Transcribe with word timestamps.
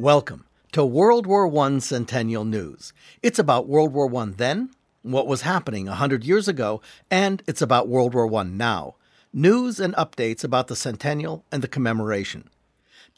Welcome 0.00 0.46
to 0.72 0.82
World 0.82 1.26
War 1.26 1.54
I 1.62 1.78
Centennial 1.80 2.46
News. 2.46 2.94
It's 3.22 3.38
about 3.38 3.68
World 3.68 3.92
War 3.92 4.10
I 4.16 4.30
then, 4.34 4.70
what 5.02 5.26
was 5.26 5.42
happening 5.42 5.88
a 5.88 5.94
hundred 5.94 6.24
years 6.24 6.48
ago, 6.48 6.80
and 7.10 7.42
it's 7.46 7.60
about 7.60 7.86
World 7.86 8.14
War 8.14 8.34
I 8.36 8.44
now. 8.44 8.94
News 9.34 9.78
and 9.78 9.94
updates 9.96 10.42
about 10.42 10.68
the 10.68 10.74
centennial 10.74 11.44
and 11.52 11.62
the 11.62 11.68
commemoration. 11.68 12.48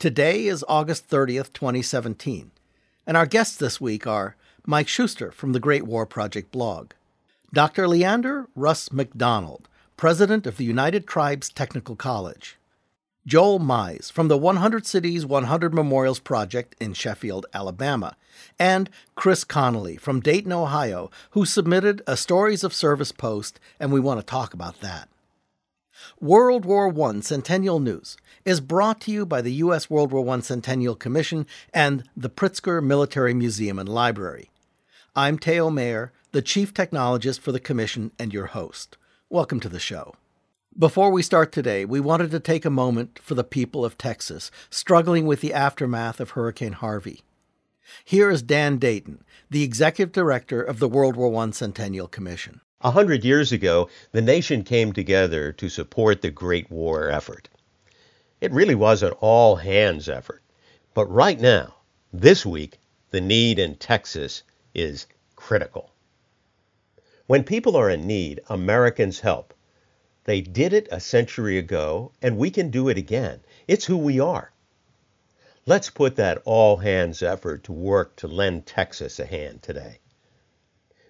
Today 0.01 0.49
is 0.49 0.65
August 0.69 1.09
30th, 1.09 1.53
2017, 1.53 2.51
and 3.07 3.17
our 3.17 3.27
guests 3.27 3.57
this 3.57 3.81
week 3.81 4.05
are 4.05 4.35
Mike 4.67 4.89
Schuster 4.89 5.31
from 5.31 5.53
the 5.53 5.61
Great 5.61 5.85
War 5.85 6.05
Project 6.05 6.51
blog, 6.51 6.95
Dr. 7.53 7.87
Leander 7.87 8.49
Russ 8.57 8.91
McDonald, 8.91 9.69
president 9.97 10.49
of 10.49 10.57
the 10.57 10.65
United 10.65 11.07
Tribes 11.07 11.49
Technical 11.49 11.95
College, 11.95 12.59
Joel 13.25 13.61
Mize 13.61 14.11
from 14.11 14.27
the 14.27 14.37
100 14.37 14.85
Cities 14.85 15.25
100 15.25 15.73
Memorials 15.73 16.19
Project 16.19 16.75
in 16.81 16.93
Sheffield, 16.93 17.47
Alabama, 17.55 18.17
and 18.59 18.91
Chris 19.15 19.45
Connolly 19.45 19.97
from 19.97 20.19
Dayton, 20.19 20.53
Ohio, 20.53 21.09
who 21.31 21.47
submitted 21.47 22.03
a 22.05 22.17
Stories 22.17 22.65
of 22.65 22.75
Service 22.75 23.13
post, 23.13 23.61
and 23.79 23.93
we 23.93 24.01
want 24.01 24.19
to 24.19 24.27
talk 24.27 24.53
about 24.53 24.81
that. 24.81 25.09
World 26.21 26.65
War 26.65 26.93
I 26.93 27.21
Centennial 27.21 27.79
News 27.79 28.17
is 28.45 28.61
brought 28.61 29.01
to 29.03 29.13
you 29.13 29.25
by 29.25 29.41
the 29.41 29.53
U.S. 29.53 29.89
World 29.89 30.11
War 30.11 30.29
I 30.35 30.41
Centennial 30.41 30.97
Commission 30.97 31.47
and 31.73 32.03
the 32.17 32.31
Pritzker 32.31 32.83
Military 32.83 33.35
Museum 33.35 33.79
and 33.79 33.89
Library. 33.89 34.51
I'm 35.15 35.39
Theo 35.39 35.71
Mayer, 35.71 36.11
the 36.33 36.43
Chief 36.43 36.75
Technologist 36.75 37.39
for 37.39 37.53
the 37.53 37.61
Commission 37.61 38.11
and 38.19 38.35
your 38.35 38.47
host. 38.47 38.97
Welcome 39.31 39.61
to 39.61 39.69
the 39.69 39.79
show. 39.79 40.17
Before 40.79 41.11
we 41.11 41.23
start 41.23 41.53
today, 41.53 41.85
we 41.85 42.01
wanted 42.01 42.31
to 42.31 42.41
take 42.41 42.65
a 42.65 42.71
moment 42.71 43.19
for 43.23 43.35
the 43.35 43.45
people 43.45 43.85
of 43.85 43.99
Texas 43.99 44.51
struggling 44.71 45.27
with 45.27 45.43
the 45.43 45.53
aftermath 45.53 46.19
of 46.19 46.31
Hurricane 46.31 46.73
Harvey. 46.73 47.21
Here 48.07 48.31
is 48.31 48.43
Dan 48.43 48.79
Dayton, 48.79 49.23
the 49.51 49.65
executive 49.65 50.13
director 50.13 50.63
of 50.63 50.79
the 50.79 50.89
World 50.89 51.15
War 51.15 51.37
I 51.43 51.51
Centennial 51.51 52.09
Commission. 52.09 52.63
A 52.81 52.91
hundred 52.91 53.23
years 53.23 53.53
ago, 53.53 53.91
the 54.13 54.23
nation 54.23 54.65
came 54.65 54.95
together 54.95 55.53
to 55.53 55.69
support 55.69 56.23
the 56.23 56.31
Great 56.31 56.71
War 56.71 57.11
effort. 57.11 57.51
It 58.41 58.51
really 58.51 58.75
was 58.75 59.03
an 59.03 59.13
all 59.21 59.57
hands 59.57 60.09
effort. 60.09 60.43
But 60.95 61.05
right 61.13 61.39
now, 61.39 61.75
this 62.15 62.47
week, 62.47 62.79
the 63.11 63.21
need 63.21 63.59
in 63.59 63.75
Texas 63.77 64.43
is 64.73 65.07
critical. 65.37 65.91
When 67.27 67.45
people 67.45 67.77
are 67.77 67.91
in 67.91 68.07
need, 68.07 68.41
Americans 68.49 69.21
help. 69.21 69.53
They 70.25 70.41
did 70.41 70.73
it 70.73 70.89
a 70.91 71.01
century 71.01 71.59
ago, 71.59 72.13
and 72.23 72.37
we 72.37 72.51
can 72.51 72.71
do 72.71 72.89
it 72.89 72.97
again. 72.97 73.41
It's 73.67 73.87
who 73.87 73.97
we 73.97 74.21
are. 74.21 74.53
Let's 75.67 75.91
put 75.91 76.17
that 76.17 76.43
all 76.45 76.79
hands 76.79 77.23
effort 77.23 77.65
to 77.65 77.73
work 77.73 78.17
to 78.17 78.29
lend 78.29 78.67
Texas 78.67 79.19
a 79.19 79.27
hand 79.27 79.63
today. 79.63 79.99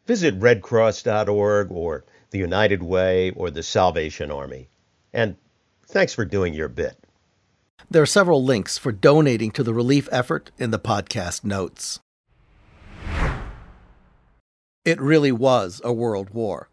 Visit 0.06 0.38
redcross.org 0.38 1.70
or 1.70 2.04
the 2.30 2.38
United 2.38 2.82
Way 2.82 3.30
or 3.30 3.50
the 3.50 3.62
Salvation 3.62 4.30
Army. 4.30 4.68
And 5.12 5.36
thanks 5.86 6.12
for 6.14 6.24
doing 6.24 6.54
your 6.54 6.68
bit. 6.68 6.98
There 7.90 8.02
are 8.02 8.06
several 8.06 8.42
links 8.42 8.78
for 8.78 8.92
donating 8.92 9.50
to 9.52 9.62
the 9.62 9.74
relief 9.74 10.08
effort 10.10 10.50
in 10.58 10.70
the 10.70 10.78
podcast 10.78 11.44
notes. 11.44 12.00
It 14.84 15.00
really 15.00 15.32
was 15.32 15.80
a 15.84 15.92
world 15.92 16.30
war. 16.30 16.68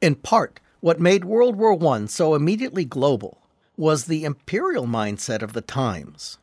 In 0.00 0.14
part, 0.14 0.58
what 0.86 1.00
made 1.00 1.24
World 1.24 1.56
War 1.56 1.76
I 1.94 2.06
so 2.06 2.36
immediately 2.36 2.84
global 2.84 3.42
was 3.76 4.04
the 4.04 4.22
imperial 4.22 4.86
mindset 4.86 5.42
of 5.42 5.52
the 5.52 5.60
times. 5.60 6.38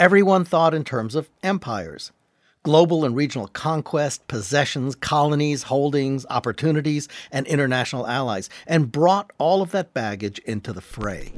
Everyone 0.00 0.44
thought 0.44 0.74
in 0.74 0.82
terms 0.82 1.14
of 1.14 1.30
empires 1.40 2.10
global 2.64 3.04
and 3.04 3.14
regional 3.14 3.46
conquest, 3.46 4.26
possessions, 4.26 4.96
colonies, 4.96 5.62
holdings, 5.64 6.26
opportunities, 6.30 7.06
and 7.30 7.46
international 7.46 8.08
allies, 8.08 8.50
and 8.66 8.90
brought 8.90 9.30
all 9.38 9.62
of 9.62 9.70
that 9.70 9.94
baggage 9.94 10.40
into 10.40 10.72
the 10.72 10.80
fray. 10.80 11.32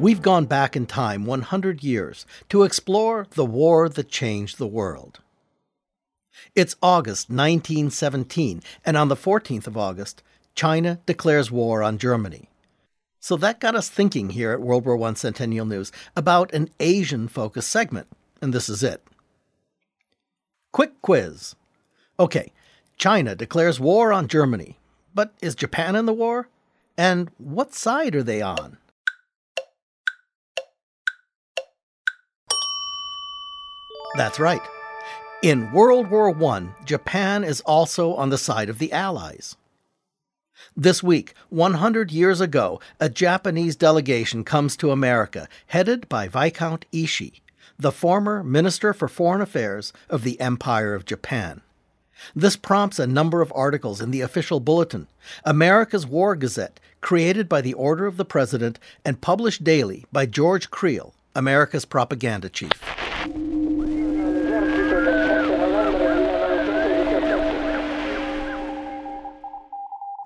We've 0.00 0.22
gone 0.22 0.46
back 0.46 0.76
in 0.76 0.86
time 0.86 1.26
100 1.26 1.84
years 1.84 2.24
to 2.48 2.62
explore 2.62 3.26
the 3.32 3.44
war 3.44 3.86
that 3.86 4.08
changed 4.08 4.56
the 4.56 4.66
world. 4.66 5.20
It's 6.54 6.74
August 6.82 7.28
1917, 7.28 8.62
and 8.86 8.96
on 8.96 9.08
the 9.08 9.14
14th 9.14 9.66
of 9.66 9.76
August, 9.76 10.22
China 10.54 11.00
declares 11.04 11.50
war 11.50 11.82
on 11.82 11.98
Germany. 11.98 12.48
So 13.18 13.36
that 13.36 13.60
got 13.60 13.74
us 13.74 13.90
thinking 13.90 14.30
here 14.30 14.52
at 14.52 14.62
World 14.62 14.86
War 14.86 14.98
I 15.06 15.12
Centennial 15.12 15.66
News 15.66 15.92
about 16.16 16.50
an 16.54 16.70
Asian 16.80 17.28
focused 17.28 17.68
segment, 17.68 18.06
and 18.40 18.54
this 18.54 18.70
is 18.70 18.82
it. 18.82 19.06
Quick 20.72 21.02
quiz. 21.02 21.56
Okay, 22.18 22.54
China 22.96 23.34
declares 23.34 23.78
war 23.78 24.14
on 24.14 24.28
Germany, 24.28 24.78
but 25.14 25.34
is 25.42 25.54
Japan 25.54 25.94
in 25.94 26.06
the 26.06 26.14
war? 26.14 26.48
And 26.96 27.30
what 27.36 27.74
side 27.74 28.16
are 28.16 28.22
they 28.22 28.40
on? 28.40 28.78
That's 34.20 34.38
right. 34.38 34.60
In 35.40 35.72
World 35.72 36.10
War 36.10 36.28
I, 36.44 36.66
Japan 36.84 37.42
is 37.42 37.62
also 37.62 38.12
on 38.16 38.28
the 38.28 38.36
side 38.36 38.68
of 38.68 38.78
the 38.78 38.92
Allies. 38.92 39.56
This 40.76 41.02
week, 41.02 41.32
100 41.48 42.12
years 42.12 42.38
ago, 42.38 42.82
a 43.00 43.08
Japanese 43.08 43.76
delegation 43.76 44.44
comes 44.44 44.76
to 44.76 44.90
America, 44.90 45.48
headed 45.68 46.06
by 46.10 46.28
Viscount 46.28 46.84
Ishii, 46.92 47.40
the 47.78 47.90
former 47.90 48.44
Minister 48.44 48.92
for 48.92 49.08
Foreign 49.08 49.40
Affairs 49.40 49.90
of 50.10 50.22
the 50.22 50.38
Empire 50.38 50.92
of 50.92 51.06
Japan. 51.06 51.62
This 52.36 52.56
prompts 52.56 52.98
a 52.98 53.06
number 53.06 53.40
of 53.40 53.50
articles 53.56 54.02
in 54.02 54.10
the 54.10 54.20
official 54.20 54.60
bulletin, 54.60 55.06
America's 55.46 56.06
War 56.06 56.36
Gazette, 56.36 56.78
created 57.00 57.48
by 57.48 57.62
the 57.62 57.72
order 57.72 58.04
of 58.04 58.18
the 58.18 58.26
President 58.26 58.78
and 59.02 59.22
published 59.22 59.64
daily 59.64 60.04
by 60.12 60.26
George 60.26 60.70
Creel, 60.70 61.14
America's 61.34 61.86
propaganda 61.86 62.50
chief. 62.50 62.99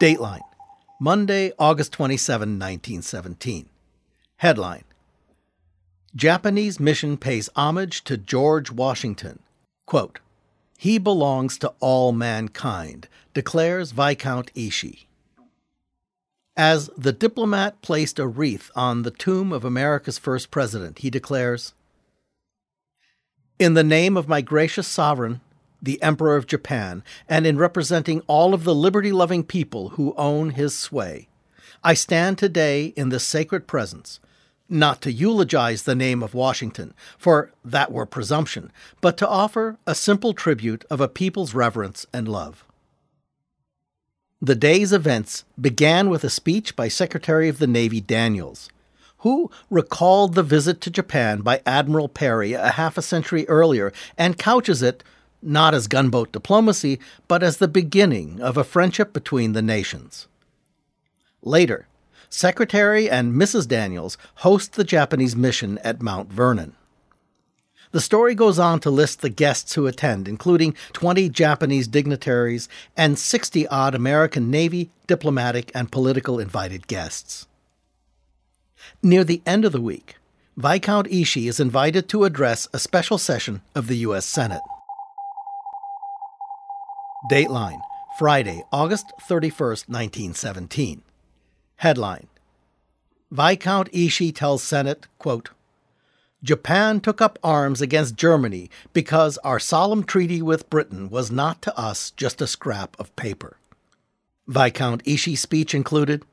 Dateline 0.01 0.41
Monday, 0.99 1.53
August 1.57 1.93
27, 1.93 2.49
1917. 2.59 3.69
Headline 4.39 4.83
Japanese 6.17 6.81
mission 6.81 7.17
pays 7.17 7.49
homage 7.55 8.03
to 8.05 8.17
George 8.17 8.73
Washington. 8.73 9.39
Quote, 9.87 10.19
He 10.77 10.99
belongs 10.99 11.57
to 11.59 11.73
all 11.79 12.11
mankind, 12.11 13.07
declares 13.35 13.93
Viscount 13.93 14.53
Ishii. 14.55 15.05
As 16.57 16.91
the 16.97 17.13
diplomat 17.13 17.81
placed 17.81 18.19
a 18.19 18.27
wreath 18.27 18.73
on 18.75 19.03
the 19.03 19.13
tomb 19.13 19.53
of 19.53 19.65
America's 19.65 20.19
first 20.19 20.51
president, 20.51 21.01
he 21.01 21.11
declares 21.11 21.73
In 23.61 23.75
the 23.75 23.85
name 23.85 24.17
of 24.17 24.29
my 24.29 24.41
gracious 24.41 24.89
sovereign, 24.89 25.41
the 25.85 26.03
Emperor 26.03 26.37
of 26.37 26.47
Japan, 26.47 27.03
and 27.29 27.47
in 27.47 27.59
representing 27.59 28.23
all 28.27 28.55
of 28.55 28.65
the 28.65 28.75
liberty 28.75 29.13
loving 29.13 29.45
people 29.45 29.91
who 29.91 30.15
own 30.17 30.51
his 30.51 30.77
sway. 30.77 31.29
I 31.83 31.95
stand 31.95 32.39
today 32.39 32.87
in 32.97 33.11
this 33.11 33.25
sacred 33.25 33.67
presence, 33.67 34.19
not 34.69 35.03
to 35.03 35.13
eulogize 35.13 35.83
the 35.83 35.95
name 35.95 36.23
of 36.23 36.33
Washington, 36.33 36.95
for 37.19 37.53
that 37.63 37.93
were 37.93 38.07
presumption, 38.07 38.73
but 39.03 39.19
to 39.19 39.29
offer 39.29 39.77
a 39.87 39.95
simple 39.95 40.33
tribute 40.33 40.85
of 40.91 41.01
a 41.01 41.09
people's 41.09 41.55
reverence 41.55 42.07
and 42.13 42.27
love. 42.27 42.65
The 44.41 44.55
day's 44.55 44.93
events 44.93 45.45
began 45.61 46.09
with 46.09 46.25
a 46.25 46.31
speech 46.31 46.77
by 46.77 46.89
Secretary 46.89 47.49
of 47.49 47.59
the 47.59 47.67
Navy 47.67 48.01
Daniels, 48.01 48.71
who 49.19 49.51
recalled 49.71 50.35
the 50.35 50.43
visit 50.43 50.83
to 50.83 50.91
Japan 50.91 51.41
by 51.41 51.63
Admiral 51.65 52.09
Perry 52.09 52.53
a 52.53 52.73
half 52.73 52.99
a 52.99 53.03
century 53.03 53.49
earlier 53.49 53.93
and 54.19 54.39
couches 54.39 54.83
it 54.83 55.03
not 55.45 55.75
as 55.75 55.87
gunboat 55.87 56.33
diplomacy, 56.33 56.99
but 57.29 57.43
as 57.43 57.59
the 57.59 57.69
beginning 57.69 58.41
of 58.41 58.57
a 58.57 58.65
friendship 58.65 59.13
between 59.13 59.53
the 59.53 59.63
nations. 59.63 60.27
Later, 61.43 61.87
Secretary 62.31 63.09
and 63.09 63.35
Mrs. 63.35 63.69
Daniels 63.69 64.19
host 64.37 64.73
the 64.73 64.83
Japanese 64.85 65.37
mission 65.37 65.79
at 65.79 66.03
Mount 66.03 66.33
Vernon. 66.33 66.75
The 67.93 68.01
story 68.01 68.35
goes 68.35 68.59
on 68.59 68.81
to 68.81 68.91
list 68.91 69.21
the 69.21 69.29
guests 69.29 69.75
who 69.75 69.87
attend, 69.87 70.27
including 70.27 70.75
20 70.95 71.29
Japanese 71.29 71.87
dignitaries 71.87 72.69
and 72.97 73.17
60 73.17 73.69
odd 73.69 73.95
American 73.95 74.51
Navy, 74.51 74.91
diplomatic, 75.07 75.71
and 75.77 75.93
political 75.93 76.41
invited 76.41 76.89
guests. 76.89 77.47
Near 79.01 79.23
the 79.23 79.43
end 79.47 79.65
of 79.65 79.71
the 79.71 79.81
week, 79.81 80.17
Viscount 80.57 81.07
Ishii 81.07 81.49
is 81.49 81.61
invited 81.61 82.09
to 82.09 82.25
address 82.25 82.67
a 82.73 82.81
special 82.81 83.17
session 83.17 83.63
of 83.77 83.87
the 83.87 83.99
U.S. 83.99 84.27
Senate. 84.27 84.63
Dateline, 87.31 87.81
Friday, 88.19 88.65
August 88.71 89.07
31st, 89.27 89.89
1917. 89.89 91.01
Headline 91.77 92.29
Viscount 93.31 93.91
Ishii 93.93 94.35
tells 94.35 94.63
Senate, 94.63 95.07
quote, 95.19 95.49
Japan 96.43 97.01
took 97.01 97.23
up 97.23 97.39
arms 97.43 97.81
against 97.81 98.17
Germany 98.17 98.69
because 98.93 99.39
our 99.39 99.59
solemn 99.59 100.05
treaty 100.05 100.43
with 100.43 100.69
Britain 100.69 101.09
was 101.09 101.31
not 101.31 101.63
to 101.63 101.79
us 101.79 102.11
just 102.11 102.43
a 102.43 102.47
scrap 102.47 102.95
of 103.01 103.17
paper. 103.17 103.57
Viscount 104.47 105.03
Ishii's 105.05 105.41
speech 105.41 105.75
included 105.75 106.27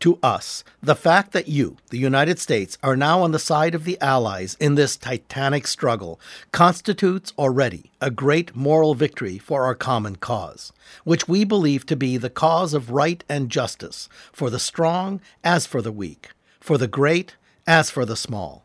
To 0.00 0.16
us, 0.22 0.62
the 0.80 0.94
fact 0.94 1.32
that 1.32 1.48
you, 1.48 1.76
the 1.90 1.98
United 1.98 2.38
States, 2.38 2.78
are 2.84 2.96
now 2.96 3.20
on 3.20 3.32
the 3.32 3.38
side 3.40 3.74
of 3.74 3.82
the 3.82 4.00
Allies 4.00 4.56
in 4.60 4.76
this 4.76 4.96
titanic 4.96 5.66
struggle 5.66 6.20
constitutes 6.52 7.32
already 7.36 7.90
a 8.00 8.08
great 8.08 8.54
moral 8.54 8.94
victory 8.94 9.38
for 9.38 9.64
our 9.64 9.74
common 9.74 10.14
cause, 10.14 10.72
which 11.02 11.26
we 11.26 11.42
believe 11.42 11.84
to 11.86 11.96
be 11.96 12.16
the 12.16 12.30
cause 12.30 12.74
of 12.74 12.92
right 12.92 13.24
and 13.28 13.50
justice 13.50 14.08
for 14.32 14.50
the 14.50 14.60
strong 14.60 15.20
as 15.42 15.66
for 15.66 15.82
the 15.82 15.90
weak, 15.90 16.30
for 16.60 16.78
the 16.78 16.86
great 16.86 17.34
as 17.66 17.90
for 17.90 18.04
the 18.04 18.16
small. 18.16 18.62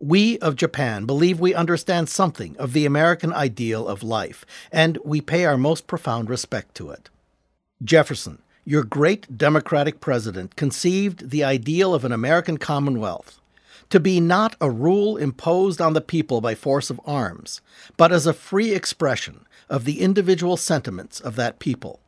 We 0.00 0.38
of 0.40 0.56
Japan 0.56 1.06
believe 1.06 1.38
we 1.38 1.54
understand 1.54 2.08
something 2.08 2.56
of 2.58 2.72
the 2.72 2.84
American 2.84 3.32
ideal 3.32 3.86
of 3.86 4.02
life, 4.02 4.44
and 4.72 4.98
we 5.04 5.20
pay 5.20 5.44
our 5.44 5.56
most 5.56 5.86
profound 5.86 6.28
respect 6.28 6.74
to 6.74 6.90
it. 6.90 7.10
Jefferson, 7.82 8.38
your 8.64 8.82
great 8.82 9.36
Democratic 9.36 10.00
president, 10.00 10.56
conceived 10.56 11.30
the 11.30 11.44
ideal 11.44 11.94
of 11.94 12.04
an 12.04 12.12
American 12.12 12.58
Commonwealth 12.58 13.40
to 13.90 14.00
be 14.00 14.20
not 14.20 14.56
a 14.60 14.70
rule 14.70 15.16
imposed 15.16 15.80
on 15.80 15.92
the 15.92 16.00
people 16.00 16.40
by 16.40 16.54
force 16.54 16.90
of 16.90 17.00
arms, 17.04 17.60
but 17.96 18.12
as 18.12 18.26
a 18.26 18.32
free 18.32 18.72
expression 18.72 19.46
of 19.68 19.84
the 19.84 20.00
individual 20.00 20.56
sentiments 20.56 21.20
of 21.20 21.36
that 21.36 21.58
people. 21.58 22.00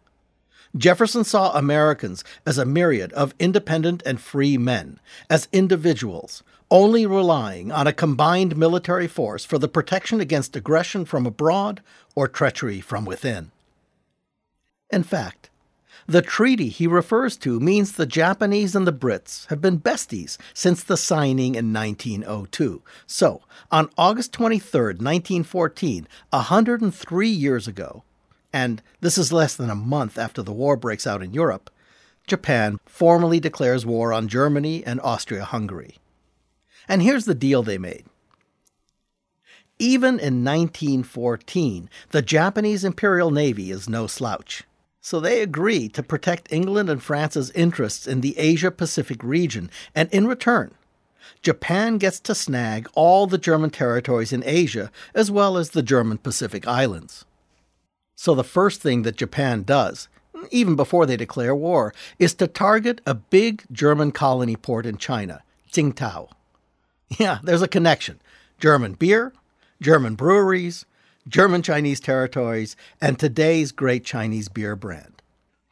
Jefferson 0.76 1.24
saw 1.24 1.52
Americans 1.52 2.24
as 2.44 2.58
a 2.58 2.64
myriad 2.64 3.12
of 3.12 3.34
independent 3.38 4.02
and 4.04 4.20
free 4.20 4.58
men, 4.58 5.00
as 5.30 5.48
individuals 5.52 6.42
only 6.70 7.06
relying 7.06 7.70
on 7.70 7.86
a 7.86 7.92
combined 7.92 8.56
military 8.56 9.06
force 9.06 9.44
for 9.44 9.58
the 9.58 9.68
protection 9.68 10.20
against 10.20 10.56
aggression 10.56 11.04
from 11.04 11.24
abroad 11.24 11.80
or 12.14 12.26
treachery 12.26 12.80
from 12.80 13.04
within. 13.04 13.52
In 14.90 15.02
fact, 15.02 15.50
the 16.06 16.22
treaty 16.22 16.68
he 16.68 16.86
refers 16.86 17.36
to 17.38 17.58
means 17.58 17.92
the 17.92 18.06
Japanese 18.06 18.76
and 18.76 18.86
the 18.86 18.92
Brits 18.92 19.46
have 19.48 19.60
been 19.60 19.80
besties 19.80 20.38
since 20.54 20.82
the 20.82 20.96
signing 20.96 21.54
in 21.54 21.72
1902. 21.72 22.82
So, 23.06 23.42
on 23.70 23.90
August 23.98 24.32
23, 24.32 24.94
1914, 24.94 26.06
103 26.30 27.28
years 27.28 27.66
ago, 27.66 28.04
and 28.52 28.82
this 29.00 29.18
is 29.18 29.32
less 29.32 29.56
than 29.56 29.68
a 29.68 29.74
month 29.74 30.16
after 30.16 30.42
the 30.42 30.52
war 30.52 30.76
breaks 30.76 31.06
out 31.06 31.22
in 31.22 31.34
Europe, 31.34 31.70
Japan 32.26 32.78
formally 32.86 33.40
declares 33.40 33.84
war 33.84 34.12
on 34.12 34.28
Germany 34.28 34.84
and 34.84 35.00
Austria 35.00 35.44
Hungary. 35.44 35.98
And 36.88 37.02
here's 37.02 37.24
the 37.24 37.34
deal 37.34 37.62
they 37.62 37.78
made. 37.78 38.04
Even 39.78 40.18
in 40.18 40.42
1914, 40.44 41.90
the 42.10 42.22
Japanese 42.22 42.84
Imperial 42.84 43.30
Navy 43.30 43.70
is 43.70 43.88
no 43.88 44.06
slouch. 44.06 44.64
So 45.06 45.20
they 45.20 45.40
agree 45.40 45.88
to 45.90 46.02
protect 46.02 46.52
England 46.52 46.90
and 46.90 47.00
France's 47.00 47.52
interests 47.52 48.08
in 48.08 48.22
the 48.22 48.36
Asia 48.36 48.72
Pacific 48.72 49.22
region, 49.22 49.70
and 49.94 50.12
in 50.12 50.26
return, 50.26 50.74
Japan 51.42 51.98
gets 51.98 52.18
to 52.18 52.34
snag 52.34 52.88
all 52.96 53.28
the 53.28 53.38
German 53.38 53.70
territories 53.70 54.32
in 54.32 54.42
Asia 54.44 54.90
as 55.14 55.30
well 55.30 55.58
as 55.58 55.70
the 55.70 55.82
German 55.84 56.18
Pacific 56.18 56.66
Islands. 56.66 57.24
So 58.16 58.34
the 58.34 58.42
first 58.42 58.80
thing 58.80 59.02
that 59.02 59.14
Japan 59.14 59.62
does, 59.62 60.08
even 60.50 60.74
before 60.74 61.06
they 61.06 61.16
declare 61.16 61.54
war, 61.54 61.94
is 62.18 62.34
to 62.34 62.48
target 62.48 63.00
a 63.06 63.14
big 63.14 63.62
German 63.70 64.10
colony 64.10 64.56
port 64.56 64.86
in 64.86 64.96
China, 64.96 65.44
Tsingtao. 65.70 66.30
Yeah, 67.16 67.38
there's 67.44 67.62
a 67.62 67.68
connection. 67.68 68.20
German 68.58 68.94
beer, 68.94 69.32
German 69.80 70.16
breweries, 70.16 70.84
German 71.28 71.62
Chinese 71.62 72.00
territories, 72.00 72.76
and 73.00 73.18
today's 73.18 73.72
great 73.72 74.04
Chinese 74.04 74.48
beer 74.48 74.76
brand. 74.76 75.22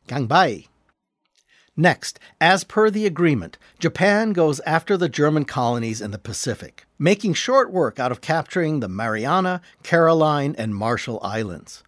Gangbai. 0.09 0.67
Next, 1.77 2.21
as 2.41 2.65
per 2.65 2.91
the 2.91 3.07
agreement, 3.07 3.59
Japan 3.79 4.33
goes 4.33 4.61
after 4.61 4.97
the 4.97 5.09
German 5.09 5.45
colonies 5.45 6.01
in 6.01 6.11
the 6.11 6.19
Pacific, 6.19 6.87
making 6.99 7.35
short 7.35 7.73
work 7.73 7.99
out 7.99 8.13
of 8.13 8.21
capturing 8.21 8.81
the 8.81 8.89
Mariana, 8.89 9.61
Caroline, 9.83 10.55
and 10.57 10.75
Marshall 10.75 11.21
Islands. 11.23 11.83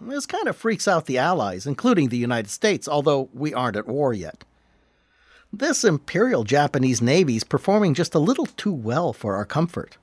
This 0.00 0.26
kind 0.26 0.48
of 0.48 0.56
freaks 0.56 0.88
out 0.88 1.06
the 1.06 1.18
Allies, 1.18 1.66
including 1.66 2.08
the 2.08 2.16
United 2.16 2.50
States, 2.50 2.88
although 2.88 3.28
we 3.32 3.54
aren't 3.54 3.76
at 3.76 3.86
war 3.86 4.12
yet. 4.12 4.44
This 5.52 5.84
Imperial 5.84 6.44
Japanese 6.44 7.02
Navy 7.02 7.36
is 7.36 7.44
performing 7.44 7.94
just 7.94 8.14
a 8.14 8.20
little 8.20 8.46
too 8.46 8.72
well 8.72 9.12
for 9.12 9.36
our 9.36 9.44
comfort. 9.44 9.96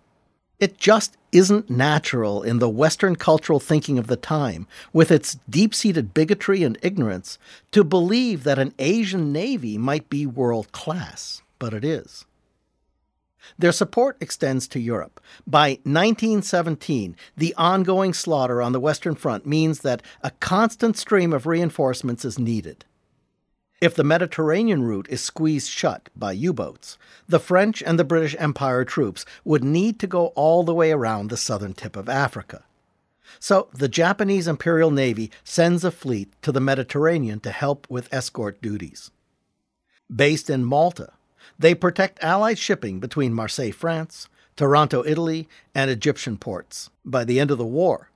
It 0.59 0.77
just 0.77 1.15
isn't 1.31 1.69
natural 1.69 2.43
in 2.43 2.59
the 2.59 2.67
Western 2.67 3.15
cultural 3.15 3.61
thinking 3.61 3.97
of 3.97 4.07
the 4.07 4.17
time, 4.17 4.67
with 4.91 5.09
its 5.09 5.37
deep 5.49 5.73
seated 5.73 6.13
bigotry 6.13 6.63
and 6.63 6.77
ignorance, 6.81 7.39
to 7.71 7.83
believe 7.83 8.43
that 8.43 8.59
an 8.59 8.73
Asian 8.77 9.31
Navy 9.31 9.77
might 9.77 10.09
be 10.09 10.25
world 10.25 10.71
class, 10.73 11.41
but 11.59 11.73
it 11.73 11.85
is. 11.85 12.25
Their 13.57 13.71
support 13.71 14.17
extends 14.19 14.67
to 14.69 14.79
Europe. 14.79 15.21
By 15.47 15.79
1917, 15.83 17.15
the 17.37 17.55
ongoing 17.55 18.13
slaughter 18.13 18.61
on 18.61 18.73
the 18.73 18.79
Western 18.81 19.15
Front 19.15 19.45
means 19.45 19.79
that 19.79 20.03
a 20.21 20.31
constant 20.31 20.97
stream 20.97 21.31
of 21.31 21.45
reinforcements 21.45 22.25
is 22.25 22.37
needed. 22.37 22.83
If 23.81 23.95
the 23.95 24.03
Mediterranean 24.03 24.83
route 24.83 25.07
is 25.09 25.21
squeezed 25.21 25.69
shut 25.69 26.09
by 26.13 26.33
U 26.33 26.51
boats, 26.51 26.97
the 27.29 27.39
French 27.39 27.81
and 27.81 27.97
the 27.97 28.03
British 28.03 28.35
Empire 28.37 28.83
troops 28.83 29.25
would 29.45 29.63
need 29.63 29.99
to 29.99 30.07
go 30.07 30.27
all 30.35 30.63
the 30.63 30.73
way 30.73 30.91
around 30.91 31.29
the 31.29 31.37
southern 31.37 31.73
tip 31.73 31.95
of 31.95 32.09
Africa. 32.09 32.65
So 33.39 33.69
the 33.73 33.87
Japanese 33.87 34.49
Imperial 34.49 34.91
Navy 34.91 35.31
sends 35.45 35.85
a 35.85 35.91
fleet 35.91 36.29
to 36.41 36.51
the 36.51 36.59
Mediterranean 36.59 37.39
to 37.41 37.51
help 37.51 37.87
with 37.89 38.13
escort 38.13 38.61
duties. 38.61 39.11
Based 40.13 40.49
in 40.49 40.65
Malta, 40.65 41.13
they 41.57 41.73
protect 41.73 42.21
Allied 42.21 42.57
shipping 42.57 42.99
between 42.99 43.33
Marseille, 43.33 43.71
France, 43.71 44.27
Taranto, 44.57 45.05
Italy, 45.05 45.47
and 45.73 45.89
Egyptian 45.89 46.37
ports. 46.37 46.89
By 47.05 47.23
the 47.23 47.39
end 47.39 47.49
of 47.49 47.57
the 47.57 47.65
war, 47.65 48.08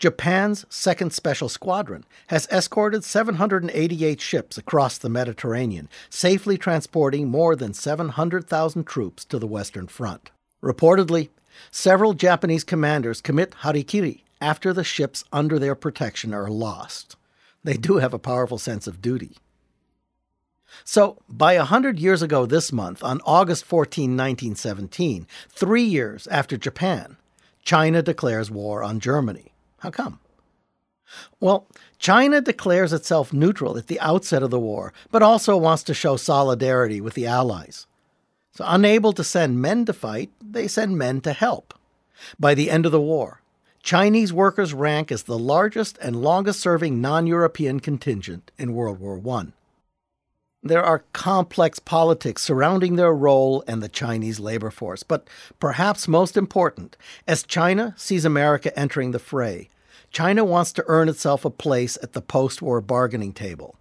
Japan's 0.00 0.64
2nd 0.70 1.12
Special 1.12 1.50
Squadron 1.50 2.04
has 2.28 2.48
escorted 2.50 3.04
788 3.04 4.18
ships 4.18 4.56
across 4.56 4.96
the 4.96 5.10
Mediterranean, 5.10 5.90
safely 6.08 6.56
transporting 6.56 7.28
more 7.28 7.54
than 7.54 7.74
700,000 7.74 8.84
troops 8.84 9.26
to 9.26 9.38
the 9.38 9.46
Western 9.46 9.86
Front. 9.86 10.30
Reportedly, 10.62 11.28
several 11.70 12.14
Japanese 12.14 12.64
commanders 12.64 13.20
commit 13.20 13.52
hara-kiri 13.58 14.24
after 14.40 14.72
the 14.72 14.84
ships 14.84 15.22
under 15.34 15.58
their 15.58 15.74
protection 15.74 16.32
are 16.32 16.48
lost. 16.48 17.16
They 17.62 17.74
do 17.74 17.98
have 17.98 18.14
a 18.14 18.18
powerful 18.18 18.56
sense 18.56 18.86
of 18.86 19.02
duty. 19.02 19.36
So, 20.82 21.18
by 21.28 21.54
a 21.54 21.64
hundred 21.64 21.98
years 21.98 22.22
ago 22.22 22.46
this 22.46 22.72
month, 22.72 23.04
on 23.04 23.20
August 23.26 23.66
14, 23.66 24.16
1917, 24.16 25.26
three 25.50 25.82
years 25.82 26.26
after 26.28 26.56
Japan, 26.56 27.18
China 27.62 28.00
declares 28.00 28.50
war 28.50 28.82
on 28.82 28.98
Germany. 28.98 29.49
How 29.80 29.90
come? 29.90 30.20
Well, 31.40 31.66
China 31.98 32.40
declares 32.40 32.92
itself 32.92 33.32
neutral 33.32 33.76
at 33.76 33.88
the 33.88 34.00
outset 34.00 34.42
of 34.42 34.50
the 34.50 34.60
war, 34.60 34.92
but 35.10 35.22
also 35.22 35.56
wants 35.56 35.82
to 35.84 35.94
show 35.94 36.16
solidarity 36.16 37.00
with 37.00 37.14
the 37.14 37.26
Allies. 37.26 37.86
So, 38.52 38.64
unable 38.66 39.12
to 39.14 39.24
send 39.24 39.60
men 39.60 39.84
to 39.86 39.92
fight, 39.92 40.30
they 40.40 40.68
send 40.68 40.98
men 40.98 41.20
to 41.22 41.32
help. 41.32 41.74
By 42.38 42.54
the 42.54 42.70
end 42.70 42.86
of 42.86 42.92
the 42.92 43.00
war, 43.00 43.40
Chinese 43.82 44.32
workers 44.32 44.74
rank 44.74 45.10
as 45.10 45.22
the 45.22 45.38
largest 45.38 45.98
and 45.98 46.22
longest 46.22 46.60
serving 46.60 47.00
non 47.00 47.26
European 47.26 47.80
contingent 47.80 48.50
in 48.58 48.74
World 48.74 49.00
War 49.00 49.20
I. 49.36 49.46
There 50.62 50.84
are 50.84 51.04
complex 51.14 51.78
politics 51.78 52.42
surrounding 52.42 52.96
their 52.96 53.14
role 53.14 53.64
and 53.66 53.82
the 53.82 53.88
Chinese 53.88 54.38
labor 54.38 54.70
force, 54.70 55.02
but 55.02 55.26
perhaps 55.58 56.06
most 56.06 56.36
important, 56.36 56.98
as 57.26 57.42
China 57.42 57.94
sees 57.96 58.26
America 58.26 58.78
entering 58.78 59.12
the 59.12 59.18
fray, 59.18 59.70
China 60.10 60.44
wants 60.44 60.74
to 60.74 60.84
earn 60.86 61.08
itself 61.08 61.46
a 61.46 61.50
place 61.50 61.96
at 62.02 62.12
the 62.12 62.20
post 62.20 62.60
war 62.60 62.82
bargaining 62.82 63.32
table. 63.32 63.76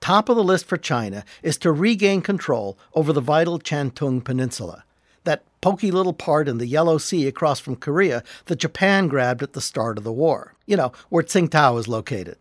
Top 0.00 0.30
of 0.30 0.36
the 0.36 0.44
list 0.44 0.64
for 0.64 0.78
China 0.78 1.26
is 1.42 1.58
to 1.58 1.72
regain 1.72 2.22
control 2.22 2.78
over 2.94 3.12
the 3.12 3.20
vital 3.20 3.58
Shantung 3.58 4.24
Peninsula, 4.24 4.84
that 5.24 5.42
poky 5.60 5.90
little 5.90 6.14
part 6.14 6.48
in 6.48 6.56
the 6.56 6.66
Yellow 6.66 6.96
Sea 6.96 7.26
across 7.26 7.60
from 7.60 7.76
Korea 7.76 8.22
that 8.46 8.60
Japan 8.60 9.08
grabbed 9.08 9.42
at 9.42 9.52
the 9.52 9.60
start 9.60 9.98
of 9.98 10.04
the 10.04 10.12
war, 10.12 10.54
you 10.64 10.76
know, 10.76 10.92
where 11.10 11.22
Tsingtao 11.22 11.78
is 11.78 11.86
located. 11.86 12.38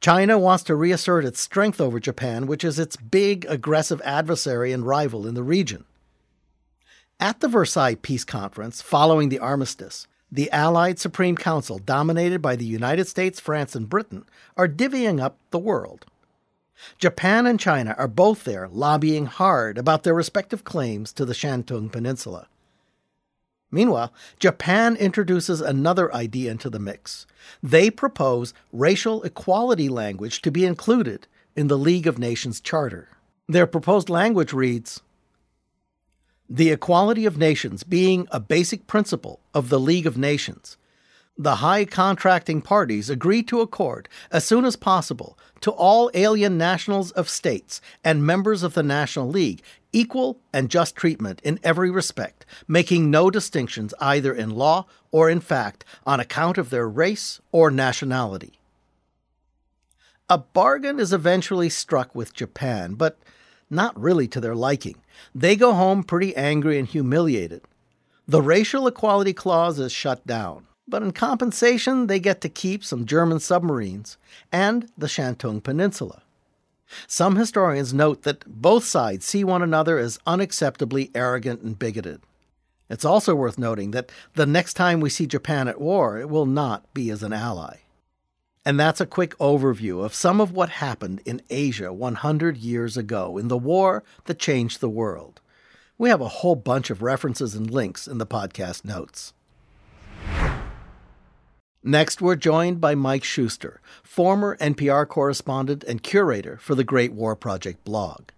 China 0.00 0.38
wants 0.38 0.62
to 0.64 0.74
reassert 0.74 1.24
its 1.24 1.40
strength 1.40 1.80
over 1.80 1.98
Japan, 1.98 2.46
which 2.46 2.64
is 2.64 2.78
its 2.78 2.96
big, 2.96 3.44
aggressive 3.48 4.00
adversary 4.04 4.72
and 4.72 4.86
rival 4.86 5.26
in 5.26 5.34
the 5.34 5.42
region. 5.42 5.84
At 7.18 7.40
the 7.40 7.48
Versailles 7.48 7.96
Peace 7.96 8.24
Conference 8.24 8.82
following 8.82 9.30
the 9.30 9.38
armistice, 9.38 10.06
The 10.30 10.50
Allied 10.52 10.98
Supreme 10.98 11.36
Council, 11.36 11.78
dominated 11.78 12.42
by 12.42 12.56
the 12.56 12.66
United 12.66 13.08
States, 13.08 13.40
France, 13.40 13.74
and 13.74 13.88
Britain, 13.88 14.24
are 14.56 14.68
divvying 14.68 15.20
up 15.20 15.38
the 15.50 15.58
world. 15.58 16.04
Japan 16.98 17.46
and 17.46 17.58
China 17.58 17.94
are 17.96 18.08
both 18.08 18.44
there 18.44 18.68
lobbying 18.68 19.26
hard 19.26 19.78
about 19.78 20.02
their 20.02 20.14
respective 20.14 20.62
claims 20.62 21.10
to 21.14 21.24
the 21.24 21.32
Shantung 21.32 21.90
Peninsula. 21.90 22.48
Meanwhile, 23.70 24.12
Japan 24.38 24.96
introduces 24.96 25.60
another 25.60 26.14
idea 26.14 26.50
into 26.50 26.70
the 26.70 26.78
mix. 26.78 27.26
They 27.62 27.90
propose 27.90 28.54
racial 28.72 29.22
equality 29.24 29.88
language 29.88 30.40
to 30.42 30.50
be 30.50 30.64
included 30.64 31.26
in 31.56 31.68
the 31.68 31.78
League 31.78 32.06
of 32.06 32.18
Nations 32.18 32.60
Charter. 32.60 33.08
Their 33.48 33.66
proposed 33.66 34.08
language 34.08 34.52
reads 34.52 35.00
The 36.48 36.70
equality 36.70 37.26
of 37.26 37.38
nations 37.38 37.82
being 37.82 38.28
a 38.30 38.40
basic 38.40 38.86
principle 38.86 39.40
of 39.52 39.68
the 39.68 39.80
League 39.80 40.06
of 40.06 40.16
Nations, 40.16 40.76
the 41.38 41.56
high 41.56 41.84
contracting 41.84 42.62
parties 42.62 43.10
agree 43.10 43.42
to 43.42 43.60
accord, 43.60 44.08
as 44.30 44.44
soon 44.44 44.64
as 44.64 44.76
possible, 44.76 45.38
to 45.60 45.70
all 45.70 46.10
alien 46.14 46.56
nationals 46.56 47.10
of 47.12 47.28
states 47.28 47.80
and 48.02 48.24
members 48.24 48.62
of 48.62 48.74
the 48.74 48.82
National 48.82 49.28
League 49.28 49.62
equal 49.92 50.38
and 50.52 50.70
just 50.70 50.96
treatment 50.96 51.40
in 51.42 51.60
every 51.62 51.90
respect, 51.90 52.44
making 52.66 53.10
no 53.10 53.30
distinctions 53.30 53.94
either 54.00 54.34
in 54.34 54.50
law 54.50 54.86
or 55.10 55.28
in 55.30 55.40
fact 55.40 55.84
on 56.06 56.20
account 56.20 56.58
of 56.58 56.70
their 56.70 56.88
race 56.88 57.40
or 57.52 57.70
nationality. 57.70 58.58
A 60.28 60.38
bargain 60.38 60.98
is 60.98 61.12
eventually 61.12 61.68
struck 61.68 62.14
with 62.14 62.34
Japan, 62.34 62.94
but 62.94 63.18
not 63.70 63.98
really 64.00 64.26
to 64.28 64.40
their 64.40 64.54
liking. 64.54 64.96
They 65.34 65.56
go 65.56 65.72
home 65.72 66.02
pretty 66.02 66.34
angry 66.34 66.78
and 66.78 66.88
humiliated. 66.88 67.62
The 68.26 68.42
racial 68.42 68.86
equality 68.86 69.32
clause 69.32 69.78
is 69.78 69.92
shut 69.92 70.26
down, 70.26 70.65
but 70.88 71.02
in 71.02 71.12
compensation, 71.12 72.06
they 72.06 72.20
get 72.20 72.40
to 72.42 72.48
keep 72.48 72.84
some 72.84 73.06
German 73.06 73.40
submarines 73.40 74.16
and 74.52 74.88
the 74.96 75.06
Shantung 75.06 75.62
Peninsula. 75.62 76.22
Some 77.06 77.36
historians 77.36 77.92
note 77.92 78.22
that 78.22 78.44
both 78.46 78.84
sides 78.84 79.26
see 79.26 79.42
one 79.42 79.62
another 79.62 79.98
as 79.98 80.18
unacceptably 80.26 81.10
arrogant 81.14 81.62
and 81.62 81.78
bigoted. 81.78 82.20
It's 82.88 83.04
also 83.04 83.34
worth 83.34 83.58
noting 83.58 83.90
that 83.90 84.12
the 84.34 84.46
next 84.46 84.74
time 84.74 85.00
we 85.00 85.10
see 85.10 85.26
Japan 85.26 85.66
at 85.66 85.80
war, 85.80 86.18
it 86.18 86.28
will 86.28 86.46
not 86.46 86.92
be 86.94 87.10
as 87.10 87.24
an 87.24 87.32
ally. 87.32 87.78
And 88.64 88.78
that's 88.78 89.00
a 89.00 89.06
quick 89.06 89.36
overview 89.38 90.04
of 90.04 90.14
some 90.14 90.40
of 90.40 90.52
what 90.52 90.68
happened 90.68 91.20
in 91.24 91.42
Asia 91.50 91.92
100 91.92 92.56
years 92.56 92.96
ago 92.96 93.38
in 93.38 93.48
the 93.48 93.58
war 93.58 94.04
that 94.24 94.38
changed 94.38 94.80
the 94.80 94.88
world. 94.88 95.40
We 95.98 96.10
have 96.10 96.20
a 96.20 96.28
whole 96.28 96.56
bunch 96.56 96.90
of 96.90 97.02
references 97.02 97.54
and 97.54 97.70
links 97.70 98.06
in 98.06 98.18
the 98.18 98.26
podcast 98.26 98.84
notes. 98.84 99.32
Next, 101.88 102.20
we're 102.20 102.34
joined 102.34 102.80
by 102.80 102.96
Mike 102.96 103.22
Schuster, 103.22 103.80
former 104.02 104.56
NPR 104.56 105.06
correspondent 105.06 105.84
and 105.84 106.02
curator 106.02 106.56
for 106.56 106.74
the 106.74 106.82
Great 106.82 107.12
War 107.12 107.36
Project 107.36 107.84
blog. 107.84 108.30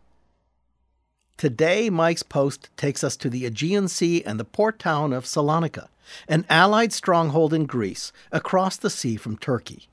Today, 1.38 1.88
Mike's 1.88 2.22
post 2.22 2.68
takes 2.76 3.02
us 3.02 3.16
to 3.16 3.30
the 3.30 3.46
Aegean 3.46 3.88
Sea 3.88 4.22
and 4.22 4.38
the 4.38 4.44
port 4.44 4.78
town 4.78 5.14
of 5.14 5.24
Salonika, 5.24 5.88
an 6.28 6.44
Allied 6.50 6.92
stronghold 6.92 7.54
in 7.54 7.64
Greece 7.64 8.12
across 8.30 8.76
the 8.76 8.90
sea 8.90 9.16
from 9.16 9.38
Turkey. 9.38 9.88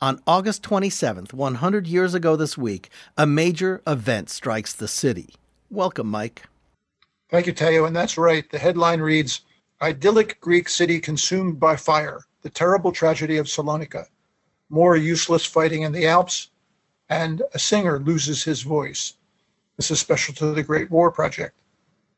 On 0.00 0.22
August 0.24 0.62
27th, 0.62 1.32
100 1.32 1.88
years 1.88 2.14
ago 2.14 2.36
this 2.36 2.56
week, 2.56 2.90
a 3.16 3.26
major 3.26 3.82
event 3.88 4.30
strikes 4.30 4.72
the 4.72 4.86
city. 4.86 5.34
Welcome, 5.68 6.06
Mike. 6.06 6.44
Thank 7.28 7.48
you, 7.48 7.52
Theo. 7.52 7.86
And 7.86 7.96
that's 7.96 8.16
right. 8.16 8.48
The 8.48 8.60
headline 8.60 9.00
reads 9.00 9.40
Idyllic 9.82 10.40
Greek 10.40 10.68
city 10.68 11.00
consumed 11.00 11.58
by 11.58 11.74
fire 11.74 12.20
the 12.46 12.50
terrible 12.50 12.92
tragedy 12.92 13.38
of 13.38 13.48
Salonika, 13.48 14.06
more 14.70 14.96
useless 14.96 15.44
fighting 15.44 15.82
in 15.82 15.90
the 15.90 16.06
Alps, 16.06 16.48
and 17.08 17.42
a 17.54 17.58
singer 17.58 17.98
loses 17.98 18.44
his 18.44 18.62
voice. 18.62 19.14
This 19.76 19.90
is 19.90 19.98
special 19.98 20.32
to 20.34 20.52
the 20.52 20.62
Great 20.62 20.88
War 20.88 21.10
Project. 21.10 21.58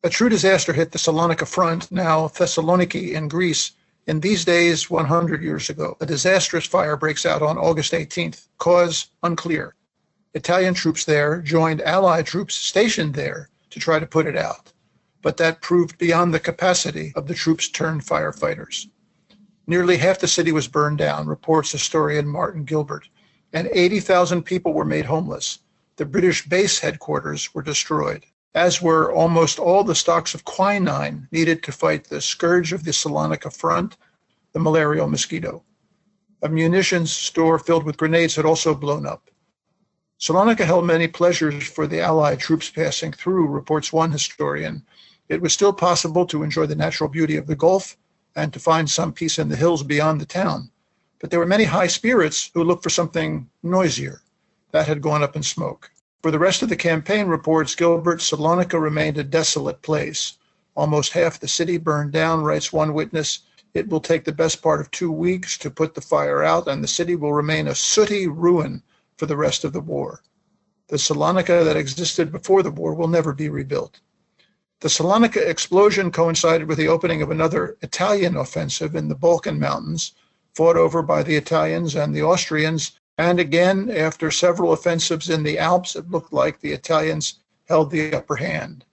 A 0.04 0.10
true 0.10 0.28
disaster 0.28 0.74
hit 0.74 0.92
the 0.92 0.98
Salonika 0.98 1.46
front, 1.46 1.90
now 1.90 2.28
Thessaloniki 2.28 3.12
in 3.14 3.28
Greece, 3.28 3.72
in 4.06 4.20
these 4.20 4.44
days 4.44 4.90
100 4.90 5.42
years 5.42 5.70
ago. 5.70 5.96
A 6.02 6.04
disastrous 6.04 6.66
fire 6.66 6.98
breaks 6.98 7.24
out 7.24 7.40
on 7.40 7.56
August 7.56 7.94
18th, 7.94 8.48
cause 8.58 9.06
unclear. 9.22 9.76
Italian 10.34 10.74
troops 10.74 11.06
there 11.06 11.40
joined 11.40 11.80
Allied 11.80 12.26
troops 12.26 12.54
stationed 12.54 13.14
there 13.14 13.48
to 13.70 13.80
try 13.80 13.98
to 13.98 14.04
put 14.04 14.26
it 14.26 14.36
out, 14.36 14.74
but 15.22 15.38
that 15.38 15.62
proved 15.62 15.96
beyond 15.96 16.34
the 16.34 16.38
capacity 16.38 17.14
of 17.16 17.28
the 17.28 17.34
troops 17.34 17.70
turned 17.70 18.02
firefighters. 18.02 18.88
Nearly 19.70 19.98
half 19.98 20.18
the 20.18 20.26
city 20.26 20.50
was 20.50 20.66
burned 20.66 20.96
down, 20.96 21.26
reports 21.26 21.72
historian 21.72 22.26
Martin 22.26 22.64
Gilbert, 22.64 23.06
and 23.52 23.68
80,000 23.70 24.42
people 24.42 24.72
were 24.72 24.86
made 24.86 25.04
homeless. 25.04 25.58
The 25.96 26.06
British 26.06 26.48
base 26.48 26.78
headquarters 26.78 27.52
were 27.52 27.60
destroyed, 27.60 28.24
as 28.54 28.80
were 28.80 29.12
almost 29.12 29.58
all 29.58 29.84
the 29.84 29.94
stocks 29.94 30.32
of 30.32 30.46
quinine 30.46 31.28
needed 31.30 31.62
to 31.64 31.72
fight 31.72 32.04
the 32.04 32.22
scourge 32.22 32.72
of 32.72 32.84
the 32.84 32.92
Salonika 32.92 33.54
front, 33.54 33.98
the 34.54 34.58
malarial 34.58 35.06
mosquito. 35.06 35.62
A 36.40 36.48
munitions 36.48 37.12
store 37.12 37.58
filled 37.58 37.84
with 37.84 37.98
grenades 37.98 38.36
had 38.36 38.46
also 38.46 38.74
blown 38.74 39.04
up. 39.04 39.30
Salonika 40.18 40.64
held 40.64 40.86
many 40.86 41.08
pleasures 41.08 41.62
for 41.62 41.86
the 41.86 42.00
Allied 42.00 42.40
troops 42.40 42.70
passing 42.70 43.12
through, 43.12 43.46
reports 43.48 43.92
one 43.92 44.12
historian. 44.12 44.86
It 45.28 45.42
was 45.42 45.52
still 45.52 45.74
possible 45.74 46.24
to 46.24 46.42
enjoy 46.42 46.64
the 46.64 46.74
natural 46.74 47.10
beauty 47.10 47.36
of 47.36 47.46
the 47.46 47.54
Gulf 47.54 47.98
and 48.38 48.52
to 48.52 48.60
find 48.60 48.88
some 48.88 49.12
peace 49.12 49.36
in 49.36 49.48
the 49.48 49.56
hills 49.56 49.82
beyond 49.82 50.20
the 50.20 50.24
town. 50.26 50.70
But 51.18 51.30
there 51.30 51.40
were 51.40 51.54
many 51.54 51.64
high 51.64 51.88
spirits 51.88 52.52
who 52.54 52.62
looked 52.62 52.84
for 52.84 52.90
something 52.90 53.50
noisier. 53.64 54.22
That 54.70 54.86
had 54.86 55.02
gone 55.02 55.24
up 55.24 55.34
in 55.34 55.42
smoke. 55.42 55.90
For 56.22 56.30
the 56.30 56.38
rest 56.38 56.62
of 56.62 56.68
the 56.68 56.76
campaign 56.76 57.26
reports, 57.26 57.74
Gilbert 57.74 58.20
Salonika 58.20 58.80
remained 58.80 59.18
a 59.18 59.24
desolate 59.24 59.82
place. 59.82 60.38
Almost 60.76 61.14
half 61.14 61.40
the 61.40 61.48
city 61.48 61.78
burned 61.78 62.12
down, 62.12 62.44
writes 62.44 62.72
one 62.72 62.94
witness. 62.94 63.40
It 63.74 63.88
will 63.88 64.00
take 64.00 64.24
the 64.24 64.30
best 64.30 64.62
part 64.62 64.80
of 64.80 64.90
two 64.92 65.10
weeks 65.10 65.58
to 65.58 65.68
put 65.68 65.96
the 65.96 66.00
fire 66.00 66.44
out, 66.44 66.68
and 66.68 66.84
the 66.84 66.86
city 66.86 67.16
will 67.16 67.32
remain 67.32 67.66
a 67.66 67.74
sooty 67.74 68.28
ruin 68.28 68.84
for 69.16 69.26
the 69.26 69.36
rest 69.36 69.64
of 69.64 69.72
the 69.72 69.80
war. 69.80 70.22
The 70.86 70.96
Salonika 70.96 71.64
that 71.64 71.76
existed 71.76 72.30
before 72.30 72.62
the 72.62 72.70
war 72.70 72.94
will 72.94 73.08
never 73.08 73.32
be 73.32 73.48
rebuilt. 73.48 73.98
The 74.80 74.88
Salonika 74.88 75.44
explosion 75.44 76.12
coincided 76.12 76.68
with 76.68 76.78
the 76.78 76.86
opening 76.86 77.20
of 77.20 77.32
another 77.32 77.76
Italian 77.82 78.36
offensive 78.36 78.94
in 78.94 79.08
the 79.08 79.16
Balkan 79.16 79.58
Mountains, 79.58 80.12
fought 80.54 80.76
over 80.76 81.02
by 81.02 81.24
the 81.24 81.34
Italians 81.34 81.96
and 81.96 82.14
the 82.14 82.22
Austrians. 82.22 82.92
And 83.16 83.40
again, 83.40 83.90
after 83.90 84.30
several 84.30 84.72
offensives 84.72 85.28
in 85.28 85.42
the 85.42 85.58
Alps, 85.58 85.96
it 85.96 86.08
looked 86.08 86.32
like 86.32 86.60
the 86.60 86.72
Italians 86.72 87.40
held 87.66 87.90
the 87.90 88.14
upper 88.14 88.36
hand. 88.36 88.84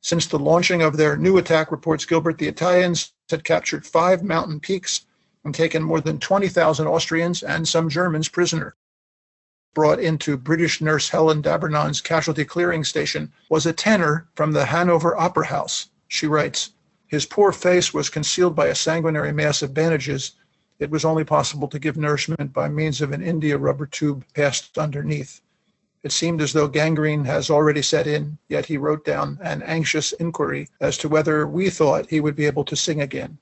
Since 0.00 0.28
the 0.28 0.38
launching 0.38 0.82
of 0.82 0.96
their 0.96 1.16
new 1.16 1.38
attack, 1.38 1.72
reports 1.72 2.04
Gilbert, 2.04 2.38
the 2.38 2.46
Italians 2.46 3.12
had 3.28 3.42
captured 3.42 3.84
five 3.84 4.22
mountain 4.22 4.60
peaks 4.60 5.06
and 5.44 5.52
taken 5.52 5.82
more 5.82 6.00
than 6.00 6.20
20,000 6.20 6.86
Austrians 6.86 7.42
and 7.42 7.66
some 7.66 7.88
Germans 7.88 8.28
prisoner 8.28 8.76
brought 9.76 10.00
into 10.00 10.38
British 10.38 10.80
nurse 10.80 11.10
Helen 11.10 11.42
D'Abernon's 11.42 12.00
casualty 12.00 12.46
clearing 12.46 12.82
station 12.82 13.30
was 13.50 13.66
a 13.66 13.74
tenor 13.74 14.26
from 14.34 14.52
the 14.52 14.64
Hanover 14.64 15.14
Opera 15.18 15.44
House. 15.48 15.90
She 16.08 16.26
writes, 16.26 16.70
His 17.06 17.26
poor 17.26 17.52
face 17.52 17.92
was 17.92 18.08
concealed 18.08 18.56
by 18.56 18.68
a 18.68 18.74
sanguinary 18.74 19.32
mass 19.32 19.60
of 19.60 19.74
bandages. 19.74 20.32
It 20.78 20.88
was 20.88 21.04
only 21.04 21.24
possible 21.24 21.68
to 21.68 21.78
give 21.78 21.98
nourishment 21.98 22.54
by 22.54 22.70
means 22.70 23.02
of 23.02 23.12
an 23.12 23.22
India 23.22 23.58
rubber 23.58 23.84
tube 23.84 24.24
passed 24.32 24.78
underneath. 24.78 25.42
It 26.02 26.10
seemed 26.10 26.40
as 26.40 26.54
though 26.54 26.68
gangrene 26.68 27.26
has 27.26 27.50
already 27.50 27.82
set 27.82 28.06
in, 28.06 28.38
yet 28.48 28.64
he 28.64 28.78
wrote 28.78 29.04
down 29.04 29.38
an 29.42 29.62
anxious 29.62 30.12
inquiry 30.12 30.70
as 30.80 30.96
to 30.96 31.08
whether 31.10 31.46
we 31.46 31.68
thought 31.68 32.08
he 32.08 32.20
would 32.20 32.34
be 32.34 32.46
able 32.46 32.64
to 32.64 32.76
sing 32.76 33.02
again. 33.02 33.36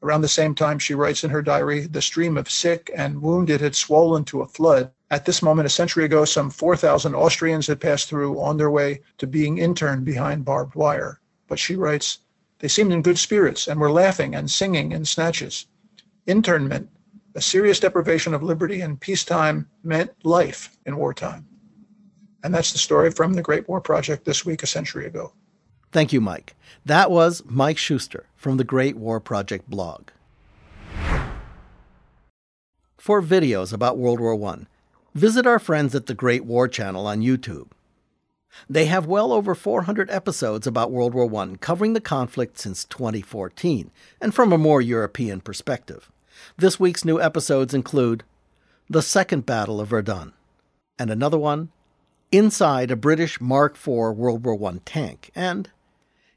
Around 0.00 0.20
the 0.20 0.28
same 0.28 0.54
time, 0.54 0.78
she 0.78 0.94
writes 0.94 1.24
in 1.24 1.30
her 1.30 1.42
diary, 1.42 1.80
the 1.80 2.00
stream 2.00 2.36
of 2.36 2.50
sick 2.50 2.90
and 2.94 3.20
wounded 3.20 3.60
had 3.60 3.74
swollen 3.74 4.24
to 4.26 4.42
a 4.42 4.46
flood. 4.46 4.92
At 5.10 5.24
this 5.24 5.42
moment, 5.42 5.66
a 5.66 5.70
century 5.70 6.04
ago, 6.04 6.24
some 6.24 6.50
4,000 6.50 7.14
Austrians 7.14 7.66
had 7.66 7.80
passed 7.80 8.08
through 8.08 8.40
on 8.40 8.58
their 8.58 8.70
way 8.70 9.00
to 9.18 9.26
being 9.26 9.58
interned 9.58 10.04
behind 10.04 10.44
barbed 10.44 10.76
wire. 10.76 11.20
But 11.48 11.58
she 11.58 11.74
writes, 11.74 12.18
they 12.60 12.68
seemed 12.68 12.92
in 12.92 13.02
good 13.02 13.18
spirits 13.18 13.66
and 13.66 13.80
were 13.80 13.90
laughing 13.90 14.34
and 14.34 14.50
singing 14.50 14.92
in 14.92 15.04
snatches. 15.04 15.66
Internment, 16.26 16.90
a 17.34 17.40
serious 17.40 17.80
deprivation 17.80 18.34
of 18.34 18.42
liberty 18.42 18.80
in 18.80 18.96
peacetime, 18.96 19.68
meant 19.82 20.10
life 20.24 20.76
in 20.86 20.96
wartime. 20.96 21.46
And 22.42 22.54
that's 22.54 22.72
the 22.72 22.78
story 22.78 23.10
from 23.10 23.34
the 23.34 23.42
Great 23.42 23.68
War 23.68 23.80
Project 23.80 24.24
this 24.24 24.44
week, 24.44 24.62
a 24.62 24.66
century 24.66 25.06
ago. 25.06 25.32
Thank 25.90 26.12
you, 26.12 26.20
Mike. 26.20 26.54
That 26.84 27.10
was 27.10 27.42
Mike 27.46 27.78
Schuster 27.78 28.26
from 28.36 28.56
the 28.56 28.64
Great 28.64 28.96
War 28.96 29.20
Project 29.20 29.70
blog. 29.70 30.08
For 32.98 33.22
videos 33.22 33.72
about 33.72 33.96
World 33.96 34.20
War 34.20 34.34
I, 34.52 34.66
visit 35.14 35.46
our 35.46 35.58
friends 35.58 35.94
at 35.94 36.06
the 36.06 36.14
Great 36.14 36.44
War 36.44 36.68
Channel 36.68 37.06
on 37.06 37.22
YouTube. 37.22 37.68
They 38.68 38.86
have 38.86 39.06
well 39.06 39.32
over 39.32 39.54
400 39.54 40.10
episodes 40.10 40.66
about 40.66 40.90
World 40.90 41.14
War 41.14 41.32
I, 41.42 41.56
covering 41.56 41.94
the 41.94 42.00
conflict 42.00 42.58
since 42.58 42.84
2014, 42.84 43.90
and 44.20 44.34
from 44.34 44.52
a 44.52 44.58
more 44.58 44.82
European 44.82 45.40
perspective. 45.40 46.10
This 46.56 46.78
week's 46.78 47.04
new 47.04 47.20
episodes 47.20 47.72
include 47.72 48.24
The 48.90 49.02
Second 49.02 49.46
Battle 49.46 49.80
of 49.80 49.88
Verdun, 49.88 50.32
and 50.98 51.10
another 51.10 51.38
one, 51.38 51.70
Inside 52.30 52.90
a 52.90 52.96
British 52.96 53.40
Mark 53.40 53.74
IV 53.74 53.86
World 53.86 54.44
War 54.44 54.70
I 54.70 54.80
tank, 54.84 55.30
and 55.34 55.70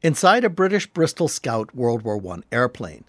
Inside 0.04 0.44
a 0.44 0.50
British 0.50 0.88
Bristol 0.88 1.28
Scout 1.28 1.76
World 1.76 2.02
War 2.02 2.20
I 2.34 2.40
airplane. 2.52 3.04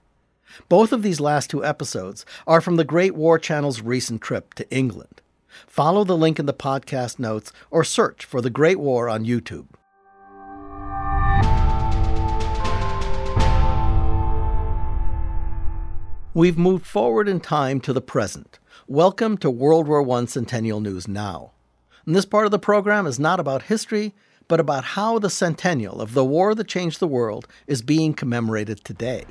Both 0.68 0.92
of 0.92 1.02
these 1.02 1.20
last 1.20 1.48
two 1.48 1.64
episodes 1.64 2.26
are 2.46 2.60
from 2.60 2.76
the 2.76 2.84
Great 2.84 3.14
War 3.14 3.38
Channel's 3.38 3.80
recent 3.80 4.20
trip 4.20 4.52
to 4.54 4.70
England. 4.70 5.22
Follow 5.66 6.04
the 6.04 6.18
link 6.18 6.38
in 6.38 6.44
the 6.44 6.52
podcast 6.52 7.18
notes 7.18 7.50
or 7.70 7.82
search 7.82 8.26
for 8.26 8.42
The 8.42 8.50
Great 8.50 8.78
War 8.78 9.08
on 9.08 9.24
YouTube. 9.24 9.68
We've 16.34 16.58
moved 16.58 16.84
forward 16.84 17.26
in 17.26 17.40
time 17.40 17.80
to 17.80 17.94
the 17.94 18.02
present. 18.02 18.58
Welcome 18.86 19.38
to 19.38 19.50
World 19.50 19.88
War 19.88 20.06
I 20.18 20.26
Centennial 20.26 20.80
News 20.80 21.08
Now. 21.08 21.52
And 22.04 22.14
this 22.14 22.26
part 22.26 22.44
of 22.44 22.50
the 22.50 22.58
program 22.58 23.06
is 23.06 23.18
not 23.18 23.40
about 23.40 23.62
history, 23.62 24.12
but 24.48 24.60
about 24.60 24.84
how 24.84 25.18
the 25.18 25.30
centennial 25.30 26.00
of 26.00 26.14
the 26.14 26.24
war 26.24 26.54
that 26.54 26.68
changed 26.68 27.00
the 27.00 27.06
world 27.06 27.46
is 27.66 27.82
being 27.82 28.14
commemorated 28.14 28.84
today. 28.84 29.24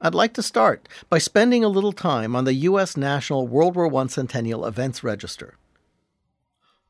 I'd 0.00 0.14
like 0.14 0.34
to 0.34 0.42
start 0.42 0.88
by 1.08 1.18
spending 1.18 1.64
a 1.64 1.68
little 1.68 1.92
time 1.92 2.36
on 2.36 2.44
the 2.44 2.52
U.S. 2.54 2.96
National 2.96 3.48
World 3.48 3.76
War 3.76 3.92
I 3.94 4.06
Centennial 4.08 4.66
Events 4.66 5.02
Register. 5.02 5.54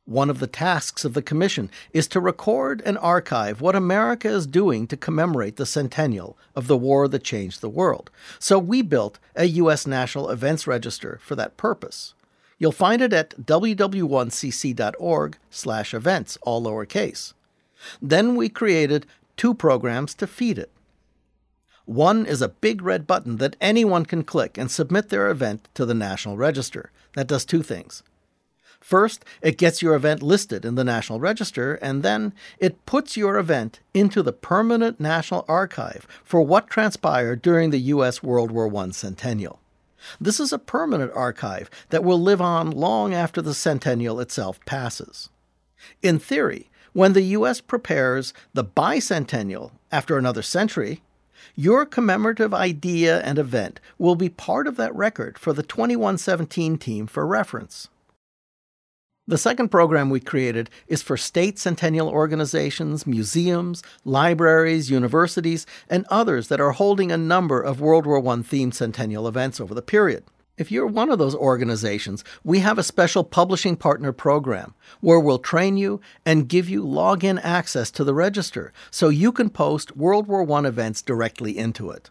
One 0.07 0.29
of 0.29 0.39
the 0.39 0.47
tasks 0.49 1.05
of 1.05 1.15
the 1.15 1.23
Commission 1.23 1.71
is 1.93 2.07
to 2.09 2.21
record 2.21 2.83
and 2.85 2.99
archive 2.99 3.61
what 3.61 3.75
America 3.75 4.29
is 4.29 4.47
doing 4.47 4.87
to 4.89 4.97
commemorate 4.97 5.57
the 5.57 5.67
centennial 5.67 6.37
of 6.55 6.67
the 6.67 6.77
war 6.77 7.09
that 7.09 7.25
changed 7.25 7.61
the 7.61 7.69
world. 7.69 8.11
So 8.39 8.59
we 8.59 8.83
built 8.83 9.19
a 9.35 9.47
U.S. 9.47 9.87
National 9.87 10.29
Events 10.29 10.67
Register 10.67 11.19
for 11.23 11.37
that 11.37 11.57
purpose. 11.57 12.15
You'll 12.59 12.73
find 12.73 13.03
it 13.03 13.13
at 13.13 13.35
ww1cc.org/events, 13.45 16.39
all 16.43 16.63
lowercase. 16.63 17.35
Then 18.01 18.35
we 18.35 18.49
created 18.49 19.07
two 19.37 19.55
programs 19.55 20.15
to 20.15 20.27
feed 20.27 20.59
it. 20.59 20.73
One 21.85 22.27
is 22.27 22.43
a 22.43 22.49
big 22.49 22.83
red 22.83 23.07
button 23.07 23.37
that 23.37 23.55
anyone 23.61 24.07
can 24.07 24.25
click 24.25 24.59
and 24.59 24.69
submit 24.71 25.09
their 25.09 25.31
event 25.31 25.69
to 25.75 25.87
the 25.87 25.95
National 25.95 26.37
Register. 26.37 26.91
That 27.15 27.29
does 27.29 27.45
two 27.45 27.63
things. 27.63 28.03
First, 28.81 29.25
it 29.43 29.59
gets 29.59 29.83
your 29.83 29.95
event 29.95 30.23
listed 30.23 30.65
in 30.65 30.75
the 30.75 30.85
National 30.85 31.21
Register, 31.21 31.75
and 31.75 32.03
then 32.03 32.33
it 32.59 32.85
puts 32.87 33.17
your 33.17 33.39
event 33.39 33.81
into 33.95 34.23
the 34.23 34.33
Permanent 34.33 34.99
National 35.01 35.45
Archive 35.49 36.07
for 36.25 36.43
what 36.43 36.69
transpired 36.69 37.43
during 37.43 37.71
the 37.71 37.81
U.S. 37.95 38.23
World 38.23 38.51
War 38.51 38.75
I 38.77 38.91
centennial. 38.91 39.61
This 40.21 40.41
is 40.41 40.53
a 40.53 40.59
permanent 40.59 41.13
archive 41.15 41.71
that 41.91 42.05
will 42.05 42.21
live 42.21 42.41
on 42.41 42.71
long 42.71 43.15
after 43.15 43.43
the 43.43 43.55
centennial 43.55 44.21
itself 44.21 44.59
passes. 44.65 45.31
In 46.03 46.19
theory, 46.19 46.71
when 46.93 47.13
the 47.13 47.23
U.S. 47.23 47.61
prepares 47.61 48.33
the 48.55 48.65
bicentennial 48.65 49.73
after 49.93 50.17
another 50.17 50.43
century, 50.43 51.03
your 51.55 51.87
commemorative 51.87 52.55
idea 52.55 53.21
and 53.21 53.39
event 53.39 53.81
will 53.99 54.15
be 54.15 54.29
part 54.29 54.67
of 54.67 54.77
that 54.77 54.95
record 54.95 55.39
for 55.39 55.53
the 55.53 55.63
2117 55.63 56.79
team 56.79 57.07
for 57.07 57.27
reference. 57.27 57.89
The 59.29 59.39
second 59.39 59.71
program 59.71 60.09
we 60.09 60.21
created 60.21 60.71
is 60.87 61.03
for 61.03 61.17
state 61.17 61.59
centennial 61.59 62.09
organizations, 62.09 63.09
museums, 63.09 63.83
libraries, 64.05 64.89
universities, 64.89 65.67
and 65.91 66.07
others 66.11 66.47
that 66.47 66.61
are 66.61 66.71
holding 66.71 67.11
a 67.11 67.17
number 67.17 67.61
of 67.61 67.81
World 67.81 68.07
War 68.07 68.19
I 68.19 68.37
themed 68.37 68.75
centennial 68.75 69.27
events 69.27 69.61
over 69.61 69.75
the 69.75 69.83
period. 69.83 70.23
If 70.57 70.71
you're 70.71 70.87
one 70.87 71.11
of 71.11 71.19
those 71.19 71.35
organizations, 71.35 72.23
we 72.45 72.61
have 72.61 72.79
a 72.79 72.85
special 72.85 73.25
publishing 73.25 73.75
partner 73.75 74.13
program 74.13 74.75
where 75.01 75.19
we'll 75.19 75.41
train 75.41 75.77
you 75.77 76.01
and 76.25 76.49
give 76.49 76.69
you 76.69 76.85
login 76.85 77.41
access 77.43 77.91
to 77.91 78.05
the 78.05 78.15
register 78.15 78.73
so 78.93 79.09
you 79.09 79.33
can 79.33 79.51
post 79.51 79.97
World 79.97 80.29
War 80.29 80.49
I 80.49 80.69
events 80.69 81.03
directly 81.03 81.59
into 81.59 81.91
it. 81.91 82.11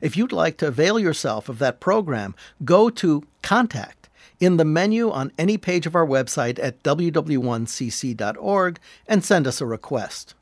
If 0.00 0.16
you'd 0.16 0.30
like 0.30 0.56
to 0.58 0.68
avail 0.68 1.00
yourself 1.00 1.48
of 1.48 1.58
that 1.58 1.80
program, 1.80 2.36
go 2.64 2.90
to 2.90 3.24
Contact 3.42 3.95
in 4.40 4.56
the 4.56 4.64
menu 4.64 5.10
on 5.10 5.32
any 5.38 5.56
page 5.56 5.86
of 5.86 5.94
our 5.94 6.06
website 6.06 6.58
at 6.62 6.82
ww1cc.org 6.82 8.78
and 9.06 9.24
send 9.24 9.46
us 9.46 9.60
a 9.60 9.66
request. 9.66 10.34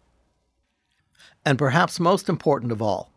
And 1.44 1.58
perhaps 1.58 2.00
most 2.00 2.28
important 2.28 2.72
of 2.72 2.80
all, 2.80 3.10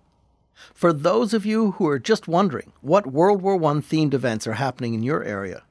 for 0.73 0.91
those 0.91 1.33
of 1.33 1.45
you 1.45 1.71
who 1.71 1.87
are 1.87 1.99
just 1.99 2.27
wondering 2.27 2.73
what 2.81 3.07
World 3.07 3.41
War 3.41 3.55
I 3.55 3.75
themed 3.75 4.13
events 4.13 4.47
are 4.47 4.53
happening 4.53 4.93
in 4.93 5.03
your 5.03 5.23
area, 5.23 5.63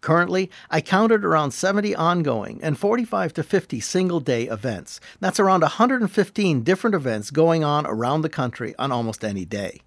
Currently, 0.00 0.50
I 0.70 0.80
counted 0.80 1.24
around 1.24 1.50
70 1.50 1.94
ongoing 1.96 2.60
and 2.62 2.78
45 2.78 3.34
to 3.34 3.42
50 3.42 3.80
single 3.80 4.20
day 4.20 4.44
events. 4.44 5.00
That's 5.20 5.40
around 5.40 5.62
115 5.62 6.62
different 6.62 6.94
events 6.94 7.30
going 7.30 7.64
on 7.64 7.86
around 7.86 8.22
the 8.22 8.28
country 8.28 8.74
on 8.78 8.92
almost 8.92 9.24
any 9.24 9.44
day. 9.44 9.80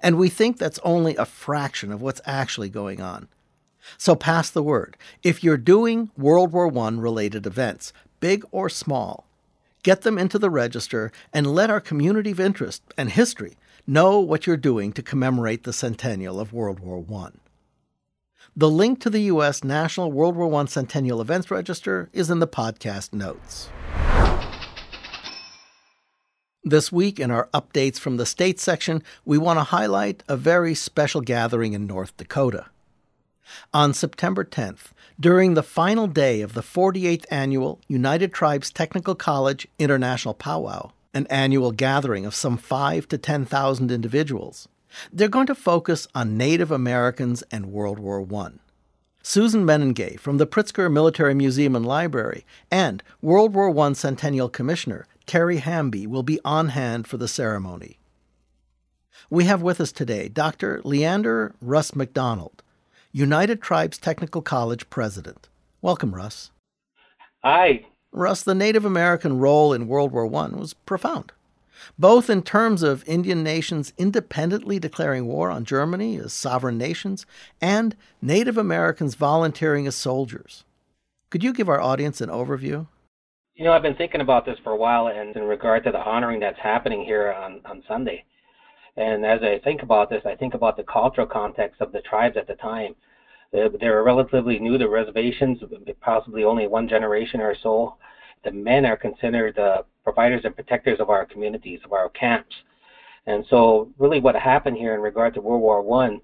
And 0.00 0.16
we 0.16 0.28
think 0.28 0.58
that's 0.58 0.78
only 0.84 1.16
a 1.16 1.26
fraction 1.26 1.92
of 1.92 2.00
what's 2.00 2.20
actually 2.24 2.70
going 2.70 3.00
on. 3.00 3.28
So 3.98 4.14
pass 4.14 4.50
the 4.50 4.62
word. 4.62 4.96
If 5.22 5.42
you're 5.42 5.56
doing 5.56 6.10
World 6.16 6.52
War 6.52 6.72
I 6.76 6.88
related 6.90 7.46
events, 7.46 7.92
big 8.20 8.44
or 8.50 8.68
small, 8.68 9.26
get 9.82 10.02
them 10.02 10.18
into 10.18 10.38
the 10.38 10.50
register 10.50 11.12
and 11.32 11.54
let 11.54 11.70
our 11.70 11.80
community 11.80 12.30
of 12.30 12.40
interest 12.40 12.82
and 12.96 13.10
history 13.10 13.56
know 13.86 14.18
what 14.18 14.46
you're 14.46 14.56
doing 14.56 14.92
to 14.92 15.02
commemorate 15.02 15.64
the 15.64 15.72
centennial 15.72 16.40
of 16.40 16.52
World 16.52 16.80
War 16.80 17.04
I. 17.12 17.30
The 18.56 18.70
link 18.70 19.00
to 19.00 19.10
the 19.10 19.22
U.S. 19.22 19.64
National 19.64 20.12
World 20.12 20.36
War 20.36 20.54
I 20.60 20.64
Centennial 20.66 21.20
Events 21.20 21.50
Register 21.50 22.08
is 22.12 22.30
in 22.30 22.38
the 22.38 22.46
podcast 22.46 23.12
notes. 23.12 23.68
This 26.62 26.90
week, 26.90 27.20
in 27.20 27.30
our 27.30 27.48
Updates 27.52 27.98
from 27.98 28.16
the 28.16 28.24
States 28.24 28.62
section, 28.62 29.02
we 29.26 29.36
want 29.36 29.58
to 29.58 29.64
highlight 29.64 30.22
a 30.28 30.36
very 30.36 30.74
special 30.74 31.20
gathering 31.20 31.74
in 31.74 31.86
North 31.86 32.16
Dakota. 32.16 32.66
On 33.72 33.92
September 33.92 34.44
10th, 34.44 34.92
during 35.18 35.54
the 35.54 35.62
final 35.62 36.06
day 36.06 36.40
of 36.40 36.54
the 36.54 36.62
48th 36.62 37.24
Annual 37.30 37.80
United 37.88 38.32
Tribes 38.32 38.70
Technical 38.70 39.14
College 39.14 39.66
International 39.78 40.34
Powwow, 40.34 40.92
an 41.12 41.26
annual 41.28 41.72
gathering 41.72 42.26
of 42.26 42.34
some 42.34 42.56
5 42.56 43.08
to 43.08 43.18
10,000 43.18 43.90
individuals, 43.90 44.68
they're 45.12 45.28
going 45.28 45.46
to 45.46 45.54
focus 45.54 46.06
on 46.14 46.36
Native 46.36 46.70
Americans 46.70 47.42
and 47.50 47.66
World 47.66 47.98
War 47.98 48.26
I. 48.34 48.52
Susan 49.22 49.64
Menengay 49.64 50.20
from 50.20 50.36
the 50.36 50.46
Pritzker 50.46 50.92
Military 50.92 51.34
Museum 51.34 51.74
and 51.74 51.86
Library 51.86 52.44
and 52.70 53.02
World 53.22 53.54
War 53.54 53.76
I 53.78 53.92
Centennial 53.94 54.50
Commissioner 54.50 55.06
Terry 55.26 55.56
Hamby 55.58 56.06
will 56.06 56.22
be 56.22 56.38
on 56.44 56.68
hand 56.68 57.06
for 57.06 57.16
the 57.16 57.28
ceremony. 57.28 57.98
We 59.30 59.44
have 59.44 59.62
with 59.62 59.80
us 59.80 59.92
today 59.92 60.28
Dr. 60.28 60.82
Leander 60.84 61.54
Russ 61.62 61.96
McDonald, 61.96 62.62
United 63.16 63.62
Tribes 63.62 63.96
Technical 63.96 64.42
College 64.42 64.90
president. 64.90 65.48
Welcome, 65.80 66.16
Russ. 66.16 66.50
Hi. 67.44 67.86
Russ, 68.10 68.42
the 68.42 68.56
Native 68.56 68.84
American 68.84 69.38
role 69.38 69.72
in 69.72 69.86
World 69.86 70.10
War 70.10 70.26
I 70.26 70.48
was 70.48 70.74
profound, 70.74 71.30
both 71.96 72.28
in 72.28 72.42
terms 72.42 72.82
of 72.82 73.08
Indian 73.08 73.44
nations 73.44 73.92
independently 73.96 74.80
declaring 74.80 75.26
war 75.26 75.48
on 75.48 75.64
Germany 75.64 76.16
as 76.16 76.32
sovereign 76.32 76.76
nations 76.76 77.24
and 77.60 77.94
Native 78.20 78.58
Americans 78.58 79.14
volunteering 79.14 79.86
as 79.86 79.94
soldiers. 79.94 80.64
Could 81.30 81.44
you 81.44 81.52
give 81.52 81.68
our 81.68 81.80
audience 81.80 82.20
an 82.20 82.30
overview? 82.30 82.88
You 83.54 83.64
know, 83.64 83.74
I've 83.74 83.82
been 83.82 83.94
thinking 83.94 84.22
about 84.22 84.44
this 84.44 84.58
for 84.64 84.72
a 84.72 84.76
while, 84.76 85.06
and 85.06 85.36
in 85.36 85.44
regard 85.44 85.84
to 85.84 85.92
the 85.92 85.98
honoring 85.98 86.40
that's 86.40 86.58
happening 86.58 87.04
here 87.04 87.32
on, 87.32 87.60
on 87.64 87.84
Sunday. 87.86 88.24
And 88.96 89.26
as 89.26 89.42
I 89.42 89.58
think 89.64 89.82
about 89.82 90.08
this, 90.08 90.22
I 90.24 90.36
think 90.36 90.54
about 90.54 90.76
the 90.76 90.84
cultural 90.84 91.26
context 91.26 91.80
of 91.80 91.92
the 91.92 92.00
tribes 92.02 92.36
at 92.36 92.46
the 92.46 92.54
time. 92.54 92.94
They 93.52 93.88
were 93.88 94.02
relatively 94.02 94.58
new 94.58 94.78
to 94.78 94.88
reservations, 94.88 95.60
possibly 96.00 96.44
only 96.44 96.66
one 96.66 96.88
generation 96.88 97.40
or 97.40 97.54
so. 97.62 97.96
The 98.44 98.50
men 98.50 98.84
are 98.84 98.96
considered 98.96 99.54
the 99.56 99.84
providers 100.02 100.42
and 100.44 100.54
protectors 100.54 101.00
of 101.00 101.08
our 101.08 101.24
communities, 101.24 101.80
of 101.84 101.92
our 101.92 102.08
camps. 102.10 102.54
And 103.26 103.44
so, 103.48 103.90
really, 103.98 104.20
what 104.20 104.34
happened 104.34 104.76
here 104.76 104.94
in 104.94 105.00
regard 105.00 105.34
to 105.34 105.40
World 105.40 105.62
War 105.62 105.82
One 105.82 106.20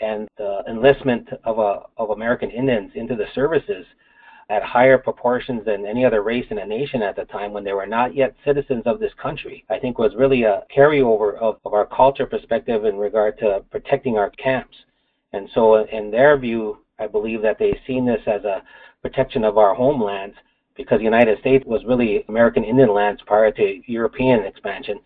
and 0.00 0.28
the 0.36 0.62
enlistment 0.68 1.28
of, 1.44 1.58
a, 1.58 1.82
of 1.96 2.10
American 2.10 2.50
Indians 2.50 2.92
into 2.94 3.16
the 3.16 3.26
services 3.34 3.86
at 4.50 4.62
higher 4.62 4.98
proportions 4.98 5.64
than 5.64 5.86
any 5.86 6.04
other 6.04 6.22
race 6.22 6.46
in 6.50 6.58
a 6.58 6.66
nation 6.66 7.02
at 7.02 7.16
the 7.16 7.24
time 7.24 7.52
when 7.52 7.64
they 7.64 7.72
were 7.72 7.86
not 7.86 8.14
yet 8.14 8.34
citizens 8.44 8.82
of 8.86 9.00
this 9.00 9.12
country, 9.20 9.64
I 9.70 9.78
think 9.78 9.98
was 9.98 10.14
really 10.16 10.42
a 10.42 10.62
carryover 10.74 11.36
of, 11.38 11.58
of 11.64 11.72
our 11.72 11.86
culture 11.86 12.26
perspective 12.26 12.84
in 12.84 12.96
regard 12.96 13.38
to 13.38 13.64
protecting 13.70 14.18
our 14.18 14.30
camps. 14.30 14.76
And 15.32 15.48
so, 15.54 15.84
in 15.86 16.10
their 16.10 16.36
view, 16.38 16.78
I 16.98 17.06
believe 17.06 17.42
that 17.42 17.58
they've 17.58 17.80
seen 17.86 18.06
this 18.06 18.20
as 18.26 18.44
a 18.44 18.62
protection 19.02 19.44
of 19.44 19.58
our 19.58 19.74
homelands 19.74 20.36
because 20.76 20.98
the 20.98 21.04
United 21.04 21.38
States 21.40 21.64
was 21.66 21.84
really 21.84 22.24
American 22.28 22.64
Indian 22.64 22.92
lands 22.92 23.22
prior 23.26 23.50
to 23.52 23.80
European 23.86 24.44
expansion. 24.44 24.98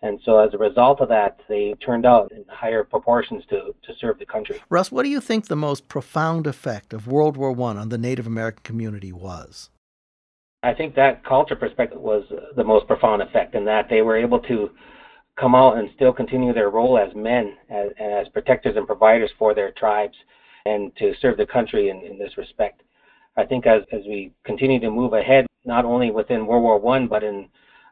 And 0.00 0.20
so 0.24 0.38
as 0.38 0.54
a 0.54 0.58
result 0.58 1.00
of 1.00 1.08
that, 1.08 1.40
they 1.48 1.74
turned 1.84 2.06
out 2.06 2.30
in 2.30 2.44
higher 2.48 2.84
proportions 2.84 3.42
to, 3.50 3.74
to 3.82 3.92
serve 4.00 4.18
the 4.18 4.26
country. 4.26 4.60
Russ, 4.70 4.92
what 4.92 5.02
do 5.02 5.08
you 5.08 5.20
think 5.20 5.46
the 5.46 5.56
most 5.56 5.88
profound 5.88 6.46
effect 6.46 6.92
of 6.92 7.08
World 7.08 7.36
War 7.36 7.50
I 7.50 7.76
on 7.76 7.88
the 7.88 7.98
Native 7.98 8.26
American 8.26 8.62
community 8.62 9.12
was? 9.12 9.70
I 10.62 10.74
think 10.74 10.94
that 10.94 11.24
culture 11.24 11.56
perspective 11.56 12.00
was 12.00 12.24
the 12.56 12.64
most 12.64 12.86
profound 12.86 13.22
effect 13.22 13.54
in 13.54 13.64
that 13.64 13.88
they 13.88 14.02
were 14.02 14.16
able 14.16 14.40
to 14.40 14.70
come 15.38 15.54
out 15.54 15.78
and 15.78 15.88
still 15.94 16.12
continue 16.12 16.52
their 16.52 16.70
role 16.70 16.98
as 16.98 17.14
men, 17.14 17.56
as, 17.70 17.90
as 18.00 18.28
protectors 18.28 18.76
and 18.76 18.86
providers 18.86 19.30
for 19.38 19.54
their 19.54 19.70
tribes, 19.72 20.16
and 20.66 20.94
to 20.96 21.14
serve 21.20 21.36
the 21.36 21.46
country 21.46 21.90
in, 21.90 22.02
in 22.02 22.18
this 22.18 22.36
respect. 22.36 22.82
I 23.36 23.44
think 23.44 23.66
as, 23.66 23.82
as 23.92 24.00
we 24.06 24.32
continue 24.44 24.80
to 24.80 24.90
move 24.90 25.12
ahead, 25.12 25.46
not 25.64 25.84
only 25.84 26.10
within 26.10 26.46
World 26.46 26.62
War 26.62 26.78
One, 26.78 27.06
but 27.06 27.22
in 27.22 27.48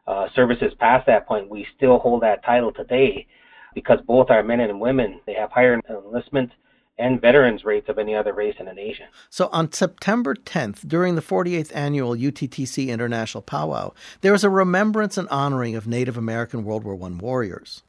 uh, 0.07 0.27
services 0.33 0.73
past 0.79 1.05
that 1.07 1.27
point, 1.27 1.49
we 1.49 1.67
still 1.75 1.99
hold 1.99 2.23
that 2.23 2.43
title 2.43 2.71
today 2.71 3.27
because 3.75 3.99
both 4.07 4.29
our 4.29 4.41
men 4.41 4.59
and 4.59 4.79
women 4.79 5.19
they 5.25 5.33
have 5.33 5.51
higher 5.51 5.79
enlistment 5.89 6.51
and 6.97 7.21
veterans 7.21 7.63
rates 7.63 7.89
of 7.89 7.99
any 7.99 8.15
other 8.15 8.33
race 8.33 8.55
in 8.59 8.65
the 8.65 8.73
nation. 8.73 9.05
So 9.29 9.49
on 9.51 9.71
September 9.71 10.33
10th, 10.33 10.87
during 10.87 11.15
the 11.15 11.21
48th 11.21 11.71
annual 11.75 12.15
UTTC 12.15 12.87
International 12.87 13.41
Powwow, 13.41 13.93
there 14.21 14.31
was 14.31 14.43
a 14.43 14.49
remembrance 14.49 15.17
and 15.17 15.29
honoring 15.29 15.75
of 15.75 15.87
Native 15.87 16.17
American 16.17 16.63
World 16.63 16.83
War 16.83 16.97
I 16.99 17.09
warriors. 17.09 17.83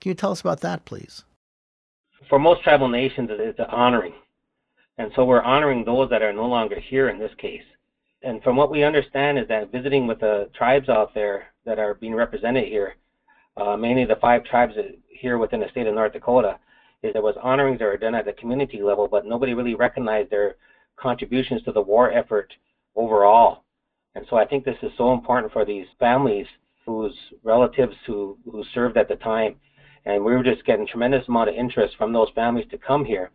Can 0.00 0.10
you 0.10 0.14
tell 0.14 0.32
us 0.32 0.40
about 0.40 0.60
that, 0.60 0.84
please? 0.86 1.24
For 2.28 2.38
most 2.38 2.62
tribal 2.62 2.88
nations, 2.88 3.28
it's 3.30 3.58
an 3.58 3.66
honoring. 3.66 4.14
And 4.96 5.10
so 5.14 5.24
we're 5.24 5.42
honoring 5.42 5.84
those 5.84 6.08
that 6.10 6.22
are 6.22 6.32
no 6.32 6.46
longer 6.46 6.80
here 6.80 7.08
in 7.08 7.18
this 7.18 7.32
case. 7.36 7.64
And 8.24 8.42
from 8.42 8.56
what 8.56 8.70
we 8.70 8.82
understand 8.82 9.38
is 9.38 9.46
that 9.48 9.70
visiting 9.70 10.06
with 10.06 10.20
the 10.20 10.48
tribes 10.54 10.88
out 10.88 11.12
there 11.14 11.48
that 11.66 11.78
are 11.78 11.92
being 11.92 12.14
represented 12.14 12.64
here, 12.66 12.94
uh, 13.58 13.76
mainly 13.76 14.06
the 14.06 14.16
five 14.16 14.44
tribes 14.44 14.74
here 15.08 15.36
within 15.36 15.60
the 15.60 15.68
state 15.68 15.86
of 15.86 15.94
North 15.94 16.14
Dakota, 16.14 16.58
is 17.02 17.12
there 17.12 17.20
was 17.20 17.36
honorings 17.42 17.78
that 17.78 17.84
were 17.84 17.98
done 17.98 18.14
at 18.14 18.24
the 18.24 18.32
community 18.32 18.82
level, 18.82 19.06
but 19.06 19.26
nobody 19.26 19.52
really 19.52 19.74
recognized 19.74 20.30
their 20.30 20.56
contributions 20.96 21.62
to 21.64 21.72
the 21.72 21.82
war 21.82 22.10
effort 22.10 22.50
overall. 22.96 23.64
And 24.14 24.24
so 24.30 24.36
I 24.36 24.46
think 24.46 24.64
this 24.64 24.78
is 24.82 24.92
so 24.96 25.12
important 25.12 25.52
for 25.52 25.66
these 25.66 25.86
families 25.98 26.46
whose 26.86 27.14
relatives 27.42 27.94
who, 28.06 28.38
who 28.50 28.64
served 28.72 28.96
at 28.96 29.08
the 29.08 29.16
time. 29.16 29.56
And 30.06 30.24
we 30.24 30.32
were 30.32 30.42
just 30.42 30.64
getting 30.64 30.86
tremendous 30.86 31.28
amount 31.28 31.50
of 31.50 31.56
interest 31.56 31.96
from 31.98 32.14
those 32.14 32.28
families 32.34 32.66
to 32.70 32.78
come 32.78 33.04
here. 33.04 33.30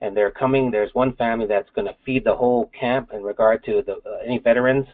And 0.00 0.16
they're 0.16 0.30
coming. 0.30 0.70
There's 0.70 0.94
one 0.94 1.14
family 1.16 1.46
that's 1.46 1.68
going 1.74 1.86
to 1.86 1.96
feed 2.04 2.24
the 2.24 2.34
whole 2.34 2.70
camp 2.78 3.10
in 3.12 3.22
regard 3.22 3.64
to 3.64 3.82
the, 3.84 3.96
uh, 3.96 4.18
any 4.24 4.38
veterans 4.38 4.86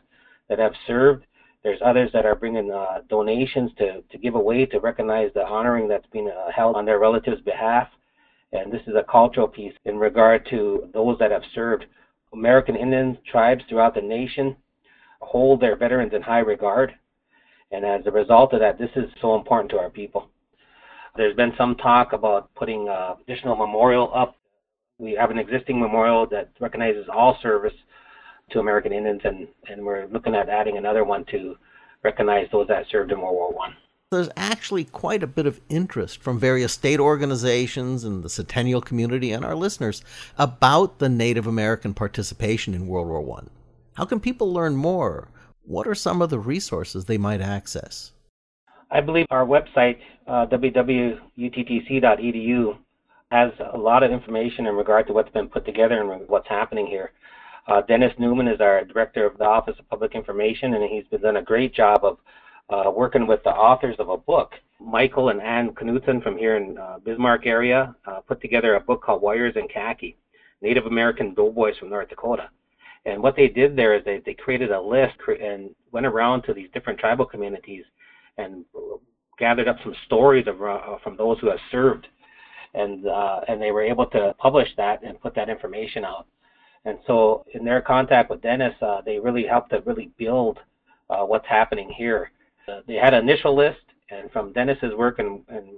that 0.49 0.59
have 0.59 0.73
served. 0.87 1.25
There's 1.63 1.81
others 1.85 2.11
that 2.13 2.27
are 2.27 2.35
bringing 2.35 2.71
uh, 2.71 3.03
donations 3.09 3.71
to, 3.79 4.03
to 4.03 4.19
give 4.19 4.35
away 4.35 4.67
to 4.67 4.79
recognize 4.79 5.31
the 5.35 5.45
honoring 5.45 5.89
that's 5.89 6.07
being 6.13 6.29
uh, 6.29 6.51
held 6.51 6.77
on 6.77 6.85
their 6.85 6.99
relatives' 6.99 7.41
behalf. 7.41 7.89
And 8.53 8.73
this 8.73 8.83
is 8.87 8.95
a 8.95 9.05
cultural 9.11 9.49
piece 9.49 9.75
in 9.85 9.99
regard 9.99 10.47
to 10.51 10.89
those 10.93 11.19
that 11.19 11.31
have 11.31 11.43
served. 11.55 11.87
American 12.33 12.77
Indian 12.77 13.19
tribes 13.31 13.65
throughout 13.69 13.95
the 13.95 14.01
nation 14.01 14.57
hold 15.21 15.61
their 15.61 15.77
veterans 15.77 16.13
in 16.15 16.23
high 16.23 16.41
regard. 16.41 16.95
And 17.73 17.85
as 17.85 18.03
a 18.07 18.11
result 18.11 18.53
of 18.53 18.61
that, 18.61 18.79
this 18.79 18.91
is 18.95 19.11
so 19.21 19.35
important 19.35 19.71
to 19.73 19.79
our 19.79 19.91
people. 19.91 20.29
There's 21.17 21.35
been 21.35 21.53
some 21.57 21.75
talk 21.77 22.13
about 22.13 22.55
putting 22.55 22.89
uh, 22.89 23.15
additional 23.23 23.57
memorial 23.57 24.13
up. 24.15 24.37
We 24.99 25.13
have 25.19 25.31
an 25.31 25.39
existing 25.39 25.81
memorial 25.81 26.27
that 26.31 26.51
recognizes 26.61 27.07
all 27.13 27.39
service 27.43 27.75
to 28.51 28.61
American 28.61 28.93
Indians, 28.93 29.21
and, 29.25 29.49
and 29.69 29.85
we're 29.85 30.07
looking 30.07 30.35
at 30.35 30.49
adding 30.49 30.79
another 30.79 31.05
one 31.05 31.25
to 31.33 31.57
recognize 32.03 32.47
those 32.53 32.69
that 32.69 32.87
served 32.91 33.13
in 33.13 33.21
World 33.21 33.35
War 33.35 33.53
One 33.53 33.75
there's 34.13 34.29
actually 34.37 34.85
quite 34.85 35.25
a 35.25 35.27
bit 35.27 35.47
of 35.47 35.61
interest 35.69 36.23
from 36.23 36.39
various 36.39 36.73
state 36.73 37.01
organizations 37.01 38.05
and 38.05 38.23
the 38.23 38.29
centennial 38.29 38.81
community 38.81 39.33
and 39.33 39.45
our 39.45 39.57
listeners 39.57 40.01
about 40.39 41.01
the 41.01 41.09
Native 41.09 41.49
American 41.49 41.93
participation 41.93 42.73
in 42.73 42.87
World 42.87 43.09
War 43.09 43.41
I. 43.41 43.43
How 43.95 44.05
can 44.05 44.21
people 44.21 44.53
learn 44.53 44.77
more? 44.77 45.29
What 45.65 45.89
are 45.89 45.95
some 45.97 46.23
of 46.23 46.31
the 46.31 46.39
resources 46.39 47.07
they 47.07 47.19
might 47.19 47.41
access? 47.41 48.13
I 48.93 49.01
believe 49.01 49.27
our 49.31 49.45
website, 49.45 49.99
uh, 50.29 50.47
www.uttc.edu, 50.47 51.19
has 53.31 53.51
a 53.73 53.79
lot 53.79 54.03
of 54.03 54.13
information 54.13 54.67
in 54.67 54.75
regard 54.75 55.07
to 55.07 55.13
what's 55.13 55.31
been 55.31 55.49
put 55.49 55.65
together 55.65 56.01
and 56.01 56.29
what's 56.29 56.49
happening 56.49 56.87
here. 56.87 57.13
Uh, 57.67 57.83
Dennis 57.83 58.13
Newman 58.19 58.47
is 58.47 58.61
our 58.61 58.85
director 58.85 59.27
of 59.27 59.37
the 59.39 59.45
Office 59.45 59.75
of 59.79 59.89
Public 59.89 60.15
Information, 60.15 60.75
and 60.75 60.85
he's 60.89 61.07
been 61.11 61.23
done 61.23 61.37
a 61.37 61.43
great 61.43 61.75
job 61.75 62.05
of 62.05 62.19
uh, 62.71 62.91
working 62.91 63.27
with 63.27 63.43
the 63.43 63.51
authors 63.51 63.97
of 63.99 64.09
a 64.09 64.17
book. 64.17 64.53
Michael 64.81 65.31
and 65.31 65.41
Ann 65.41 65.75
Knudsen 65.75 66.21
from 66.21 66.37
here 66.37 66.57
in 66.57 66.79
uh, 66.79 66.99
Bismarck 67.05 67.47
area 67.47 67.95
uh, 68.07 68.21
put 68.21 68.41
together 68.41 68.75
a 68.75 68.81
book 68.81 69.03
called 69.03 69.23
Warriors 69.23 69.55
in 69.57 69.67
Khaki, 69.67 70.17
Native 70.63 70.87
American 70.87 71.35
Doughboys 71.35 71.77
from 71.79 71.91
North 71.91 72.09
Dakota. 72.09 72.49
And 73.07 73.23
what 73.23 73.37
they 73.37 73.49
did 73.49 73.75
there 73.75 73.95
is 73.95 74.05
they, 74.05 74.21
they 74.25 74.35
created 74.35 74.71
a 74.71 74.81
list 74.81 75.15
and 75.41 75.71
went 75.93 76.07
around 76.07 76.43
to 76.43 76.55
these 76.55 76.69
different 76.75 76.99
tribal 76.99 77.25
communities 77.25 77.85
and 78.39 78.65
gathered 79.39 79.69
up 79.69 79.79
some 79.83 79.95
stories 80.07 80.47
of, 80.47 80.63
uh, 80.63 80.99
from 81.03 81.17
those 81.17 81.39
who 81.41 81.49
have 81.49 81.59
served. 81.71 82.07
And, 82.77 83.09
uh, 83.09 83.41
and 83.49 83.61
they 83.61 83.73
were 83.73 83.83
able 83.83 84.07
to 84.07 84.35
publish 84.39 84.69
that 84.77 85.03
and 85.03 85.21
put 85.21 85.35
that 85.35 85.49
information 85.49 86.05
out. 86.05 86.27
And 86.85 86.99
so 87.07 87.45
in 87.55 87.65
their 87.65 87.81
contact 87.81 88.31
with 88.31 88.43
Dennis, 88.43 88.75
uh, 88.81 89.01
they 89.05 89.19
really 89.19 89.47
helped 89.47 89.71
to 89.71 89.81
really 89.81 90.13
build 90.19 90.61
uh, 91.11 91.25
what's 91.25 91.47
happening 91.49 91.89
here 91.89 92.31
uh, 92.69 92.81
they 92.87 92.95
had 92.95 93.15
an 93.15 93.29
initial 93.29 93.55
list, 93.55 93.81
and 94.11 94.31
from 94.33 94.53
Dennis's 94.53 94.95
work 94.95 95.19
and, 95.19 95.43
and 95.49 95.69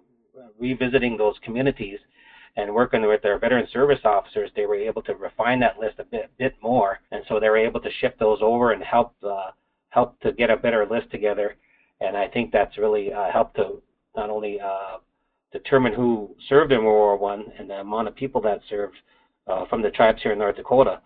revisiting 0.58 1.16
those 1.16 1.34
communities 1.42 1.98
and 2.56 2.74
working 2.74 3.06
with 3.06 3.22
their 3.22 3.38
veteran 3.38 3.68
service 3.72 4.00
officers, 4.04 4.50
they 4.56 4.66
were 4.66 4.74
able 4.74 5.02
to 5.02 5.14
refine 5.14 5.60
that 5.60 5.78
list 5.78 5.98
a 5.98 6.04
bit, 6.04 6.30
bit 6.38 6.54
more, 6.62 6.98
and 7.12 7.22
so 7.28 7.38
they 7.38 7.48
were 7.48 7.58
able 7.58 7.80
to 7.80 7.90
shift 8.00 8.18
those 8.18 8.38
over 8.42 8.72
and 8.72 8.82
help 8.82 9.14
uh, 9.22 9.50
help 9.90 10.18
to 10.20 10.32
get 10.32 10.50
a 10.50 10.56
better 10.56 10.86
list 10.86 11.10
together. 11.10 11.56
And 12.00 12.16
I 12.16 12.28
think 12.28 12.52
that's 12.52 12.78
really 12.78 13.12
uh, 13.12 13.30
helped 13.30 13.56
to 13.56 13.82
not 14.16 14.30
only 14.30 14.60
determine 15.52 15.92
who 15.92 16.34
served 16.48 16.72
in 16.72 16.84
World 16.84 16.96
War 16.96 17.16
One 17.16 17.44
and 17.58 17.70
the 17.70 17.80
amount 17.80 18.08
of 18.08 18.14
people 18.14 18.40
that 18.42 18.60
served 18.68 18.96
uh, 19.46 19.66
from 19.66 19.82
the 19.82 19.90
tribes 19.90 20.22
here 20.22 20.32
in 20.32 20.38
North 20.38 20.56
Dakota, 20.56 21.00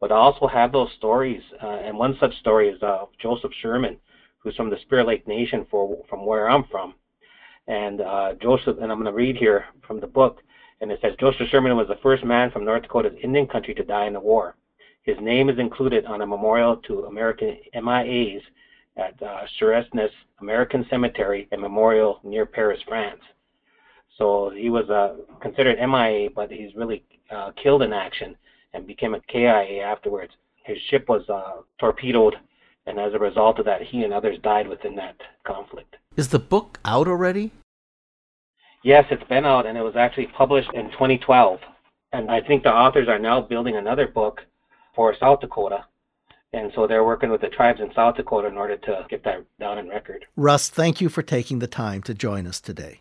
but 0.00 0.12
I 0.12 0.16
also 0.16 0.46
have 0.46 0.72
those 0.72 0.90
stories. 0.98 1.42
Uh, 1.62 1.66
and 1.66 1.96
one 1.96 2.16
such 2.20 2.38
story 2.40 2.68
is 2.68 2.82
uh, 2.82 3.06
Joseph 3.20 3.52
Sherman, 3.60 3.96
who's 4.38 4.56
from 4.56 4.70
the 4.70 4.78
Spirit 4.82 5.06
Lake 5.06 5.26
Nation 5.26 5.66
for, 5.70 6.04
from 6.08 6.26
where 6.26 6.50
I'm 6.50 6.64
from. 6.64 6.94
And 7.66 8.00
uh, 8.00 8.34
Joseph, 8.40 8.76
and 8.80 8.92
I'm 8.92 9.00
going 9.00 9.06
to 9.06 9.12
read 9.12 9.36
here 9.36 9.64
from 9.86 10.00
the 10.00 10.06
book, 10.06 10.42
and 10.80 10.92
it 10.92 11.00
says 11.00 11.14
Joseph 11.18 11.48
Sherman 11.48 11.76
was 11.76 11.88
the 11.88 11.98
first 12.02 12.24
man 12.24 12.50
from 12.50 12.64
North 12.64 12.82
Dakota's 12.82 13.16
Indian 13.22 13.46
country 13.46 13.74
to 13.74 13.82
die 13.82 14.06
in 14.06 14.12
the 14.12 14.20
war. 14.20 14.56
His 15.02 15.16
name 15.20 15.48
is 15.48 15.58
included 15.58 16.04
on 16.04 16.20
a 16.20 16.26
memorial 16.26 16.76
to 16.88 17.04
American 17.04 17.56
MIAs 17.74 18.42
at 18.96 19.20
uh, 19.22 19.42
Suresnes 19.58 20.10
American 20.40 20.86
Cemetery 20.90 21.48
and 21.52 21.60
Memorial 21.60 22.20
near 22.24 22.44
Paris, 22.44 22.80
France. 22.86 23.20
So 24.18 24.50
he 24.50 24.70
was 24.70 24.88
uh, 24.88 25.16
considered 25.40 25.78
MIA, 25.78 26.30
but 26.34 26.50
he's 26.50 26.74
really 26.74 27.04
uh, 27.30 27.52
killed 27.62 27.82
in 27.82 27.92
action 27.92 28.36
and 28.72 28.86
became 28.86 29.14
a 29.14 29.20
KIA 29.20 29.82
afterwards. 29.82 30.32
His 30.64 30.78
ship 30.90 31.08
was 31.08 31.28
uh, 31.28 31.62
torpedoed 31.78 32.36
and 32.86 33.00
as 33.00 33.14
a 33.14 33.18
result 33.18 33.58
of 33.58 33.64
that, 33.64 33.82
he 33.82 34.04
and 34.04 34.12
others 34.12 34.38
died 34.42 34.68
within 34.68 34.94
that 34.96 35.16
conflict. 35.44 35.96
Is 36.16 36.28
the 36.28 36.38
book 36.38 36.78
out 36.84 37.08
already? 37.08 37.50
Yes, 38.84 39.04
it's 39.10 39.24
been 39.24 39.44
out, 39.44 39.66
and 39.66 39.76
it 39.76 39.82
was 39.82 39.96
actually 39.96 40.28
published 40.28 40.70
in 40.72 40.90
2012. 40.92 41.58
And 42.12 42.30
I 42.30 42.40
think 42.40 42.62
the 42.62 42.72
authors 42.72 43.08
are 43.08 43.18
now 43.18 43.40
building 43.40 43.76
another 43.76 44.06
book 44.06 44.42
for 44.94 45.14
South 45.18 45.40
Dakota. 45.40 45.84
And 46.52 46.70
so 46.74 46.86
they're 46.86 47.04
working 47.04 47.30
with 47.30 47.40
the 47.40 47.48
tribes 47.48 47.80
in 47.80 47.92
South 47.92 48.16
Dakota 48.16 48.46
in 48.46 48.56
order 48.56 48.76
to 48.76 49.04
get 49.10 49.24
that 49.24 49.44
down 49.58 49.78
in 49.78 49.88
record. 49.88 50.24
Russ, 50.36 50.68
thank 50.70 51.00
you 51.00 51.08
for 51.08 51.22
taking 51.22 51.58
the 51.58 51.66
time 51.66 52.02
to 52.04 52.14
join 52.14 52.46
us 52.46 52.60
today. 52.60 53.00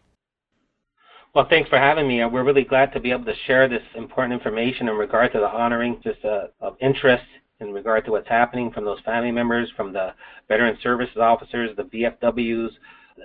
Well, 1.36 1.48
thanks 1.50 1.70
for 1.70 1.78
having 1.78 2.08
me. 2.08 2.24
We're 2.24 2.46
really 2.46 2.64
glad 2.64 2.94
to 2.94 3.02
be 3.02 3.12
able 3.12 3.26
to 3.26 3.36
share 3.46 3.68
this 3.68 3.84
important 3.94 4.34
information 4.34 4.88
in 4.88 4.96
regard 4.96 5.34
to 5.34 5.40
the 5.40 5.50
honoring 5.50 6.00
just 6.02 6.24
uh, 6.24 6.48
of 6.62 6.78
interest 6.80 7.26
in 7.60 7.74
regard 7.74 8.06
to 8.06 8.12
what's 8.12 8.30
happening 8.30 8.72
from 8.72 8.86
those 8.86 9.02
family 9.02 9.32
members, 9.32 9.70
from 9.76 9.92
the 9.92 10.14
veteran 10.48 10.78
services 10.82 11.18
officers, 11.18 11.76
the 11.76 11.84
VFWs, 11.84 12.70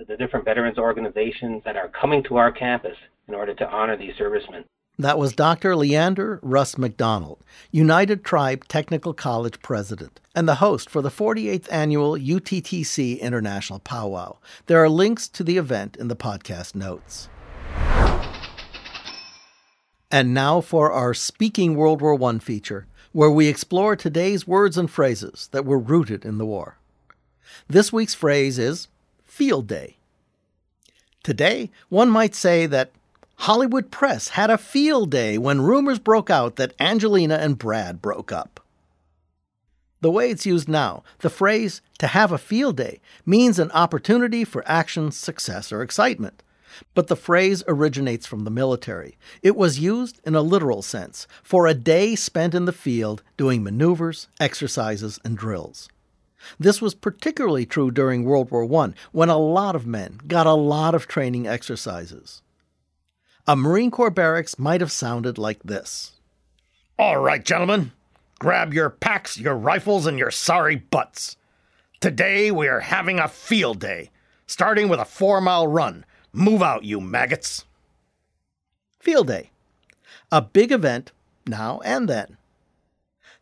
the 0.09 0.17
different 0.17 0.43
veterans 0.43 0.77
organizations 0.77 1.61
that 1.63 1.77
are 1.77 1.87
coming 1.87 2.21
to 2.23 2.35
our 2.35 2.51
campus 2.51 2.97
in 3.29 3.33
order 3.33 3.53
to 3.53 3.69
honor 3.69 3.95
these 3.95 4.13
servicemen. 4.17 4.65
That 4.99 5.17
was 5.17 5.31
Dr. 5.31 5.77
Leander 5.77 6.41
Russ 6.43 6.77
McDonald, 6.77 7.39
United 7.71 8.25
Tribe 8.25 8.67
Technical 8.67 9.13
College 9.13 9.61
president, 9.61 10.19
and 10.35 10.49
the 10.49 10.55
host 10.55 10.89
for 10.89 11.01
the 11.01 11.09
48th 11.09 11.71
annual 11.71 12.17
UTTC 12.17 13.21
International 13.21 13.79
Powwow. 13.79 14.37
There 14.65 14.83
are 14.83 14.89
links 14.89 15.29
to 15.29 15.45
the 15.45 15.55
event 15.55 15.95
in 15.95 16.09
the 16.09 16.15
podcast 16.17 16.75
notes. 16.75 17.29
And 20.11 20.33
now 20.33 20.59
for 20.59 20.91
our 20.91 21.13
Speaking 21.13 21.75
World 21.75 22.01
War 22.01 22.21
I 22.21 22.37
feature, 22.39 22.85
where 23.13 23.31
we 23.31 23.47
explore 23.47 23.95
today's 23.95 24.45
words 24.45 24.77
and 24.77 24.91
phrases 24.91 25.47
that 25.53 25.65
were 25.65 25.79
rooted 25.79 26.25
in 26.25 26.37
the 26.37 26.45
war. 26.45 26.77
This 27.69 27.93
week's 27.93 28.13
phrase 28.13 28.59
is 28.59 28.89
Field 29.23 29.67
Day. 29.67 29.95
Today, 31.23 31.69
one 31.87 32.09
might 32.09 32.35
say 32.35 32.65
that 32.65 32.91
Hollywood 33.35 33.89
press 33.89 34.29
had 34.29 34.49
a 34.49 34.57
field 34.57 35.11
day 35.11 35.37
when 35.37 35.61
rumors 35.61 35.99
broke 35.99 36.29
out 36.29 36.57
that 36.57 36.73
Angelina 36.77 37.35
and 37.35 37.57
Brad 37.57 38.01
broke 38.01 38.33
up. 38.33 38.59
The 40.01 40.11
way 40.11 40.29
it's 40.29 40.45
used 40.45 40.67
now, 40.67 41.03
the 41.19 41.29
phrase 41.29 41.81
to 41.99 42.07
have 42.07 42.31
a 42.31 42.37
field 42.37 42.75
day 42.75 42.99
means 43.25 43.59
an 43.59 43.71
opportunity 43.71 44.43
for 44.43 44.67
action, 44.67 45.11
success, 45.11 45.71
or 45.71 45.81
excitement. 45.81 46.43
But 46.93 47.07
the 47.07 47.15
phrase 47.15 47.63
originates 47.67 48.25
from 48.25 48.43
the 48.43 48.51
military. 48.51 49.17
It 49.41 49.55
was 49.55 49.79
used 49.79 50.19
in 50.25 50.35
a 50.35 50.41
literal 50.41 50.81
sense 50.81 51.27
for 51.43 51.67
a 51.67 51.73
day 51.73 52.15
spent 52.15 52.53
in 52.53 52.65
the 52.65 52.71
field 52.71 53.23
doing 53.37 53.63
maneuvers, 53.63 54.27
exercises, 54.39 55.19
and 55.23 55.37
drills. 55.37 55.89
This 56.59 56.81
was 56.81 56.95
particularly 56.95 57.65
true 57.65 57.91
during 57.91 58.23
World 58.23 58.51
War 58.51 58.63
I, 58.83 58.93
when 59.11 59.29
a 59.29 59.37
lot 59.37 59.75
of 59.75 59.85
men 59.85 60.19
got 60.27 60.47
a 60.47 60.53
lot 60.53 60.95
of 60.95 61.07
training 61.07 61.47
exercises. 61.47 62.41
A 63.47 63.55
Marine 63.55 63.91
Corps 63.91 64.11
barracks 64.11 64.59
might 64.59 64.81
have 64.81 64.91
sounded 64.91 65.37
like 65.37 65.63
this 65.63 66.13
All 66.97 67.17
right, 67.17 67.43
gentlemen, 67.43 67.91
grab 68.39 68.73
your 68.73 68.89
packs, 68.89 69.37
your 69.37 69.55
rifles, 69.55 70.05
and 70.05 70.17
your 70.17 70.31
sorry 70.31 70.75
butts. 70.75 71.37
Today 71.99 72.49
we 72.51 72.67
are 72.67 72.79
having 72.81 73.19
a 73.19 73.27
field 73.27 73.79
day, 73.79 74.09
starting 74.47 74.89
with 74.89 74.99
a 74.99 75.05
four 75.05 75.41
mile 75.41 75.67
run 75.67 76.05
Move 76.33 76.61
out, 76.61 76.83
you 76.83 77.01
maggots. 77.01 77.65
Field 78.99 79.27
Day. 79.27 79.51
A 80.31 80.41
big 80.41 80.71
event 80.71 81.11
now 81.45 81.81
and 81.83 82.07
then. 82.07 82.37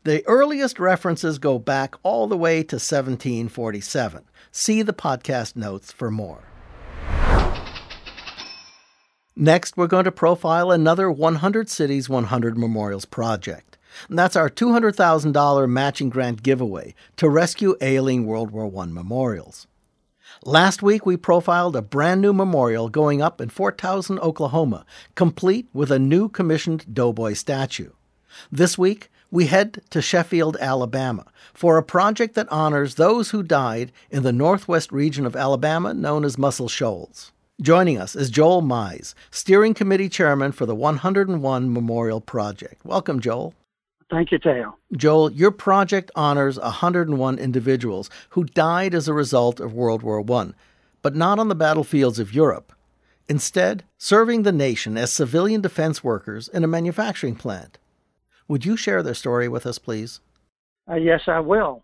The 0.06 0.26
earliest 0.26 0.80
references 0.80 1.38
go 1.38 1.60
back 1.60 1.94
all 2.02 2.28
the 2.28 2.38
way 2.38 2.64
to 2.64 2.78
1747. 2.78 4.24
See 4.52 4.82
the 4.82 4.94
podcast 4.94 5.56
notes 5.56 5.92
for 5.92 6.10
more. 6.10 6.44
Next, 9.36 9.78
we're 9.78 9.88
going 9.88 10.06
to 10.06 10.12
profile 10.12 10.72
another 10.72 11.12
100 11.12 11.70
Cities 11.70 12.10
100 12.10 12.58
Memorials 12.58 13.06
project. 13.06 13.78
And 14.10 14.18
that's 14.18 14.36
our 14.36 14.50
$200,000 14.50 15.70
matching 15.70 16.10
grant 16.10 16.42
giveaway 16.42 16.96
to 17.18 17.30
rescue 17.30 17.76
ailing 17.82 18.26
World 18.26 18.52
War 18.52 18.72
I 18.82 18.86
memorials. 18.88 19.68
Last 20.46 20.82
week, 20.82 21.06
we 21.06 21.18
profiled 21.18 21.76
a 21.76 21.82
brand 21.82 22.22
new 22.22 22.34
memorial 22.34 22.90
going 22.90 23.22
up 23.22 23.42
in 23.42 23.50
Fort 23.50 23.78
Towson, 23.78 24.20
Oklahoma, 24.20 24.86
complete 25.16 25.68
with 25.74 25.92
a 25.92 26.00
new 26.00 26.30
commissioned 26.30 26.94
Doughboy 26.94 27.34
statue. 27.34 27.92
This 28.52 28.78
week, 28.78 29.10
we 29.32 29.48
head 29.48 29.82
to 29.90 30.02
Sheffield, 30.02 30.58
Alabama, 30.60 31.26
for 31.54 31.78
a 31.78 31.84
project 31.84 32.36
that 32.36 32.52
honors 32.52 32.96
those 32.96 33.32
who 33.32 33.44
died 33.44 33.92
in 34.10 34.24
the 34.24 34.32
northwest 34.32 34.92
region 34.92 35.26
of 35.26 35.36
Alabama 35.36 35.94
known 35.94 36.24
as 36.24 36.38
Muscle 36.38 36.70
Shoals. 36.70 37.32
Joining 37.62 37.98
us 37.98 38.16
is 38.16 38.30
Joel 38.30 38.62
Mize, 38.62 39.14
Steering 39.32 39.74
Committee 39.74 40.10
Chairman 40.10 40.54
for 40.54 40.66
the 40.66 40.76
101 40.76 41.74
Memorial 41.74 42.22
Project. 42.22 42.86
Welcome, 42.86 43.20
Joel. 43.20 43.54
Thank 44.10 44.32
you, 44.32 44.40
Theo. 44.40 44.76
Joel, 44.96 45.32
your 45.32 45.52
project 45.52 46.10
honors 46.16 46.58
101 46.58 47.38
individuals 47.38 48.10
who 48.30 48.44
died 48.44 48.96
as 48.96 49.08
a 49.08 49.14
result 49.14 49.60
of 49.60 49.74
World 49.74 50.02
War 50.02 50.24
I, 50.32 50.52
but 51.02 51.16
not 51.16 51.38
on 51.38 51.48
the 51.48 51.56
battlefields 51.56 52.18
of 52.18 52.34
Europe. 52.34 52.74
Instead, 53.28 53.84
serving 54.00 54.42
the 54.42 54.52
nation 54.52 54.98
as 54.98 55.14
civilian 55.14 55.62
defense 55.62 56.04
workers 56.04 56.48
in 56.48 56.64
a 56.64 56.68
manufacturing 56.68 57.36
plant. 57.36 57.78
Would 58.48 58.66
you 58.66 58.76
share 58.76 59.04
their 59.04 59.14
story 59.14 59.48
with 59.48 59.68
us, 59.68 59.78
please? 59.78 60.20
Uh, 60.90 60.96
yes, 60.96 61.22
I 61.28 61.40
will. 61.40 61.84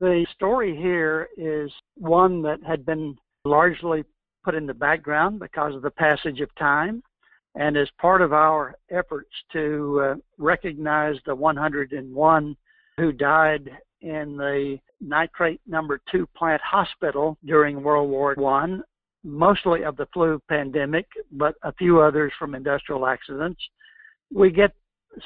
The 0.00 0.26
story 0.34 0.74
here 0.74 1.28
is 1.36 1.70
one 1.94 2.42
that 2.42 2.58
had 2.66 2.84
been 2.84 3.16
largely 3.44 4.02
put 4.44 4.56
in 4.56 4.66
the 4.66 4.74
background 4.74 5.38
because 5.38 5.76
of 5.76 5.82
the 5.82 5.90
passage 5.90 6.40
of 6.40 6.52
time. 6.56 7.04
And 7.54 7.76
as 7.76 7.88
part 8.00 8.22
of 8.22 8.32
our 8.32 8.74
efforts 8.90 9.30
to 9.52 10.00
uh, 10.02 10.14
recognize 10.38 11.16
the 11.26 11.34
101 11.34 12.56
who 12.96 13.12
died 13.12 13.70
in 14.02 14.36
the 14.36 14.78
nitrate 15.00 15.60
number 15.66 16.00
two 16.10 16.26
plant 16.36 16.62
hospital 16.62 17.36
during 17.44 17.82
World 17.82 18.10
War 18.10 18.34
One, 18.36 18.82
mostly 19.24 19.84
of 19.84 19.96
the 19.96 20.06
flu 20.12 20.40
pandemic, 20.48 21.06
but 21.32 21.54
a 21.62 21.72
few 21.72 22.00
others 22.00 22.32
from 22.38 22.54
industrial 22.54 23.06
accidents, 23.06 23.60
we 24.32 24.50
get 24.50 24.72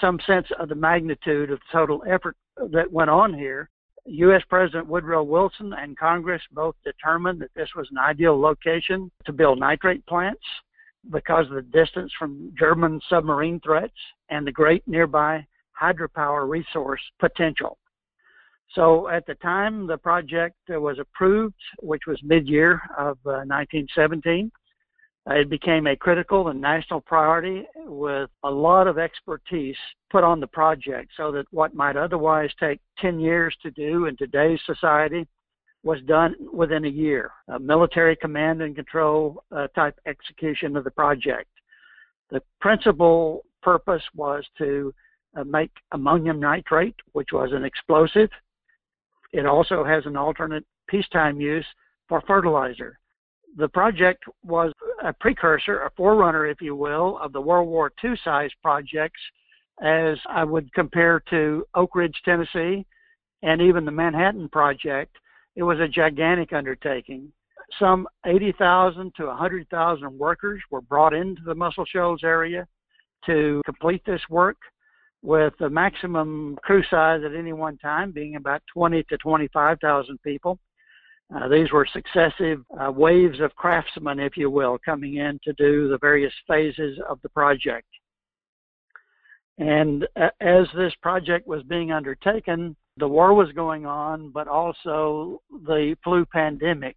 some 0.00 0.18
sense 0.26 0.46
of 0.58 0.68
the 0.68 0.74
magnitude 0.74 1.50
of 1.50 1.58
the 1.58 1.78
total 1.78 2.02
effort 2.08 2.36
that 2.72 2.90
went 2.90 3.10
on 3.10 3.34
here. 3.34 3.68
U.S. 4.06 4.42
President 4.48 4.86
Woodrow 4.86 5.22
Wilson 5.22 5.72
and 5.72 5.96
Congress 5.96 6.42
both 6.52 6.74
determined 6.84 7.40
that 7.40 7.54
this 7.54 7.68
was 7.74 7.88
an 7.90 7.98
ideal 7.98 8.38
location 8.38 9.10
to 9.24 9.32
build 9.32 9.58
nitrate 9.58 10.04
plants 10.06 10.42
because 11.10 11.46
of 11.46 11.54
the 11.54 11.62
distance 11.62 12.12
from 12.18 12.52
German 12.58 13.00
submarine 13.08 13.60
threats 13.60 13.94
and 14.30 14.46
the 14.46 14.52
great 14.52 14.86
nearby 14.86 15.46
hydropower 15.80 16.48
resource 16.48 17.00
potential. 17.18 17.78
So 18.74 19.08
at 19.08 19.26
the 19.26 19.34
time 19.36 19.86
the 19.86 19.98
project 19.98 20.56
was 20.68 20.98
approved, 20.98 21.54
which 21.80 22.02
was 22.06 22.18
mid-year 22.22 22.80
of 22.98 23.18
uh, 23.26 23.46
1917, 23.46 24.50
uh, 25.28 25.34
it 25.34 25.48
became 25.48 25.86
a 25.86 25.96
critical 25.96 26.48
and 26.48 26.60
national 26.60 27.00
priority 27.00 27.64
with 27.76 28.28
a 28.42 28.50
lot 28.50 28.86
of 28.86 28.98
expertise 28.98 29.76
put 30.10 30.22
on 30.22 30.38
the 30.38 30.46
project 30.46 31.10
so 31.16 31.32
that 31.32 31.46
what 31.50 31.74
might 31.74 31.96
otherwise 31.96 32.50
take 32.60 32.80
10 32.98 33.18
years 33.20 33.54
to 33.62 33.70
do 33.70 34.06
in 34.06 34.16
today's 34.16 34.60
society 34.66 35.26
was 35.84 36.00
done 36.06 36.34
within 36.52 36.86
a 36.86 36.88
year, 36.88 37.30
a 37.48 37.58
military 37.58 38.16
command 38.16 38.62
and 38.62 38.74
control 38.74 39.44
uh, 39.52 39.68
type 39.68 39.98
execution 40.06 40.76
of 40.76 40.84
the 40.84 40.90
project. 40.90 41.48
The 42.30 42.42
principal 42.60 43.44
purpose 43.62 44.02
was 44.16 44.44
to 44.58 44.92
uh, 45.36 45.44
make 45.44 45.70
ammonium 45.92 46.40
nitrate, 46.40 46.96
which 47.12 47.28
was 47.32 47.50
an 47.52 47.64
explosive. 47.64 48.30
It 49.32 49.46
also 49.46 49.84
has 49.84 50.06
an 50.06 50.16
alternate 50.16 50.64
peacetime 50.88 51.40
use 51.40 51.66
for 52.08 52.22
fertilizer. 52.26 52.98
The 53.56 53.68
project 53.68 54.24
was 54.42 54.72
a 55.04 55.12
precursor, 55.12 55.80
a 55.80 55.90
forerunner, 55.96 56.46
if 56.46 56.60
you 56.60 56.74
will, 56.74 57.18
of 57.18 57.32
the 57.32 57.40
World 57.40 57.68
War 57.68 57.92
II 58.02 58.14
size 58.24 58.50
projects, 58.62 59.20
as 59.82 60.16
I 60.28 60.44
would 60.44 60.72
compare 60.72 61.22
to 61.30 61.64
Oak 61.74 61.94
Ridge, 61.94 62.16
Tennessee, 62.24 62.86
and 63.42 63.60
even 63.60 63.84
the 63.84 63.90
Manhattan 63.90 64.48
Project, 64.48 65.16
it 65.56 65.62
was 65.62 65.78
a 65.80 65.88
gigantic 65.88 66.52
undertaking. 66.52 67.32
Some 67.78 68.06
80,000 68.26 69.12
to 69.16 69.26
100,000 69.26 70.18
workers 70.18 70.60
were 70.70 70.80
brought 70.80 71.14
into 71.14 71.42
the 71.42 71.54
Muscle 71.54 71.84
Shoals 71.86 72.22
area 72.22 72.66
to 73.26 73.62
complete 73.64 74.02
this 74.04 74.20
work, 74.28 74.58
with 75.24 75.54
the 75.58 75.70
maximum 75.70 76.56
crew 76.62 76.82
size 76.90 77.22
at 77.24 77.34
any 77.34 77.54
one 77.54 77.78
time 77.78 78.12
being 78.12 78.36
about 78.36 78.62
20 78.72 79.02
to 79.04 79.16
25,000 79.16 80.22
people. 80.22 80.58
Uh, 81.34 81.48
these 81.48 81.72
were 81.72 81.86
successive 81.90 82.62
uh, 82.78 82.92
waves 82.92 83.40
of 83.40 83.54
craftsmen, 83.56 84.20
if 84.20 84.36
you 84.36 84.50
will, 84.50 84.78
coming 84.84 85.16
in 85.16 85.40
to 85.42 85.54
do 85.54 85.88
the 85.88 85.96
various 85.98 86.32
phases 86.46 86.98
of 87.08 87.18
the 87.22 87.28
project. 87.30 87.88
And 89.56 90.06
uh, 90.20 90.28
as 90.42 90.66
this 90.76 90.92
project 91.00 91.46
was 91.46 91.62
being 91.62 91.90
undertaken, 91.90 92.76
the 92.96 93.08
war 93.08 93.34
was 93.34 93.50
going 93.52 93.86
on, 93.86 94.30
but 94.30 94.48
also 94.48 95.40
the 95.66 95.96
flu 96.04 96.24
pandemic 96.26 96.96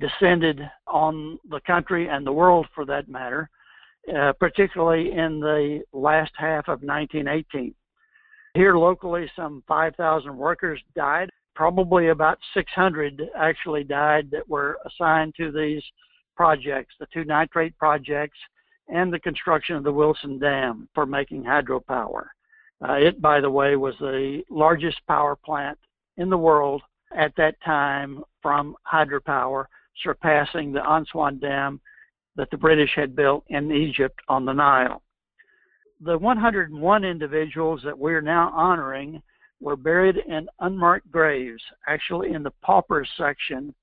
descended 0.00 0.60
on 0.86 1.38
the 1.50 1.60
country 1.60 2.08
and 2.08 2.26
the 2.26 2.32
world 2.32 2.66
for 2.74 2.84
that 2.84 3.08
matter, 3.08 3.48
uh, 4.14 4.32
particularly 4.38 5.12
in 5.12 5.40
the 5.40 5.82
last 5.92 6.32
half 6.36 6.68
of 6.68 6.82
1918. 6.82 7.74
Here 8.54 8.76
locally, 8.76 9.30
some 9.34 9.62
5,000 9.66 10.36
workers 10.36 10.80
died. 10.94 11.30
Probably 11.54 12.08
about 12.08 12.38
600 12.54 13.22
actually 13.36 13.84
died 13.84 14.30
that 14.30 14.48
were 14.48 14.78
assigned 14.86 15.34
to 15.36 15.50
these 15.50 15.82
projects, 16.36 16.94
the 17.00 17.06
two 17.12 17.24
nitrate 17.24 17.76
projects 17.78 18.38
and 18.88 19.12
the 19.12 19.18
construction 19.18 19.76
of 19.76 19.84
the 19.84 19.92
Wilson 19.92 20.38
Dam 20.38 20.88
for 20.94 21.04
making 21.04 21.42
hydropower. 21.42 22.26
Uh, 22.86 22.94
it, 22.94 23.20
by 23.20 23.40
the 23.40 23.50
way, 23.50 23.76
was 23.76 23.94
the 23.98 24.42
largest 24.50 24.98
power 25.06 25.34
plant 25.34 25.78
in 26.16 26.30
the 26.30 26.38
world 26.38 26.82
at 27.16 27.34
that 27.36 27.60
time 27.64 28.22
from 28.42 28.76
hydropower, 28.90 29.64
surpassing 30.02 30.72
the 30.72 30.80
Aswan 30.80 31.38
Dam 31.38 31.80
that 32.36 32.50
the 32.50 32.56
British 32.56 32.90
had 32.94 33.16
built 33.16 33.44
in 33.48 33.72
Egypt 33.72 34.18
on 34.28 34.44
the 34.44 34.52
Nile. 34.52 35.02
The 36.00 36.16
101 36.16 37.04
individuals 37.04 37.80
that 37.84 37.98
we're 37.98 38.20
now 38.20 38.52
honoring 38.54 39.20
were 39.60 39.76
buried 39.76 40.16
in 40.16 40.48
unmarked 40.60 41.10
graves, 41.10 41.62
actually 41.88 42.32
in 42.32 42.44
the 42.44 42.52
paupers 42.62 43.08
section 43.16 43.74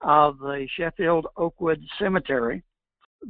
of 0.00 0.38
the 0.38 0.68
Sheffield 0.76 1.26
Oakwood 1.36 1.82
Cemetery. 1.98 2.62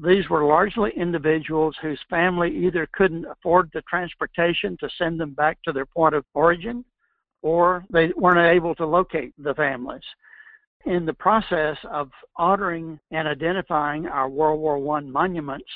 These 0.02 0.28
were 0.28 0.44
largely 0.44 0.90
individuals 0.96 1.76
whose 1.80 2.00
family 2.10 2.50
either 2.66 2.88
couldn't 2.92 3.26
afford 3.26 3.70
the 3.72 3.82
transportation 3.82 4.76
to 4.80 4.88
send 4.98 5.20
them 5.20 5.34
back 5.34 5.58
to 5.64 5.72
their 5.72 5.86
point 5.86 6.14
of 6.14 6.24
origin 6.34 6.84
or 7.42 7.84
they 7.92 8.10
weren't 8.16 8.54
able 8.56 8.74
to 8.74 8.86
locate 8.86 9.32
the 9.38 9.54
families. 9.54 10.02
In 10.86 11.06
the 11.06 11.12
process 11.12 11.76
of 11.90 12.10
honoring 12.36 12.98
and 13.10 13.28
identifying 13.28 14.06
our 14.06 14.28
World 14.28 14.60
War 14.60 14.96
I 14.96 15.00
monuments, 15.00 15.68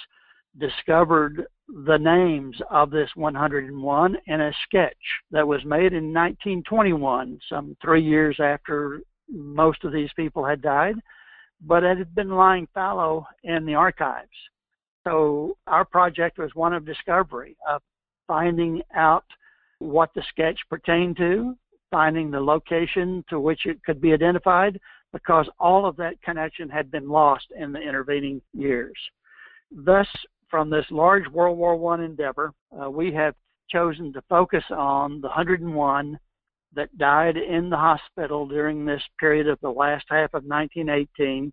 discovered 0.59 1.47
the 1.69 1.99
names 1.99 2.57
of 2.71 2.91
this 2.91 3.11
101 3.15 4.17
in 4.27 4.41
a 4.41 4.53
sketch 4.65 4.97
that 5.31 5.47
was 5.47 5.65
made 5.65 5.93
in 5.93 6.13
1921, 6.13 7.39
some 7.49 7.77
three 7.83 8.03
years 8.03 8.39
after 8.41 9.01
most 9.31 9.85
of 9.85 9.93
these 9.93 10.11
people 10.17 10.45
had 10.45 10.63
died, 10.63 10.97
but 11.61 11.83
it 11.83 11.99
had 11.99 12.15
been 12.15 12.31
lying 12.31 12.69
fallow 12.73 13.27
in 13.45 13.67
the 13.67 13.75
archives. 13.75 14.29
So 15.05 15.57
our 15.67 15.85
project 15.85 16.39
was 16.39 16.55
one 16.55 16.73
of 16.73 16.85
discovery, 16.85 17.57
of 17.69 17.83
finding 18.27 18.83
out 18.95 19.25
what 19.79 20.11
the 20.15 20.23
sketch 20.29 20.59
pertained 20.69 21.17
to, 21.17 21.57
finding 21.91 22.31
the 22.31 22.41
location 22.41 23.25
to 23.31 23.41
which 23.41 23.67
it 23.67 23.83
could 23.85 24.01
be 24.01 24.13
identified, 24.13 24.79
because 25.13 25.49
all 25.59 25.87
of 25.87 25.97
that 25.97 26.21
connection 26.23 26.69
had 26.69 26.91
been 26.91 27.09
lost 27.09 27.47
in 27.59 27.73
the 27.73 27.81
intervening 27.81 28.43
years. 28.53 28.97
Thus, 29.71 30.07
from 30.51 30.71
this 30.71 30.85
large 30.91 31.27
World 31.29 31.59
War 31.59 31.95
I 31.95 32.05
endeavor, 32.05 32.53
uh, 32.79 32.91
we 32.91 33.13
have 33.13 33.35
chosen 33.71 34.13
to 34.13 34.23
focus 34.29 34.65
on 34.71 35.21
the 35.21 35.29
101 35.29 36.19
that 36.75 36.97
died 36.99 37.37
in 37.37 37.71
the 37.71 37.77
hospital 37.77 38.47
during 38.47 38.85
this 38.85 39.03
period 39.19 39.49
of 39.49 39.59
the 39.61 39.71
last 39.71 40.05
half 40.09 40.35
of 40.35 40.45
1918. 40.45 41.53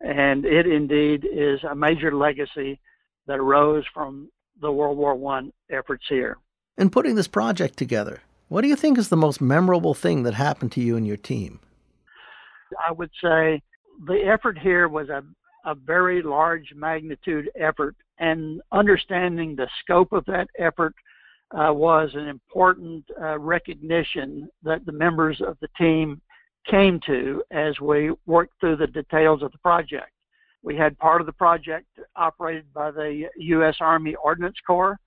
And 0.00 0.44
it 0.44 0.66
indeed 0.66 1.26
is 1.30 1.62
a 1.64 1.74
major 1.74 2.14
legacy 2.14 2.80
that 3.26 3.38
arose 3.38 3.84
from 3.92 4.30
the 4.60 4.70
World 4.70 4.98
War 4.98 5.16
I 5.34 5.50
efforts 5.70 6.04
here. 6.08 6.38
In 6.76 6.90
putting 6.90 7.14
this 7.14 7.28
project 7.28 7.76
together, 7.76 8.20
what 8.48 8.62
do 8.62 8.68
you 8.68 8.76
think 8.76 8.98
is 8.98 9.08
the 9.08 9.16
most 9.16 9.40
memorable 9.40 9.94
thing 9.94 10.22
that 10.24 10.34
happened 10.34 10.72
to 10.72 10.80
you 10.80 10.96
and 10.96 11.06
your 11.06 11.16
team? 11.16 11.60
I 12.86 12.92
would 12.92 13.10
say 13.22 13.62
the 14.06 14.22
effort 14.26 14.58
here 14.58 14.88
was 14.88 15.08
a, 15.08 15.22
a 15.64 15.74
very 15.74 16.22
large 16.22 16.72
magnitude 16.74 17.50
effort, 17.58 17.96
and 18.18 18.60
understanding 18.72 19.56
the 19.56 19.68
scope 19.80 20.12
of 20.12 20.24
that 20.26 20.48
effort 20.58 20.94
uh, 21.52 21.72
was 21.72 22.10
an 22.14 22.28
important 22.28 23.04
uh, 23.20 23.38
recognition 23.38 24.48
that 24.62 24.84
the 24.86 24.92
members 24.92 25.40
of 25.40 25.56
the 25.60 25.68
team 25.78 26.20
came 26.70 27.00
to 27.06 27.42
as 27.50 27.78
we 27.80 28.12
worked 28.26 28.52
through 28.60 28.76
the 28.76 28.86
details 28.86 29.42
of 29.42 29.50
the 29.52 29.58
project. 29.58 30.10
We 30.62 30.76
had 30.76 30.98
part 30.98 31.20
of 31.20 31.26
the 31.26 31.32
project 31.32 31.86
operated 32.16 32.72
by 32.72 32.90
the 32.90 33.28
U.S. 33.36 33.76
Army 33.80 34.14
Ordnance 34.22 34.58
Corps, 34.66 34.98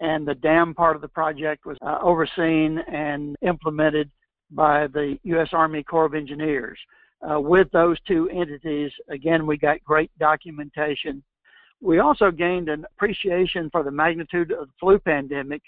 and 0.00 0.26
the 0.26 0.36
dam 0.36 0.72
part 0.72 0.96
of 0.96 1.02
the 1.02 1.08
project 1.08 1.66
was 1.66 1.76
uh, 1.82 1.98
overseen 2.00 2.78
and 2.88 3.36
implemented 3.42 4.10
by 4.52 4.86
the 4.86 5.18
U.S. 5.24 5.48
Army 5.52 5.82
Corps 5.82 6.06
of 6.06 6.14
Engineers. 6.14 6.78
Uh, 7.28 7.38
with 7.38 7.70
those 7.72 7.98
two 8.06 8.30
entities, 8.30 8.90
again, 9.10 9.46
we 9.46 9.58
got 9.58 9.82
great 9.84 10.10
documentation. 10.18 11.22
We 11.82 11.98
also 11.98 12.30
gained 12.30 12.68
an 12.68 12.86
appreciation 12.94 13.68
for 13.70 13.82
the 13.82 13.90
magnitude 13.90 14.52
of 14.52 14.68
the 14.68 14.72
flu 14.78 14.98
pandemic 14.98 15.62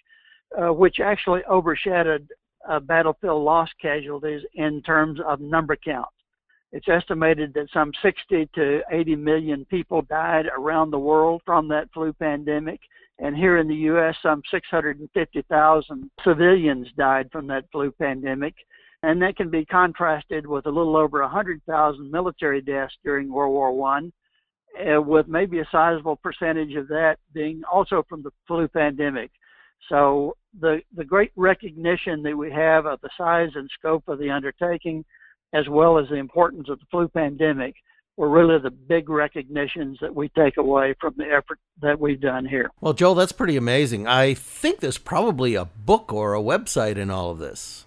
uh, 0.61 0.73
which 0.73 1.01
actually 1.01 1.43
overshadowed 1.51 2.29
uh, 2.69 2.81
battlefield 2.81 3.43
loss 3.43 3.69
casualties 3.81 4.43
in 4.55 4.83
terms 4.83 5.19
of 5.27 5.41
number 5.41 5.77
count. 5.77 6.09
It's 6.73 6.89
estimated 6.89 7.53
that 7.55 7.69
some 7.73 7.93
60 8.03 8.49
to 8.55 8.81
80 8.91 9.17
million 9.17 9.65
people 9.67 10.03
died 10.03 10.47
around 10.57 10.91
the 10.91 10.99
world 10.99 11.43
from 11.45 11.69
that 11.69 11.89
flu 11.93 12.15
pandemic. 12.15 12.81
And 13.19 13.37
here 13.37 13.59
in 13.59 13.69
the 13.69 13.75
U.S., 13.75 14.17
some 14.23 14.43
650,000 14.51 16.11
civilians 16.25 16.89
died 16.97 17.29
from 17.31 17.47
that 17.49 17.67
flu 17.71 17.93
pandemic. 17.93 18.55
And 19.03 19.21
that 19.21 19.37
can 19.37 19.51
be 19.51 19.67
contrasted 19.67 20.47
with 20.47 20.65
a 20.65 20.71
little 20.71 20.97
over 20.97 21.21
100,000 21.21 22.11
military 22.11 22.63
deaths 22.63 22.95
during 23.05 23.31
World 23.31 23.53
War 23.53 23.89
I, 23.91 24.95
uh, 24.95 25.01
with 25.01 25.29
maybe 25.29 25.59
a 25.59 25.69
sizable 25.71 26.17
percentage 26.17 26.75
of 26.75 26.89
that 26.89 27.17
being 27.35 27.63
also 27.71 28.03
from 28.09 28.23
the 28.23 28.31
flu 28.47 28.67
pandemic. 28.67 29.31
So 29.89 30.37
the 30.59 30.81
the 30.95 31.05
great 31.05 31.33
recognition 31.37 32.23
that 32.23 32.37
we 32.37 32.51
have 32.51 32.87
of 32.87 33.01
the 33.01 33.11
size 33.17 33.51
and 33.55 33.69
scope 33.79 34.09
of 34.09 34.19
the 34.19 34.31
undertaking, 34.31 35.05
as 35.53 35.69
well 35.69 35.99
as 35.99 36.09
the 36.09 36.17
importance 36.17 36.69
of 36.69 36.79
the 36.79 36.87
flu 36.91 37.09
pandemic, 37.09 37.75
were 38.17 38.29
really 38.29 38.59
the 38.63 38.71
big 38.71 39.09
recognitions 39.09 39.99
that 40.01 40.15
we 40.15 40.29
take 40.31 40.57
away 40.57 40.95
from 41.01 41.15
the 41.17 41.25
effort 41.25 41.59
that 41.81 41.99
we've 41.99 42.21
done 42.21 42.45
here. 42.45 42.71
Well, 42.81 42.93
Joel, 42.93 43.15
that's 43.15 43.33
pretty 43.33 43.57
amazing. 43.57 44.07
I 44.07 44.35
think 44.35 44.81
there's 44.81 44.99
probably 44.99 45.55
a 45.55 45.65
book 45.65 46.13
or 46.13 46.35
a 46.35 46.41
website 46.41 46.97
in 46.97 47.11
all 47.11 47.31
of 47.31 47.39
this. 47.39 47.87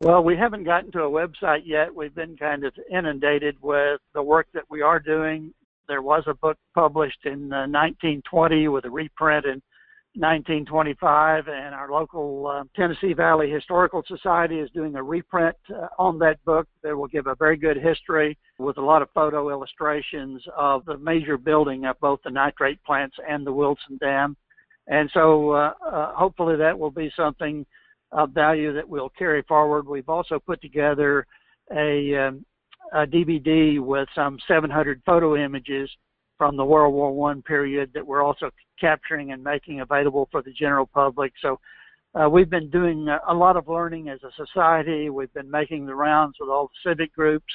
Well, 0.00 0.24
we 0.24 0.36
haven't 0.36 0.64
gotten 0.64 0.90
to 0.92 1.02
a 1.02 1.10
website 1.10 1.62
yet. 1.66 1.94
We've 1.94 2.14
been 2.14 2.36
kind 2.36 2.64
of 2.64 2.72
inundated 2.90 3.56
with 3.60 4.00
the 4.14 4.22
work 4.22 4.48
that 4.54 4.64
we 4.70 4.80
are 4.80 4.98
doing. 4.98 5.52
There 5.88 6.02
was 6.02 6.24
a 6.26 6.34
book 6.34 6.56
published 6.74 7.26
in 7.26 7.52
uh, 7.52 7.68
1920 7.68 8.68
with 8.68 8.86
a 8.86 8.90
reprint 8.90 9.44
in 9.44 9.60
1925, 10.14 11.46
and 11.46 11.72
our 11.72 11.90
local 11.90 12.46
uh, 12.46 12.64
Tennessee 12.74 13.12
Valley 13.12 13.48
Historical 13.48 14.02
Society 14.08 14.58
is 14.58 14.68
doing 14.70 14.96
a 14.96 15.02
reprint 15.02 15.54
uh, 15.72 15.86
on 16.00 16.18
that 16.18 16.44
book 16.44 16.66
that 16.82 16.96
will 16.96 17.06
give 17.06 17.28
a 17.28 17.36
very 17.36 17.56
good 17.56 17.76
history 17.76 18.36
with 18.58 18.76
a 18.78 18.82
lot 18.82 19.02
of 19.02 19.08
photo 19.14 19.50
illustrations 19.50 20.42
of 20.56 20.84
the 20.86 20.98
major 20.98 21.36
building 21.36 21.84
of 21.84 21.98
both 22.00 22.18
the 22.24 22.30
nitrate 22.30 22.82
plants 22.82 23.16
and 23.28 23.46
the 23.46 23.52
Wilson 23.52 23.98
Dam. 24.00 24.36
And 24.88 25.08
so 25.14 25.52
uh, 25.52 25.72
uh 25.88 26.12
hopefully 26.14 26.56
that 26.56 26.76
will 26.76 26.90
be 26.90 27.12
something 27.16 27.64
of 28.10 28.30
value 28.30 28.72
that 28.74 28.88
we'll 28.88 29.10
carry 29.10 29.42
forward. 29.42 29.86
We've 29.86 30.08
also 30.08 30.40
put 30.40 30.60
together 30.60 31.24
a, 31.70 32.16
um, 32.16 32.44
a 32.92 33.06
DVD 33.06 33.78
with 33.78 34.08
some 34.16 34.38
700 34.48 35.02
photo 35.06 35.36
images 35.36 35.88
from 36.40 36.56
the 36.56 36.64
World 36.64 36.94
War 36.94 37.12
One 37.12 37.42
period 37.42 37.90
that 37.92 38.06
we're 38.06 38.22
also 38.22 38.48
capturing 38.80 39.32
and 39.32 39.44
making 39.44 39.82
available 39.82 40.26
for 40.32 40.40
the 40.40 40.52
general 40.52 40.86
public. 40.86 41.34
So 41.42 41.60
uh, 42.14 42.30
we've 42.30 42.48
been 42.48 42.70
doing 42.70 43.06
a 43.28 43.34
lot 43.34 43.58
of 43.58 43.68
learning 43.68 44.08
as 44.08 44.20
a 44.22 44.30
society. 44.42 45.10
We've 45.10 45.32
been 45.34 45.50
making 45.50 45.84
the 45.84 45.94
rounds 45.94 46.36
with 46.40 46.48
all 46.48 46.68
the 46.68 46.90
civic 46.90 47.14
groups 47.14 47.52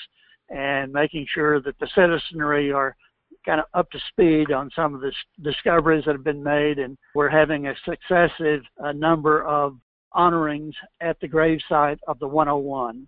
and 0.49 0.93
making 0.93 1.25
sure 1.33 1.59
that 1.61 1.79
the 1.79 1.87
citizenry 1.95 2.71
are 2.71 2.95
kind 3.43 3.59
of 3.59 3.65
up 3.73 3.89
to 3.89 3.99
speed 4.11 4.51
on 4.51 4.69
some 4.75 4.93
of 4.93 5.01
the 5.01 5.11
discoveries 5.41 6.05
that 6.05 6.11
have 6.11 6.23
been 6.23 6.43
made. 6.43 6.77
And 6.77 6.95
we're 7.15 7.27
having 7.27 7.65
a 7.65 7.73
successive 7.85 8.61
uh, 8.83 8.91
number 8.91 9.43
of 9.45 9.77
honorings 10.11 10.75
at 11.01 11.19
the 11.21 11.27
gravesite 11.27 11.97
of 12.07 12.19
the 12.19 12.27
101. 12.27 13.07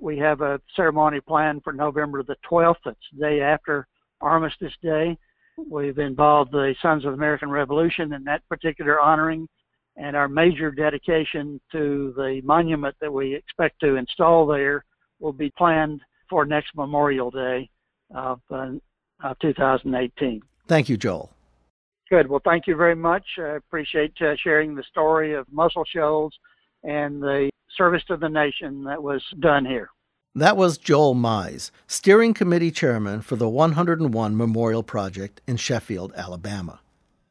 We 0.00 0.16
have 0.16 0.40
a 0.40 0.62
ceremony 0.74 1.20
planned 1.20 1.62
for 1.62 1.74
November 1.74 2.22
the 2.22 2.36
12th. 2.50 2.76
It's 2.86 2.98
the 3.12 3.20
day 3.20 3.42
after 3.42 3.86
Armistice 4.20 4.72
Day. 4.82 5.16
We've 5.68 5.98
involved 5.98 6.52
the 6.52 6.74
Sons 6.80 7.04
of 7.04 7.12
the 7.12 7.16
American 7.16 7.50
Revolution 7.50 8.12
in 8.12 8.24
that 8.24 8.46
particular 8.48 9.00
honoring, 9.00 9.48
and 9.96 10.16
our 10.16 10.28
major 10.28 10.70
dedication 10.70 11.60
to 11.72 12.12
the 12.16 12.40
monument 12.44 12.96
that 13.00 13.12
we 13.12 13.34
expect 13.34 13.80
to 13.80 13.96
install 13.96 14.46
there 14.46 14.84
will 15.18 15.32
be 15.32 15.50
planned 15.56 16.00
for 16.28 16.46
next 16.46 16.70
Memorial 16.74 17.30
Day 17.30 17.68
of, 18.14 18.40
uh, 18.50 18.72
of 19.22 19.38
2018. 19.40 20.40
Thank 20.66 20.88
you, 20.88 20.96
Joel. 20.96 21.30
Good. 22.08 22.28
Well, 22.28 22.40
thank 22.44 22.66
you 22.66 22.76
very 22.76 22.96
much. 22.96 23.24
I 23.38 23.56
appreciate 23.56 24.12
uh, 24.20 24.34
sharing 24.42 24.74
the 24.74 24.82
story 24.84 25.34
of 25.34 25.46
Muscle 25.52 25.84
Shoals 25.84 26.34
and 26.82 27.22
the 27.22 27.50
service 27.76 28.02
to 28.08 28.16
the 28.16 28.28
nation 28.28 28.82
that 28.84 29.00
was 29.00 29.22
done 29.40 29.64
here. 29.64 29.90
That 30.34 30.56
was 30.56 30.78
Joel 30.78 31.16
Mize, 31.16 31.72
steering 31.88 32.34
committee 32.34 32.70
chairman 32.70 33.20
for 33.20 33.34
the 33.34 33.48
101 33.48 34.36
Memorial 34.36 34.84
Project 34.84 35.40
in 35.48 35.56
Sheffield, 35.56 36.12
Alabama. 36.14 36.78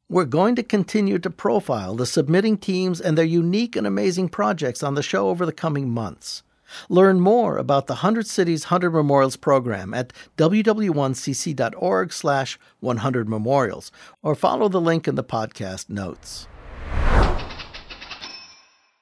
We're 0.09 0.25
going 0.25 0.53
to 0.55 0.63
continue 0.63 1.17
to 1.19 1.29
profile 1.29 1.95
the 1.95 2.05
submitting 2.05 2.57
teams 2.57 2.99
and 2.99 3.17
their 3.17 3.23
unique 3.23 3.77
and 3.77 3.87
amazing 3.87 4.27
projects 4.27 4.83
on 4.83 4.95
the 4.95 5.01
show 5.03 5.29
over 5.29 5.45
the 5.45 5.53
coming 5.53 5.89
months. 5.89 6.43
Learn 6.89 7.21
more 7.21 7.57
about 7.57 7.87
the 7.87 7.93
100 7.93 8.27
Cities 8.27 8.65
100 8.65 8.91
Memorials 8.91 9.37
program 9.37 9.93
at 9.93 10.11
ww1cc.org 10.37 12.11
slash 12.11 12.59
100 12.81 13.29
memorials 13.29 13.93
or 14.21 14.35
follow 14.35 14.67
the 14.67 14.81
link 14.81 15.07
in 15.07 15.15
the 15.15 15.23
podcast 15.23 15.89
notes. 15.89 16.49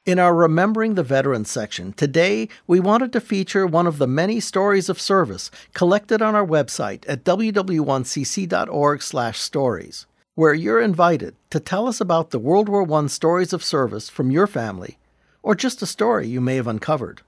In 0.07 0.17
our 0.19 0.33
Remembering 0.33 0.95
the 0.95 1.03
Veterans 1.03 1.51
section, 1.51 1.91
today 1.91 2.47
we 2.65 2.79
wanted 2.79 3.11
to 3.11 3.19
feature 3.19 3.67
one 3.67 3.85
of 3.85 3.97
the 3.97 4.07
many 4.07 4.39
stories 4.39 4.87
of 4.87 5.01
service 5.01 5.51
collected 5.73 6.21
on 6.21 6.33
our 6.33 6.47
website 6.47 7.03
at 7.09 7.25
ww1cc.org/stories, 7.25 10.05
where 10.35 10.53
you're 10.53 10.79
invited 10.79 11.35
to 11.49 11.59
tell 11.59 11.89
us 11.89 11.99
about 11.99 12.29
the 12.29 12.39
World 12.39 12.69
War 12.69 12.89
I 12.89 13.07
stories 13.07 13.51
of 13.51 13.65
service 13.65 14.07
from 14.07 14.31
your 14.31 14.47
family 14.47 14.97
or 15.43 15.55
just 15.55 15.81
a 15.81 15.85
story 15.85 16.25
you 16.25 16.39
may 16.39 16.55
have 16.55 16.67
uncovered. 16.67 17.21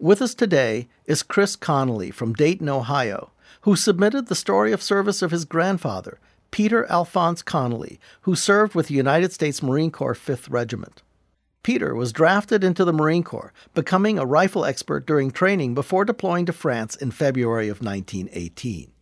With 0.00 0.20
us 0.20 0.34
today 0.34 0.88
is 1.04 1.22
Chris 1.22 1.54
Connolly 1.54 2.10
from 2.10 2.32
Dayton, 2.32 2.68
Ohio, 2.68 3.30
who 3.60 3.76
submitted 3.76 4.26
the 4.26 4.34
story 4.34 4.72
of 4.72 4.82
service 4.82 5.22
of 5.22 5.30
his 5.30 5.44
grandfather, 5.44 6.18
Peter 6.50 6.84
Alphonse 6.86 7.42
Connolly, 7.42 8.00
who 8.22 8.34
served 8.34 8.74
with 8.74 8.88
the 8.88 8.94
United 8.94 9.32
States 9.32 9.62
Marine 9.62 9.92
Corps 9.92 10.16
5th 10.16 10.50
Regiment. 10.50 11.04
Peter 11.66 11.96
was 11.96 12.12
drafted 12.12 12.62
into 12.62 12.84
the 12.84 12.92
Marine 12.92 13.24
Corps, 13.24 13.52
becoming 13.74 14.20
a 14.20 14.24
rifle 14.24 14.64
expert 14.64 15.04
during 15.04 15.32
training 15.32 15.74
before 15.74 16.04
deploying 16.04 16.46
to 16.46 16.52
France 16.52 16.94
in 16.94 17.10
February 17.10 17.68
of 17.68 17.82
1918. 17.82 18.92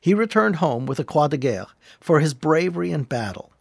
He 0.00 0.14
returned 0.14 0.56
home 0.56 0.86
with 0.86 0.98
a 0.98 1.04
Croix 1.04 1.28
de 1.28 1.36
Guerre 1.36 1.66
for 2.00 2.20
his 2.20 2.32
bravery 2.32 2.92
in 2.92 3.02
battle. 3.02 3.52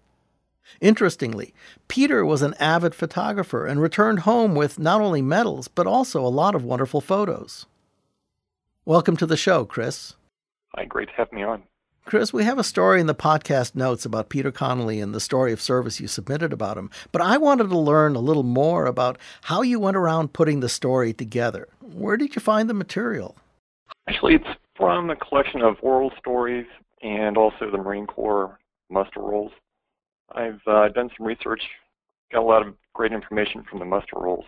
Interestingly, 0.79 1.53
Peter 1.89 2.25
was 2.25 2.41
an 2.41 2.53
avid 2.53 2.95
photographer 2.95 3.65
and 3.65 3.81
returned 3.81 4.19
home 4.19 4.55
with 4.55 4.79
not 4.79 5.01
only 5.01 5.21
medals, 5.21 5.67
but 5.67 5.85
also 5.85 6.25
a 6.25 6.31
lot 6.31 6.55
of 6.55 6.63
wonderful 6.63 7.01
photos. 7.01 7.65
Welcome 8.85 9.17
to 9.17 9.25
the 9.25 9.35
show, 9.35 9.65
Chris. 9.65 10.15
Hi, 10.77 10.85
great 10.85 11.09
to 11.09 11.15
have 11.15 11.33
me 11.33 11.43
on. 11.43 11.63
Chris, 12.03 12.33
we 12.33 12.43
have 12.43 12.57
a 12.57 12.63
story 12.63 12.99
in 12.99 13.07
the 13.07 13.15
podcast 13.15 13.75
notes 13.75 14.05
about 14.05 14.29
Peter 14.29 14.51
Connolly 14.51 14.99
and 14.99 15.13
the 15.13 15.19
story 15.19 15.53
of 15.53 15.61
service 15.61 15.99
you 15.99 16.07
submitted 16.07 16.51
about 16.51 16.77
him, 16.77 16.89
but 17.11 17.21
I 17.21 17.37
wanted 17.37 17.69
to 17.69 17.77
learn 17.77 18.15
a 18.15 18.19
little 18.19 18.43
more 18.43 18.85
about 18.85 19.17
how 19.43 19.61
you 19.61 19.79
went 19.79 19.95
around 19.95 20.33
putting 20.33 20.59
the 20.59 20.67
story 20.67 21.13
together. 21.13 21.67
Where 21.79 22.17
did 22.17 22.35
you 22.35 22.41
find 22.41 22.69
the 22.69 22.73
material? 22.73 23.37
Actually, 24.09 24.35
it's 24.35 24.47
from 24.75 25.09
a 25.09 25.15
collection 25.15 25.61
of 25.61 25.77
oral 25.81 26.11
stories 26.17 26.65
and 27.03 27.37
also 27.37 27.69
the 27.71 27.77
Marine 27.77 28.07
Corps 28.07 28.59
muster 28.89 29.21
rolls. 29.21 29.51
I've 30.33 30.61
uh, 30.67 30.89
done 30.89 31.09
some 31.15 31.25
research, 31.25 31.61
got 32.31 32.41
a 32.41 32.45
lot 32.45 32.65
of 32.65 32.73
great 32.93 33.13
information 33.13 33.63
from 33.69 33.79
the 33.79 33.85
muster 33.85 34.17
rolls, 34.17 34.45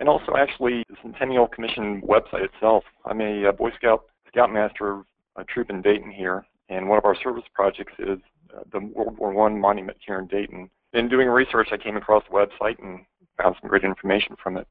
and 0.00 0.08
also 0.08 0.36
actually 0.36 0.84
the 0.88 0.96
Centennial 1.02 1.46
Commission 1.46 2.02
website 2.02 2.44
itself. 2.44 2.84
I'm 3.04 3.20
a, 3.20 3.44
a 3.44 3.48
uh, 3.50 3.52
Boy 3.52 3.70
Scout 3.76 4.04
Scoutmaster 4.28 4.92
of 4.92 5.04
a 5.36 5.44
troop 5.44 5.70
in 5.70 5.82
Dayton 5.82 6.10
here, 6.10 6.44
and 6.68 6.88
one 6.88 6.98
of 6.98 7.04
our 7.04 7.16
service 7.16 7.44
projects 7.54 7.92
is 7.98 8.18
uh, 8.54 8.62
the 8.72 8.80
World 8.80 9.18
War 9.18 9.32
One 9.32 9.60
monument 9.60 9.98
here 10.04 10.18
in 10.18 10.26
Dayton. 10.26 10.70
In 10.92 11.08
doing 11.08 11.28
research, 11.28 11.68
I 11.72 11.76
came 11.76 11.96
across 11.96 12.22
the 12.28 12.34
website 12.34 12.78
and 12.82 13.00
found 13.40 13.56
some 13.60 13.68
great 13.68 13.84
information 13.84 14.36
from 14.42 14.56
it. 14.56 14.66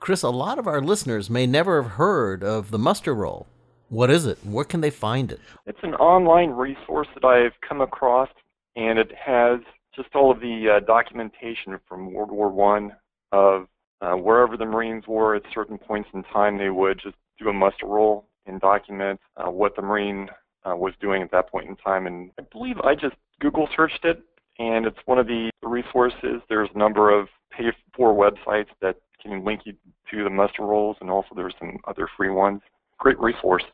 Chris, 0.00 0.22
a 0.22 0.30
lot 0.30 0.58
of 0.58 0.66
our 0.66 0.82
listeners 0.82 1.30
may 1.30 1.46
never 1.46 1.80
have 1.80 1.92
heard 1.92 2.44
of 2.44 2.70
the 2.70 2.78
muster 2.78 3.14
roll. 3.14 3.46
What 3.88 4.10
is 4.10 4.26
it? 4.26 4.38
Where 4.44 4.64
can 4.64 4.80
they 4.80 4.90
find 4.90 5.30
it? 5.30 5.40
It's 5.66 5.78
an 5.82 5.94
online 5.94 6.50
resource 6.50 7.08
that 7.14 7.24
I've 7.24 7.58
come 7.66 7.80
across, 7.80 8.28
and 8.76 8.98
it 8.98 9.12
has 9.14 9.60
just 9.94 10.08
all 10.14 10.30
of 10.30 10.40
the 10.40 10.76
uh, 10.76 10.84
documentation 10.84 11.78
from 11.88 12.12
World 12.12 12.30
War 12.30 12.50
One 12.50 12.92
of 13.32 13.66
uh, 14.00 14.12
wherever 14.12 14.56
the 14.56 14.66
Marines 14.66 15.04
were 15.06 15.34
at 15.34 15.42
certain 15.54 15.78
points 15.78 16.08
in 16.12 16.24
time. 16.24 16.58
They 16.58 16.70
would 16.70 17.00
just 17.02 17.16
do 17.38 17.48
a 17.48 17.52
muster 17.52 17.86
roll 17.86 18.26
and 18.46 18.60
document 18.60 19.20
uh, 19.36 19.50
what 19.50 19.76
the 19.76 19.82
Marine 19.82 20.28
uh, 20.64 20.76
was 20.76 20.92
doing 21.00 21.22
at 21.22 21.30
that 21.32 21.50
point 21.50 21.68
in 21.68 21.76
time. 21.76 22.06
And 22.06 22.30
I 22.38 22.42
believe 22.52 22.78
I 22.80 22.94
just 22.94 23.16
Google 23.40 23.68
searched 23.76 24.04
it, 24.04 24.22
and 24.58 24.86
it's 24.86 24.98
one 25.06 25.18
of 25.18 25.26
the 25.26 25.50
resources. 25.62 26.42
There's 26.48 26.70
a 26.74 26.78
number 26.78 27.10
of 27.16 27.28
pay 27.50 27.72
for 27.96 28.14
websites 28.14 28.68
that 28.80 28.96
can 29.22 29.44
link 29.44 29.62
you 29.64 29.74
to 30.10 30.24
the 30.24 30.30
muster 30.30 30.62
rolls, 30.62 30.96
and 31.00 31.10
also 31.10 31.34
there's 31.34 31.54
some 31.58 31.78
other 31.86 32.08
free 32.16 32.30
ones. 32.30 32.60
Great 32.98 33.18
resource. 33.18 33.64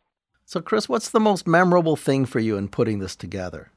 So, 0.44 0.60
Chris, 0.60 0.88
what's 0.88 1.10
the 1.10 1.20
most 1.20 1.46
memorable 1.46 1.96
thing 1.96 2.26
for 2.26 2.40
you 2.40 2.56
in 2.56 2.68
putting 2.68 2.98
this 2.98 3.14
together? 3.14 3.70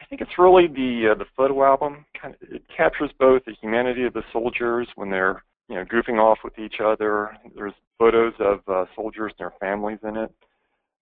I 0.00 0.04
think 0.04 0.20
it's 0.20 0.38
really 0.38 0.68
the 0.68 1.10
uh, 1.12 1.14
the 1.18 1.24
photo 1.36 1.64
album. 1.64 2.04
Kind 2.20 2.34
of, 2.34 2.52
it 2.52 2.62
captures 2.74 3.10
both 3.18 3.44
the 3.44 3.54
humanity 3.60 4.04
of 4.04 4.12
the 4.12 4.22
soldiers 4.32 4.88
when 4.94 5.10
they're 5.10 5.42
you 5.68 5.74
know 5.74 5.84
goofing 5.84 6.18
off 6.18 6.38
with 6.44 6.58
each 6.58 6.76
other. 6.80 7.36
There's 7.54 7.74
photos 7.98 8.34
of 8.38 8.60
uh, 8.68 8.84
soldiers 8.94 9.32
and 9.38 9.44
their 9.44 9.52
families 9.58 9.98
in 10.02 10.16
it, 10.16 10.32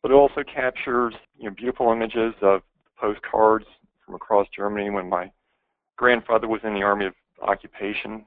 but 0.07 0.13
it 0.13 0.19
also 0.19 0.45
captures 0.45 1.15
you 1.37 1.49
know 1.49 1.55
beautiful 1.57 1.91
images 1.91 2.33
of 2.41 2.63
postcards 2.97 3.65
from 4.05 4.15
across 4.15 4.47
Germany 4.57 4.89
when 4.89 5.09
my 5.09 5.33
grandfather 5.97 6.47
was 6.47 6.61
in 6.63 6.75
the 6.75 6.83
army 6.85 7.07
of 7.07 7.15
occupation. 7.43 8.25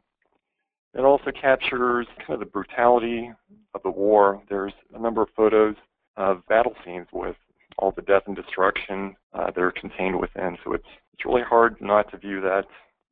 It 0.93 0.99
also 0.99 1.31
captures 1.31 2.05
kind 2.17 2.31
of 2.31 2.41
the 2.41 2.47
brutality 2.47 3.31
of 3.73 3.81
the 3.83 3.91
war. 3.91 4.43
There's 4.49 4.73
a 4.93 4.99
number 4.99 5.21
of 5.21 5.29
photos 5.37 5.75
of 6.17 6.45
battle 6.47 6.73
scenes 6.83 7.07
with 7.13 7.37
all 7.77 7.93
the 7.95 8.01
death 8.01 8.23
and 8.27 8.35
destruction 8.35 9.15
uh, 9.33 9.45
that 9.45 9.61
are 9.61 9.71
contained 9.71 10.19
within. 10.19 10.57
So 10.65 10.73
it's 10.73 10.83
it's 11.13 11.23
really 11.23 11.43
hard 11.47 11.77
not 11.79 12.11
to 12.11 12.17
view 12.17 12.41
that 12.41 12.65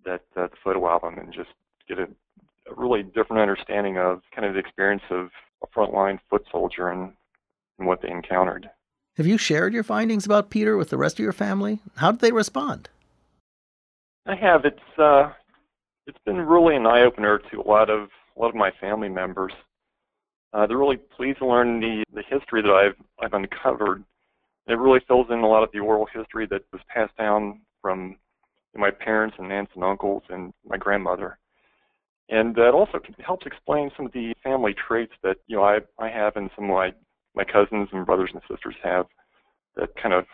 that 0.04 0.24
uh, 0.36 0.50
photo 0.62 0.90
album 0.90 1.20
and 1.20 1.32
just 1.32 1.52
get 1.88 2.00
a, 2.00 2.04
a 2.04 2.76
really 2.76 3.04
different 3.04 3.42
understanding 3.42 3.98
of 3.98 4.24
kind 4.36 4.46
of 4.46 4.56
the 4.56 4.60
experience 4.60 5.04
of 5.10 5.30
a 5.64 5.68
frontline 5.68 6.20
foot 6.30 6.44
soldier 6.52 6.90
and 6.90 7.14
and 7.78 7.88
what 7.88 8.02
they 8.02 8.10
encountered. 8.10 8.70
Have 9.18 9.28
you 9.28 9.38
shared 9.38 9.74
your 9.74 9.84
findings 9.84 10.26
about 10.26 10.50
Peter 10.50 10.78
with 10.78 10.90
the 10.90 10.98
rest 10.98 11.18
of 11.18 11.24
your 11.24 11.34
family? 11.34 11.80
How 11.96 12.12
did 12.12 12.22
they 12.22 12.32
respond? 12.32 12.90
I 14.28 14.36
have. 14.36 14.66
It's 14.66 15.00
uh, 15.00 15.32
it's 16.06 16.20
been 16.26 16.38
really 16.38 16.76
an 16.76 16.86
eye 16.86 17.02
opener 17.02 17.40
to 17.52 17.62
a 17.62 17.68
lot 17.68 17.90
of 17.90 18.10
a 18.36 18.42
lot 18.42 18.50
of 18.50 18.56
my 18.56 18.72
family 18.80 19.10
members. 19.10 19.54
Uh, 20.54 20.66
they're 20.68 20.78
really 20.78 20.98
pleased 20.98 21.40
to 21.40 21.48
learn 21.48 21.80
the 21.80 22.04
the 22.14 22.24
history 22.30 22.62
that 22.62 22.72
I've 22.72 22.96
I've 23.20 23.34
uncovered. 23.34 24.04
It 24.68 24.78
really 24.78 25.00
fills 25.08 25.28
in 25.30 25.40
a 25.40 25.48
lot 25.48 25.64
of 25.64 25.72
the 25.72 25.80
oral 25.80 26.08
history 26.14 26.46
that 26.48 26.64
was 26.72 26.82
passed 26.94 27.16
down 27.18 27.62
from 27.82 28.18
my 28.76 28.92
parents 28.92 29.38
and 29.40 29.52
aunts 29.52 29.72
and 29.76 29.84
uncles 29.84 30.24
and 30.30 30.54
my 30.66 30.78
grandmother. 30.78 31.40
And 32.30 32.54
that 32.56 32.74
also 32.74 33.00
helps 33.26 33.46
explain 33.46 33.90
some 33.96 34.06
of 34.06 34.12
the 34.12 34.34
family 34.44 34.76
traits 34.76 35.14
that 35.24 35.38
you 35.48 35.56
know 35.56 35.64
I 35.64 35.80
I 35.98 36.10
have 36.10 36.36
and 36.36 36.50
some 36.56 36.66
of 36.66 36.72
my 36.72 36.92
my 37.38 37.44
cousins 37.44 37.88
and 37.94 38.06
brothers 38.06 38.32
and 38.34 38.42
sisters 38.50 38.76
have 38.84 39.06
that 39.76 39.90
kind 40.02 40.14
of 40.14 40.26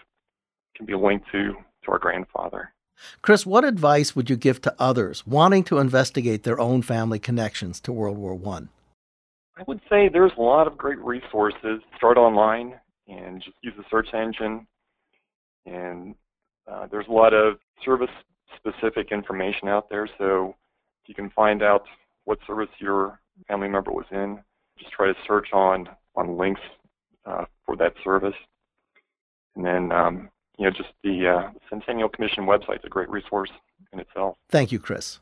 can 0.75 0.85
be 0.85 0.95
linked 0.95 1.29
to 1.31 1.53
to 1.83 1.91
our 1.91 1.99
grandfather. 1.99 2.73
Chris, 3.21 3.45
what 3.45 3.65
advice 3.65 4.15
would 4.15 4.29
you 4.29 4.37
give 4.37 4.61
to 4.61 4.73
others 4.79 5.27
wanting 5.27 5.63
to 5.65 5.79
investigate 5.79 6.43
their 6.43 6.59
own 6.59 6.81
family 6.81 7.19
connections 7.19 7.79
to 7.81 7.91
World 7.91 8.17
War 8.17 8.33
One? 8.33 8.69
I? 9.57 9.61
I 9.61 9.63
would 9.67 9.81
say 9.89 10.09
there's 10.09 10.31
a 10.37 10.41
lot 10.41 10.65
of 10.65 10.77
great 10.77 10.99
resources. 10.99 11.81
Start 11.97 12.17
online 12.17 12.79
and 13.07 13.41
just 13.43 13.57
use 13.61 13.73
the 13.77 13.83
search 13.91 14.07
engine. 14.13 14.65
And 15.65 16.15
uh, 16.71 16.87
there's 16.89 17.07
a 17.07 17.11
lot 17.11 17.33
of 17.33 17.57
service 17.83 18.09
specific 18.55 19.11
information 19.11 19.67
out 19.67 19.89
there. 19.89 20.07
So 20.17 20.55
you 21.07 21.13
can 21.13 21.29
find 21.31 21.61
out 21.61 21.83
what 22.23 22.39
service 22.47 22.69
your 22.79 23.19
family 23.47 23.67
member 23.67 23.91
was 23.91 24.05
in. 24.11 24.39
Just 24.79 24.91
try 24.93 25.07
to 25.07 25.15
search 25.27 25.49
on 25.51 25.89
on 26.15 26.37
links 26.37 26.61
uh, 27.26 27.45
for 27.65 27.76
that 27.78 27.93
service. 28.03 28.36
And 29.55 29.65
then, 29.65 29.91
um, 29.91 30.30
you 30.57 30.65
know, 30.65 30.71
just 30.71 30.89
the 31.03 31.28
uh, 31.28 31.51
Centennial 31.69 32.09
Commission 32.09 32.45
website 32.45 32.80
is 32.80 32.86
a 32.86 32.89
great 32.89 33.09
resource 33.09 33.51
in 33.91 33.99
itself. 33.99 34.38
Thank 34.49 34.71
you, 34.71 34.80
Chris. 34.80 35.19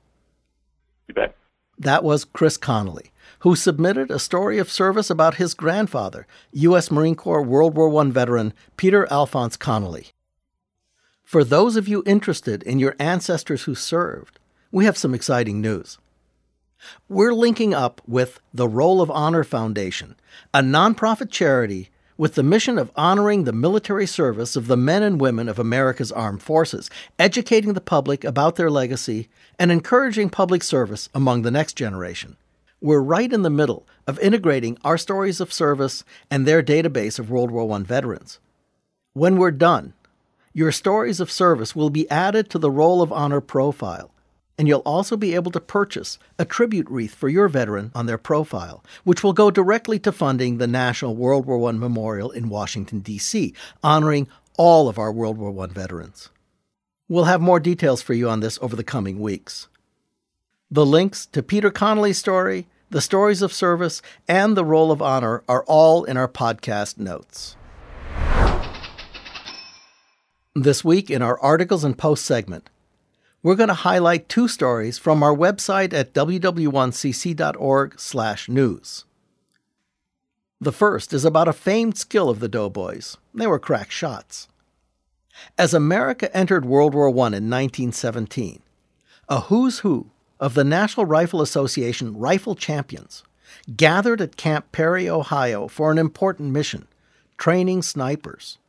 You 1.08 1.14
bet. 1.14 1.36
That 1.78 2.04
was 2.04 2.26
Chris 2.26 2.58
Connolly, 2.58 3.12
who 3.39 3.56
submitted 3.56 4.12
a 4.12 4.20
story 4.20 4.60
of 4.60 4.70
service 4.70 5.10
about 5.10 5.36
his 5.36 5.54
grandfather, 5.54 6.28
U.S. 6.52 6.91
Marine 6.91 7.16
Corps 7.16 7.41
World 7.41 7.76
War 7.76 8.02
I 8.02 8.10
veteran 8.10 8.54
Peter 8.78 9.12
Alphonse 9.12 9.58
Connolly. 9.58 10.08
For 11.24 11.43
those 11.43 11.76
of 11.78 11.88
you 11.88 12.04
interested 12.06 12.62
in 12.64 12.78
your 12.78 12.95
ancestors 12.99 13.64
who 13.64 13.74
served, 13.74 14.38
we 14.72 14.86
have 14.86 14.97
some 14.97 15.14
exciting 15.14 15.62
news. 15.62 15.97
We're 17.08 17.34
linking 17.34 17.74
up 17.74 18.02
with 18.08 18.39
the 18.54 18.68
Roll 18.68 19.02
of 19.02 19.12
Honor 19.12 19.43
Foundation, 19.43 20.16
a 20.54 20.62
nonprofit 20.62 21.32
charity 21.32 21.89
with 22.22 22.36
the 22.36 22.43
mission 22.43 22.78
of 22.78 22.91
honoring 22.95 23.45
the 23.45 23.51
military 23.51 24.05
service 24.05 24.55
of 24.55 24.67
the 24.67 24.78
men 24.78 25.01
and 25.01 25.19
women 25.19 25.49
of 25.49 25.57
America's 25.57 26.11
armed 26.11 26.39
forces, 26.39 26.88
educating 27.17 27.74
the 27.74 27.82
public 27.82 28.24
about 28.24 28.57
their 28.57 28.69
legacy, 28.69 29.28
and 29.57 29.72
encouraging 29.72 30.30
public 30.30 30.61
service 30.61 31.09
among 31.15 31.41
the 31.41 31.49
next 31.49 31.74
generation. 31.74 32.38
We're 32.80 33.01
right 33.01 33.34
in 33.34 33.41
the 33.41 33.49
middle 33.49 33.88
of 34.05 34.19
integrating 34.19 34.78
our 34.84 34.99
stories 34.99 35.41
of 35.41 35.51
service 35.51 36.03
and 36.30 36.45
their 36.45 36.61
database 36.61 37.17
of 37.17 37.32
World 37.32 37.49
War 37.49 37.76
I 37.76 37.80
veterans. 37.80 38.38
When 39.13 39.38
we're 39.38 39.49
done, 39.49 39.95
your 40.53 40.72
stories 40.72 41.19
of 41.19 41.32
service 41.32 41.76
will 41.76 41.89
be 41.89 42.07
added 42.11 42.51
to 42.51 42.59
the 42.59 42.69
Roll 42.69 43.01
of 43.01 43.11
Honor 43.11 43.41
profile 43.41 44.11
and 44.62 44.68
you'll 44.68 44.82
also 44.82 45.18
be 45.18 45.34
able 45.34 45.49
to 45.49 45.59
purchase 45.59 46.20
a 46.38 46.45
tribute 46.45 46.88
wreath 46.88 47.16
for 47.16 47.28
your 47.28 47.47
veteran 47.47 47.91
on 47.95 48.05
their 48.05 48.20
profile, 48.20 48.84
which 49.03 49.24
will 49.24 49.34
go 49.34 49.49
directly 49.49 49.97
to 49.97 50.12
funding 50.12 50.59
the 50.59 50.68
National 50.68 51.16
World 51.16 51.47
War 51.47 51.68
I 51.68 51.72
Memorial 51.72 52.30
in 52.30 52.47
Washington, 52.47 52.99
D.C., 52.99 53.55
honoring 53.84 54.28
all 54.59 54.88
of 54.88 54.99
our 54.99 55.12
World 55.12 55.39
War 55.39 55.64
I 55.64 55.66
veterans. 55.66 56.30
We'll 57.09 57.24
have 57.24 57.41
more 57.41 57.59
details 57.59 58.03
for 58.03 58.14
you 58.14 58.30
on 58.30 58.41
this 58.41 58.59
over 58.62 58.76
the 58.76 58.84
coming 58.84 59.20
weeks. 59.20 59.68
The 60.70 60.86
links 60.86 61.26
to 61.26 61.41
Peter 61.41 61.72
Connolly's 61.72 62.20
story, 62.20 62.68
the 62.91 63.01
stories 63.01 63.41
of 63.41 63.51
service, 63.51 64.03
and 64.28 64.55
the 64.55 64.64
Roll 64.64 64.91
of 64.91 65.01
Honor 65.01 65.43
are 65.49 65.64
all 65.64 66.03
in 66.03 66.18
our 66.18 66.28
podcast 66.28 66.99
notes. 66.99 67.55
This 70.53 70.86
week, 70.86 71.09
in 71.09 71.24
our 71.24 71.39
articles 71.39 71.84
and 71.84 71.97
posts 71.97 72.28
segment, 72.28 72.70
we're 73.44 73.56
going 73.56 73.70
to 73.70 73.74
highlight 73.74 74.30
two 74.30 74.48
stories 74.48 74.98
from 74.98 75.22
our 75.24 75.36
website 75.36 75.94
at 75.94 76.14
ww1cc.org/news. 76.14 79.06
The 80.60 80.72
first 80.72 81.12
is 81.12 81.26
about 81.26 81.48
a 81.48 81.54
famed 81.54 81.98
skill 81.98 82.30
of 82.30 82.39
the 82.39 82.48
Doughboys. 82.48 83.18
They 83.34 83.48
were 83.48 83.58
crack 83.58 83.89
shots. 83.89 84.48
As 85.58 85.74
America 85.74 86.32
entered 86.38 86.66
World 86.66 86.94
War 86.94 87.08
I 87.08 87.10
in 87.10 87.50
1917, 87.50 88.62
a 89.28 89.39
who's 89.42 89.80
who 89.80 90.12
of 90.39 90.54
the 90.54 90.64
National 90.64 91.08
Rifle 91.08 91.42
Association 91.42 92.16
rifle 92.18 92.54
champions 92.54 93.24
gathered 93.76 94.22
at 94.22 94.38
Camp 94.38 94.72
Perry, 94.72 95.10
Ohio 95.10 95.68
for 95.68 95.92
an 95.92 95.98
important 95.98 96.52
mission 96.52 96.88
training 97.38 97.82
snipers. 97.82 98.60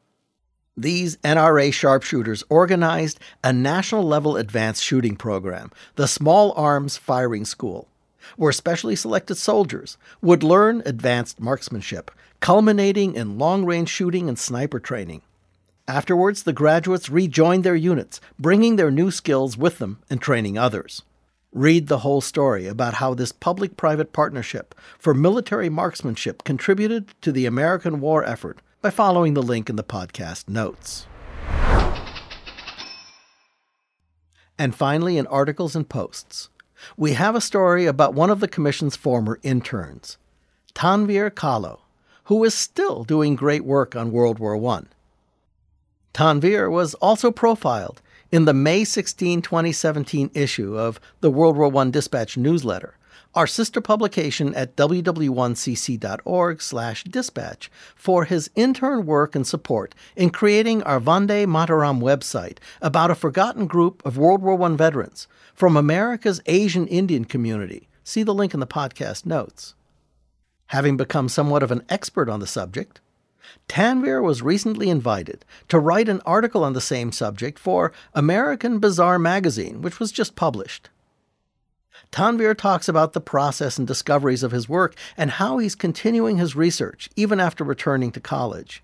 These 0.77 1.18
NRA 1.18 1.70
sharpshooters 1.70 2.43
organized 2.49 3.20
a 3.45 3.53
national 3.53 4.05
level 4.05 4.39
advanced 4.39 4.83
shooting 4.83 5.16
program, 5.16 5.70
the 5.97 6.09
Small 6.09 6.53
Arms 6.53 6.97
Firing 6.97 7.45
School, 7.45 7.89
where 8.37 8.53
specially 8.53 8.97
selected 8.97 9.35
soldiers 9.35 9.99
would 10.23 10.43
learn 10.43 10.83
advanced 10.87 11.39
marksmanship, 11.39 12.11
culminating 12.41 13.14
in 13.14 13.37
long 13.37 13.66
range 13.66 13.91
shooting 13.91 14.31
and 14.31 14.39
sniper 14.39 14.81
training. 14.81 15.20
Afterwards, 15.87 16.45
the 16.45 16.55
graduates 16.55 17.11
rejoined 17.11 17.64
their 17.64 17.77
units, 17.77 18.18
bringing 18.39 18.77
their 18.77 18.91
new 18.91 19.11
skills 19.11 19.59
with 19.59 19.79
them 19.79 19.99
and 20.09 20.23
training 20.23 20.57
others. 20.57 21.03
Read 21.53 21.89
the 21.89 21.99
whole 21.99 22.23
story 22.23 22.66
about 22.66 22.95
how 22.95 23.12
this 23.12 23.31
public 23.31 23.77
private 23.77 24.14
partnership 24.14 24.75
for 24.99 25.12
military 25.12 25.68
marksmanship 25.68 26.45
contributed 26.45 27.09
to 27.20 27.31
the 27.31 27.45
American 27.45 28.01
war 28.01 28.25
effort 28.25 28.62
by 28.83 28.91
following 28.91 29.35
the 29.35 29.43
link 29.43 29.70
in 29.70 29.76
the 29.76 29.85
podcast 29.85 30.49
notes. 30.49 31.07
And 34.59 34.74
finally, 34.74 35.16
in 35.18 35.26
articles 35.28 35.76
and 35.76 35.89
posts, 35.89 36.49
we 36.97 37.12
have 37.12 37.37
a 37.37 37.41
story 37.41 37.87
about 37.87 38.12
one 38.12 38.28
of 38.28 38.41
the 38.41 38.49
Commission's 38.49 38.97
former 38.97 39.39
interns, 39.45 40.18
Tanvir 40.74 41.33
Kalo, 41.33 41.83
who 42.24 42.43
is 42.43 42.55
still 42.55 43.05
doing 43.05 43.37
great 43.37 43.64
work 43.64 43.95
on 43.95 44.11
World 44.11 44.41
War 44.41 44.57
I. 44.74 44.83
Tanvir 46.12 46.68
was 46.68 46.95
also 46.95 47.30
profiled 47.30 48.03
in 48.33 48.47
the 48.47 48.55
May 48.55 48.83
16, 48.83 49.43
2017 49.43 50.33
issue 50.35 50.76
of 50.76 50.99
the 51.20 51.30
World 51.30 51.57
War 51.57 51.74
I 51.76 51.89
Dispatch 51.91 52.37
newsletter, 52.37 52.97
our 53.35 53.47
sister 53.47 53.80
publication 53.80 54.55
at 54.55 54.76
ww1cc.org/dispatch 54.76 57.70
for 57.95 58.24
his 58.24 58.51
intern 58.55 59.07
work 59.07 59.35
and 59.35 59.47
support 59.47 59.95
in 60.16 60.30
creating 60.30 60.83
our 60.83 61.01
Vande 61.01 61.47
Mataram 61.47 62.01
website 62.01 62.59
about 62.80 63.11
a 63.11 63.14
forgotten 63.14 63.66
group 63.66 64.03
of 64.05 64.18
World 64.18 64.43
War 64.43 64.62
I 64.62 64.76
veterans 64.76 65.26
from 65.55 65.76
America's 65.76 66.41
Asian 66.47 66.87
Indian 66.87 67.24
community. 67.24 67.89
See 68.05 68.22
the 68.22 68.35
link 68.35 68.55
in 68.55 68.61
the 68.61 68.66
podcast 68.66 69.24
notes. 69.24 69.74
Having 70.66 70.97
become 70.97 71.28
somewhat 71.28 71.62
of 71.62 71.70
an 71.70 71.85
expert 71.89 72.28
on 72.28 72.41
the 72.41 72.47
subject, 72.47 73.01
Tanvir 73.68 74.22
was 74.22 74.43
recently 74.43 74.89
invited 74.89 75.45
to 75.68 75.78
write 75.78 76.09
an 76.09 76.22
article 76.24 76.64
on 76.64 76.72
the 76.72 76.80
same 76.80 77.12
subject 77.12 77.59
for 77.59 77.93
American 78.14 78.78
Bazaar 78.78 79.18
magazine, 79.18 79.83
which 79.83 80.01
was 80.01 80.12
just 80.12 80.37
published. 80.37 80.89
Tanvir 82.12 82.54
talks 82.54 82.88
about 82.88 83.14
the 83.14 83.22
process 83.22 83.78
and 83.78 83.86
discoveries 83.86 84.42
of 84.42 84.52
his 84.52 84.68
work 84.68 84.94
and 85.16 85.30
how 85.30 85.56
he's 85.56 85.74
continuing 85.74 86.36
his 86.36 86.54
research 86.54 87.08
even 87.16 87.40
after 87.40 87.64
returning 87.64 88.12
to 88.12 88.20
college. 88.20 88.82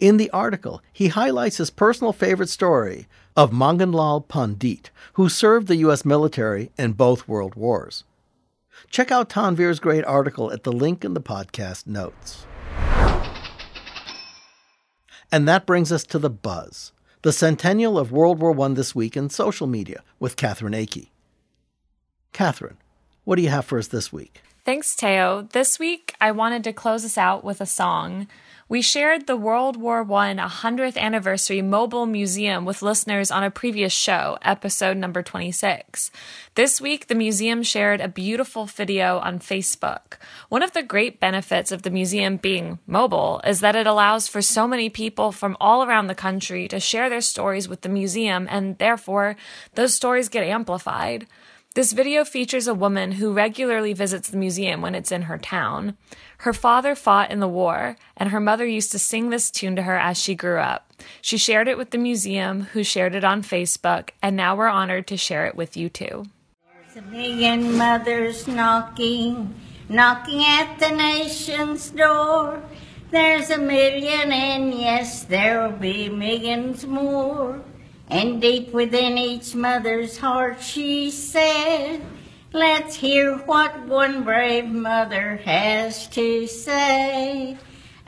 In 0.00 0.16
the 0.16 0.30
article, 0.30 0.82
he 0.92 1.08
highlights 1.08 1.58
his 1.58 1.70
personal 1.70 2.12
favorite 2.12 2.48
story 2.48 3.06
of 3.36 3.52
Manganlal 3.52 4.26
Pandit, 4.26 4.90
who 5.12 5.28
served 5.28 5.68
the 5.68 5.76
U.S. 5.76 6.04
military 6.04 6.72
in 6.76 6.92
both 6.92 7.28
world 7.28 7.54
wars. 7.54 8.02
Check 8.90 9.12
out 9.12 9.30
Tanvir's 9.30 9.78
great 9.78 10.04
article 10.04 10.52
at 10.52 10.64
the 10.64 10.72
link 10.72 11.04
in 11.04 11.14
the 11.14 11.20
podcast 11.20 11.86
notes. 11.86 12.46
And 15.30 15.46
that 15.46 15.66
brings 15.66 15.92
us 15.92 16.02
to 16.04 16.18
the 16.18 16.28
buzz, 16.28 16.92
the 17.22 17.32
centennial 17.32 17.96
of 17.96 18.10
World 18.10 18.40
War 18.40 18.58
I 18.60 18.68
this 18.74 18.92
week 18.92 19.16
in 19.16 19.30
social 19.30 19.68
media 19.68 20.02
with 20.18 20.36
Catherine 20.36 20.74
Akey. 20.74 21.10
Catherine, 22.32 22.76
what 23.24 23.36
do 23.36 23.42
you 23.42 23.48
have 23.50 23.64
for 23.64 23.78
us 23.78 23.88
this 23.88 24.12
week? 24.12 24.42
Thanks, 24.64 24.94
Theo. 24.94 25.48
This 25.52 25.78
week, 25.78 26.14
I 26.20 26.32
wanted 26.32 26.64
to 26.64 26.72
close 26.72 27.04
us 27.04 27.16
out 27.16 27.42
with 27.42 27.60
a 27.60 27.66
song. 27.66 28.28
We 28.68 28.82
shared 28.82 29.26
the 29.26 29.36
World 29.36 29.76
War 29.76 30.02
I 30.02 30.32
100th 30.32 30.96
anniversary 30.96 31.60
mobile 31.60 32.06
museum 32.06 32.64
with 32.64 32.82
listeners 32.82 33.32
on 33.32 33.42
a 33.42 33.50
previous 33.50 33.92
show, 33.92 34.38
episode 34.42 34.96
number 34.96 35.24
26. 35.24 36.12
This 36.54 36.80
week, 36.80 37.08
the 37.08 37.16
museum 37.16 37.64
shared 37.64 38.00
a 38.00 38.06
beautiful 38.06 38.66
video 38.66 39.18
on 39.18 39.40
Facebook. 39.40 40.18
One 40.50 40.62
of 40.62 40.72
the 40.72 40.84
great 40.84 41.18
benefits 41.18 41.72
of 41.72 41.82
the 41.82 41.90
museum 41.90 42.36
being 42.36 42.78
mobile 42.86 43.40
is 43.44 43.58
that 43.58 43.74
it 43.74 43.88
allows 43.88 44.28
for 44.28 44.40
so 44.40 44.68
many 44.68 44.88
people 44.88 45.32
from 45.32 45.56
all 45.60 45.82
around 45.82 46.06
the 46.06 46.14
country 46.14 46.68
to 46.68 46.78
share 46.78 47.10
their 47.10 47.22
stories 47.22 47.68
with 47.68 47.80
the 47.80 47.88
museum, 47.88 48.46
and 48.48 48.78
therefore, 48.78 49.34
those 49.74 49.94
stories 49.94 50.28
get 50.28 50.44
amplified. 50.44 51.26
This 51.76 51.92
video 51.92 52.24
features 52.24 52.66
a 52.66 52.74
woman 52.74 53.12
who 53.12 53.32
regularly 53.32 53.92
visits 53.92 54.28
the 54.28 54.36
museum 54.36 54.82
when 54.82 54.96
it's 54.96 55.12
in 55.12 55.22
her 55.22 55.38
town. 55.38 55.96
Her 56.38 56.52
father 56.52 56.96
fought 56.96 57.30
in 57.30 57.38
the 57.38 57.46
war, 57.46 57.94
and 58.16 58.30
her 58.30 58.40
mother 58.40 58.66
used 58.66 58.90
to 58.90 58.98
sing 58.98 59.30
this 59.30 59.52
tune 59.52 59.76
to 59.76 59.82
her 59.82 59.96
as 59.96 60.18
she 60.18 60.34
grew 60.34 60.58
up. 60.58 60.92
She 61.22 61.36
shared 61.38 61.68
it 61.68 61.78
with 61.78 61.90
the 61.90 61.98
museum, 61.98 62.62
who 62.62 62.82
shared 62.82 63.14
it 63.14 63.22
on 63.22 63.44
Facebook, 63.44 64.10
and 64.20 64.34
now 64.34 64.56
we're 64.56 64.66
honored 64.66 65.06
to 65.06 65.16
share 65.16 65.46
it 65.46 65.54
with 65.54 65.76
you 65.76 65.88
too. 65.88 66.24
There's 66.92 67.04
a 67.04 67.08
million 67.08 67.76
mothers 67.78 68.48
knocking, 68.48 69.54
knocking 69.88 70.42
at 70.42 70.76
the 70.80 70.90
nation's 70.90 71.90
door. 71.90 72.64
There's 73.12 73.50
a 73.50 73.58
million, 73.58 74.32
and 74.32 74.74
yes, 74.74 75.22
there'll 75.22 75.70
be 75.70 76.08
millions 76.08 76.84
more. 76.84 77.62
And 78.10 78.40
deep 78.40 78.72
within 78.72 79.16
each 79.16 79.54
mother's 79.54 80.18
heart, 80.18 80.60
she 80.60 81.12
said, 81.12 82.02
Let's 82.52 82.96
hear 82.96 83.36
what 83.36 83.86
one 83.86 84.24
brave 84.24 84.66
mother 84.66 85.36
has 85.44 86.08
to 86.08 86.48
say. 86.48 87.56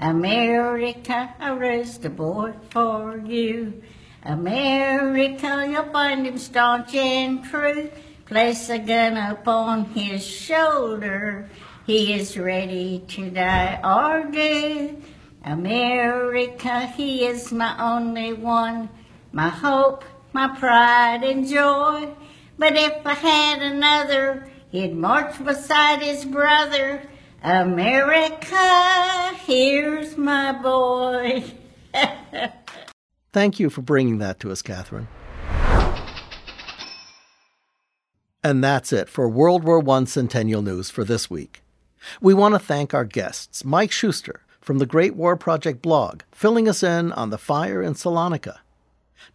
America, 0.00 1.32
I 1.38 1.52
raised 1.52 2.04
a 2.04 2.10
boy 2.10 2.54
for 2.70 3.18
you. 3.18 3.80
America, 4.24 5.68
you'll 5.70 5.92
find 5.92 6.26
him 6.26 6.36
staunch 6.36 6.96
and 6.96 7.44
true. 7.44 7.88
Place 8.26 8.70
a 8.70 8.80
gun 8.80 9.16
upon 9.16 9.84
his 9.84 10.26
shoulder. 10.26 11.48
He 11.86 12.12
is 12.12 12.36
ready 12.36 13.04
to 13.06 13.30
die 13.30 13.78
or 13.84 14.28
do. 14.28 15.00
America, 15.44 16.86
he 16.86 17.24
is 17.24 17.52
my 17.52 17.76
only 17.78 18.32
one 18.32 18.88
my 19.32 19.48
hope, 19.48 20.04
my 20.32 20.48
pride 20.58 21.24
and 21.24 21.46
joy. 21.46 22.08
But 22.58 22.76
if 22.76 23.06
I 23.06 23.14
had 23.14 23.62
another, 23.62 24.48
he'd 24.70 24.94
march 24.94 25.42
beside 25.42 26.02
his 26.02 26.24
brother. 26.24 27.08
America, 27.42 29.32
here's 29.44 30.16
my 30.16 30.52
boy. 30.52 31.44
Thank 33.32 33.58
you 33.58 33.70
for 33.70 33.80
bringing 33.80 34.18
that 34.18 34.38
to 34.40 34.52
us, 34.52 34.62
Catherine. 34.62 35.08
And 38.44 38.62
that's 38.62 38.92
it 38.92 39.08
for 39.08 39.28
World 39.28 39.64
War 39.64 39.82
I 39.88 40.04
Centennial 40.04 40.62
News 40.62 40.90
for 40.90 41.04
this 41.04 41.30
week. 41.30 41.62
We 42.20 42.34
want 42.34 42.54
to 42.54 42.58
thank 42.58 42.92
our 42.92 43.04
guests, 43.04 43.64
Mike 43.64 43.92
Schuster 43.92 44.40
from 44.62 44.78
the 44.78 44.86
Great 44.86 45.16
War 45.16 45.36
Project 45.36 45.82
blog, 45.82 46.22
filling 46.30 46.68
us 46.68 46.82
in 46.82 47.12
on 47.12 47.30
the 47.30 47.38
fire 47.38 47.82
in 47.82 47.94
Salonika, 47.94 48.58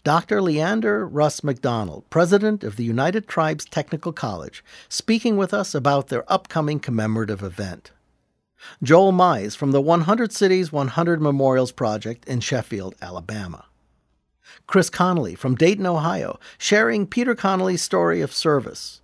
Dr. 0.04 0.42
Leander 0.42 1.08
Russ 1.08 1.44
McDonald, 1.44 2.10
president 2.10 2.64
of 2.64 2.76
the 2.76 2.84
United 2.84 3.28
Tribes 3.28 3.66
Technical 3.66 4.12
College, 4.12 4.64
speaking 4.90 5.38
with 5.38 5.54
us 5.54 5.76
about 5.76 6.08
their 6.08 6.32
upcoming 6.32 6.80
commemorative 6.80 7.44
event. 7.44 7.92
Joel 8.82 9.12
Mize 9.12 9.56
from 9.56 9.72
the 9.72 9.82
100 9.82 10.32
Cities 10.32 10.72
100 10.72 11.22
Memorials 11.22 11.72
Project 11.72 12.28
in 12.28 12.40
Sheffield, 12.40 12.96
Alabama. 13.02 13.66
Chris 14.66 14.90
Connolly 14.90 15.36
from 15.36 15.56
Dayton, 15.56 15.86
Ohio, 15.86 16.40
sharing 16.58 17.06
Peter 17.06 17.36
Connolly's 17.36 17.82
story 17.82 18.22
of 18.22 18.34
service. 18.34 19.02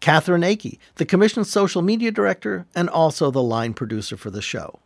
Catherine 0.00 0.42
Akey, 0.42 0.78
the 0.96 1.06
Commission's 1.06 1.50
social 1.50 1.82
media 1.82 2.10
director 2.10 2.66
and 2.74 2.88
also 2.88 3.30
the 3.30 3.42
line 3.42 3.74
producer 3.74 4.16
for 4.16 4.30
the 4.30 4.42
show. 4.42 4.78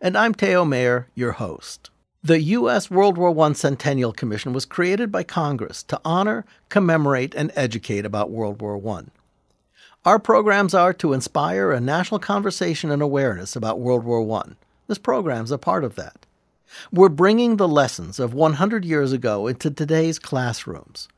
And 0.00 0.16
I'm 0.16 0.32
Theo 0.32 0.64
Mayer, 0.64 1.08
your 1.14 1.32
host. 1.32 1.90
The 2.22 2.42
U.S. 2.42 2.90
World 2.90 3.16
War 3.16 3.34
I 3.46 3.52
Centennial 3.54 4.12
Commission 4.12 4.52
was 4.52 4.66
created 4.66 5.10
by 5.10 5.22
Congress 5.22 5.82
to 5.84 5.98
honor, 6.04 6.44
commemorate, 6.68 7.34
and 7.34 7.50
educate 7.56 8.04
about 8.04 8.30
World 8.30 8.60
War 8.60 8.78
I. 8.98 9.04
Our 10.04 10.18
programs 10.18 10.74
are 10.74 10.92
to 10.92 11.14
inspire 11.14 11.72
a 11.72 11.80
national 11.80 12.20
conversation 12.20 12.90
and 12.90 13.00
awareness 13.00 13.56
about 13.56 13.80
World 13.80 14.04
War 14.04 14.38
I. 14.38 14.52
This 14.86 14.98
program 14.98 15.44
is 15.44 15.50
a 15.50 15.56
part 15.56 15.82
of 15.82 15.94
that. 15.94 16.26
We're 16.92 17.08
bringing 17.08 17.56
the 17.56 17.66
lessons 17.66 18.20
of 18.20 18.34
100 18.34 18.84
years 18.84 19.14
ago 19.14 19.46
into 19.46 19.70
today's 19.70 20.18
classrooms. 20.18 21.08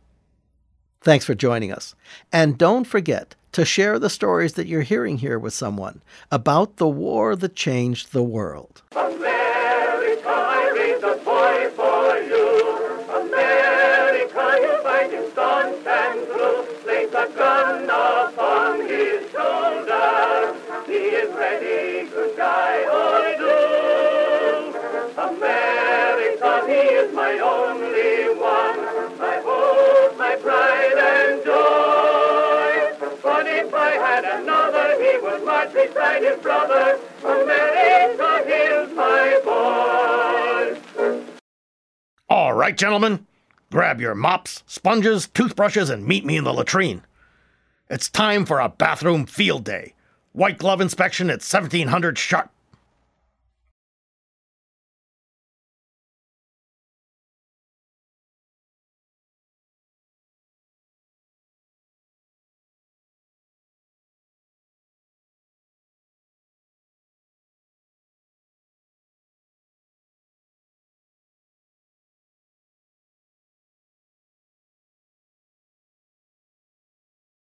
Thanks 1.00 1.24
for 1.24 1.34
joining 1.34 1.72
us. 1.72 1.94
And 2.32 2.56
don't 2.56 2.86
forget 2.86 3.34
to 3.52 3.64
share 3.64 3.98
the 3.98 4.10
stories 4.10 4.54
that 4.54 4.66
you're 4.66 4.82
hearing 4.82 5.18
here 5.18 5.38
with 5.38 5.52
someone 5.52 6.00
about 6.30 6.76
the 6.76 6.88
war 6.88 7.36
that 7.36 7.56
changed 7.56 8.12
the 8.12 8.22
world. 8.22 8.82
My 38.94 39.40
boy. 39.44 41.22
All 42.28 42.52
right, 42.52 42.76
gentlemen, 42.76 43.26
grab 43.70 44.00
your 44.00 44.14
mops, 44.14 44.62
sponges, 44.66 45.28
toothbrushes, 45.28 45.90
and 45.90 46.06
meet 46.06 46.24
me 46.24 46.36
in 46.36 46.44
the 46.44 46.52
latrine. 46.52 47.02
It's 47.90 48.08
time 48.08 48.46
for 48.46 48.58
a 48.58 48.68
bathroom 48.68 49.26
field 49.26 49.64
day. 49.64 49.94
White 50.32 50.58
glove 50.58 50.80
inspection 50.80 51.28
at 51.28 51.42
1700 51.42 52.16
sharp. 52.16 52.50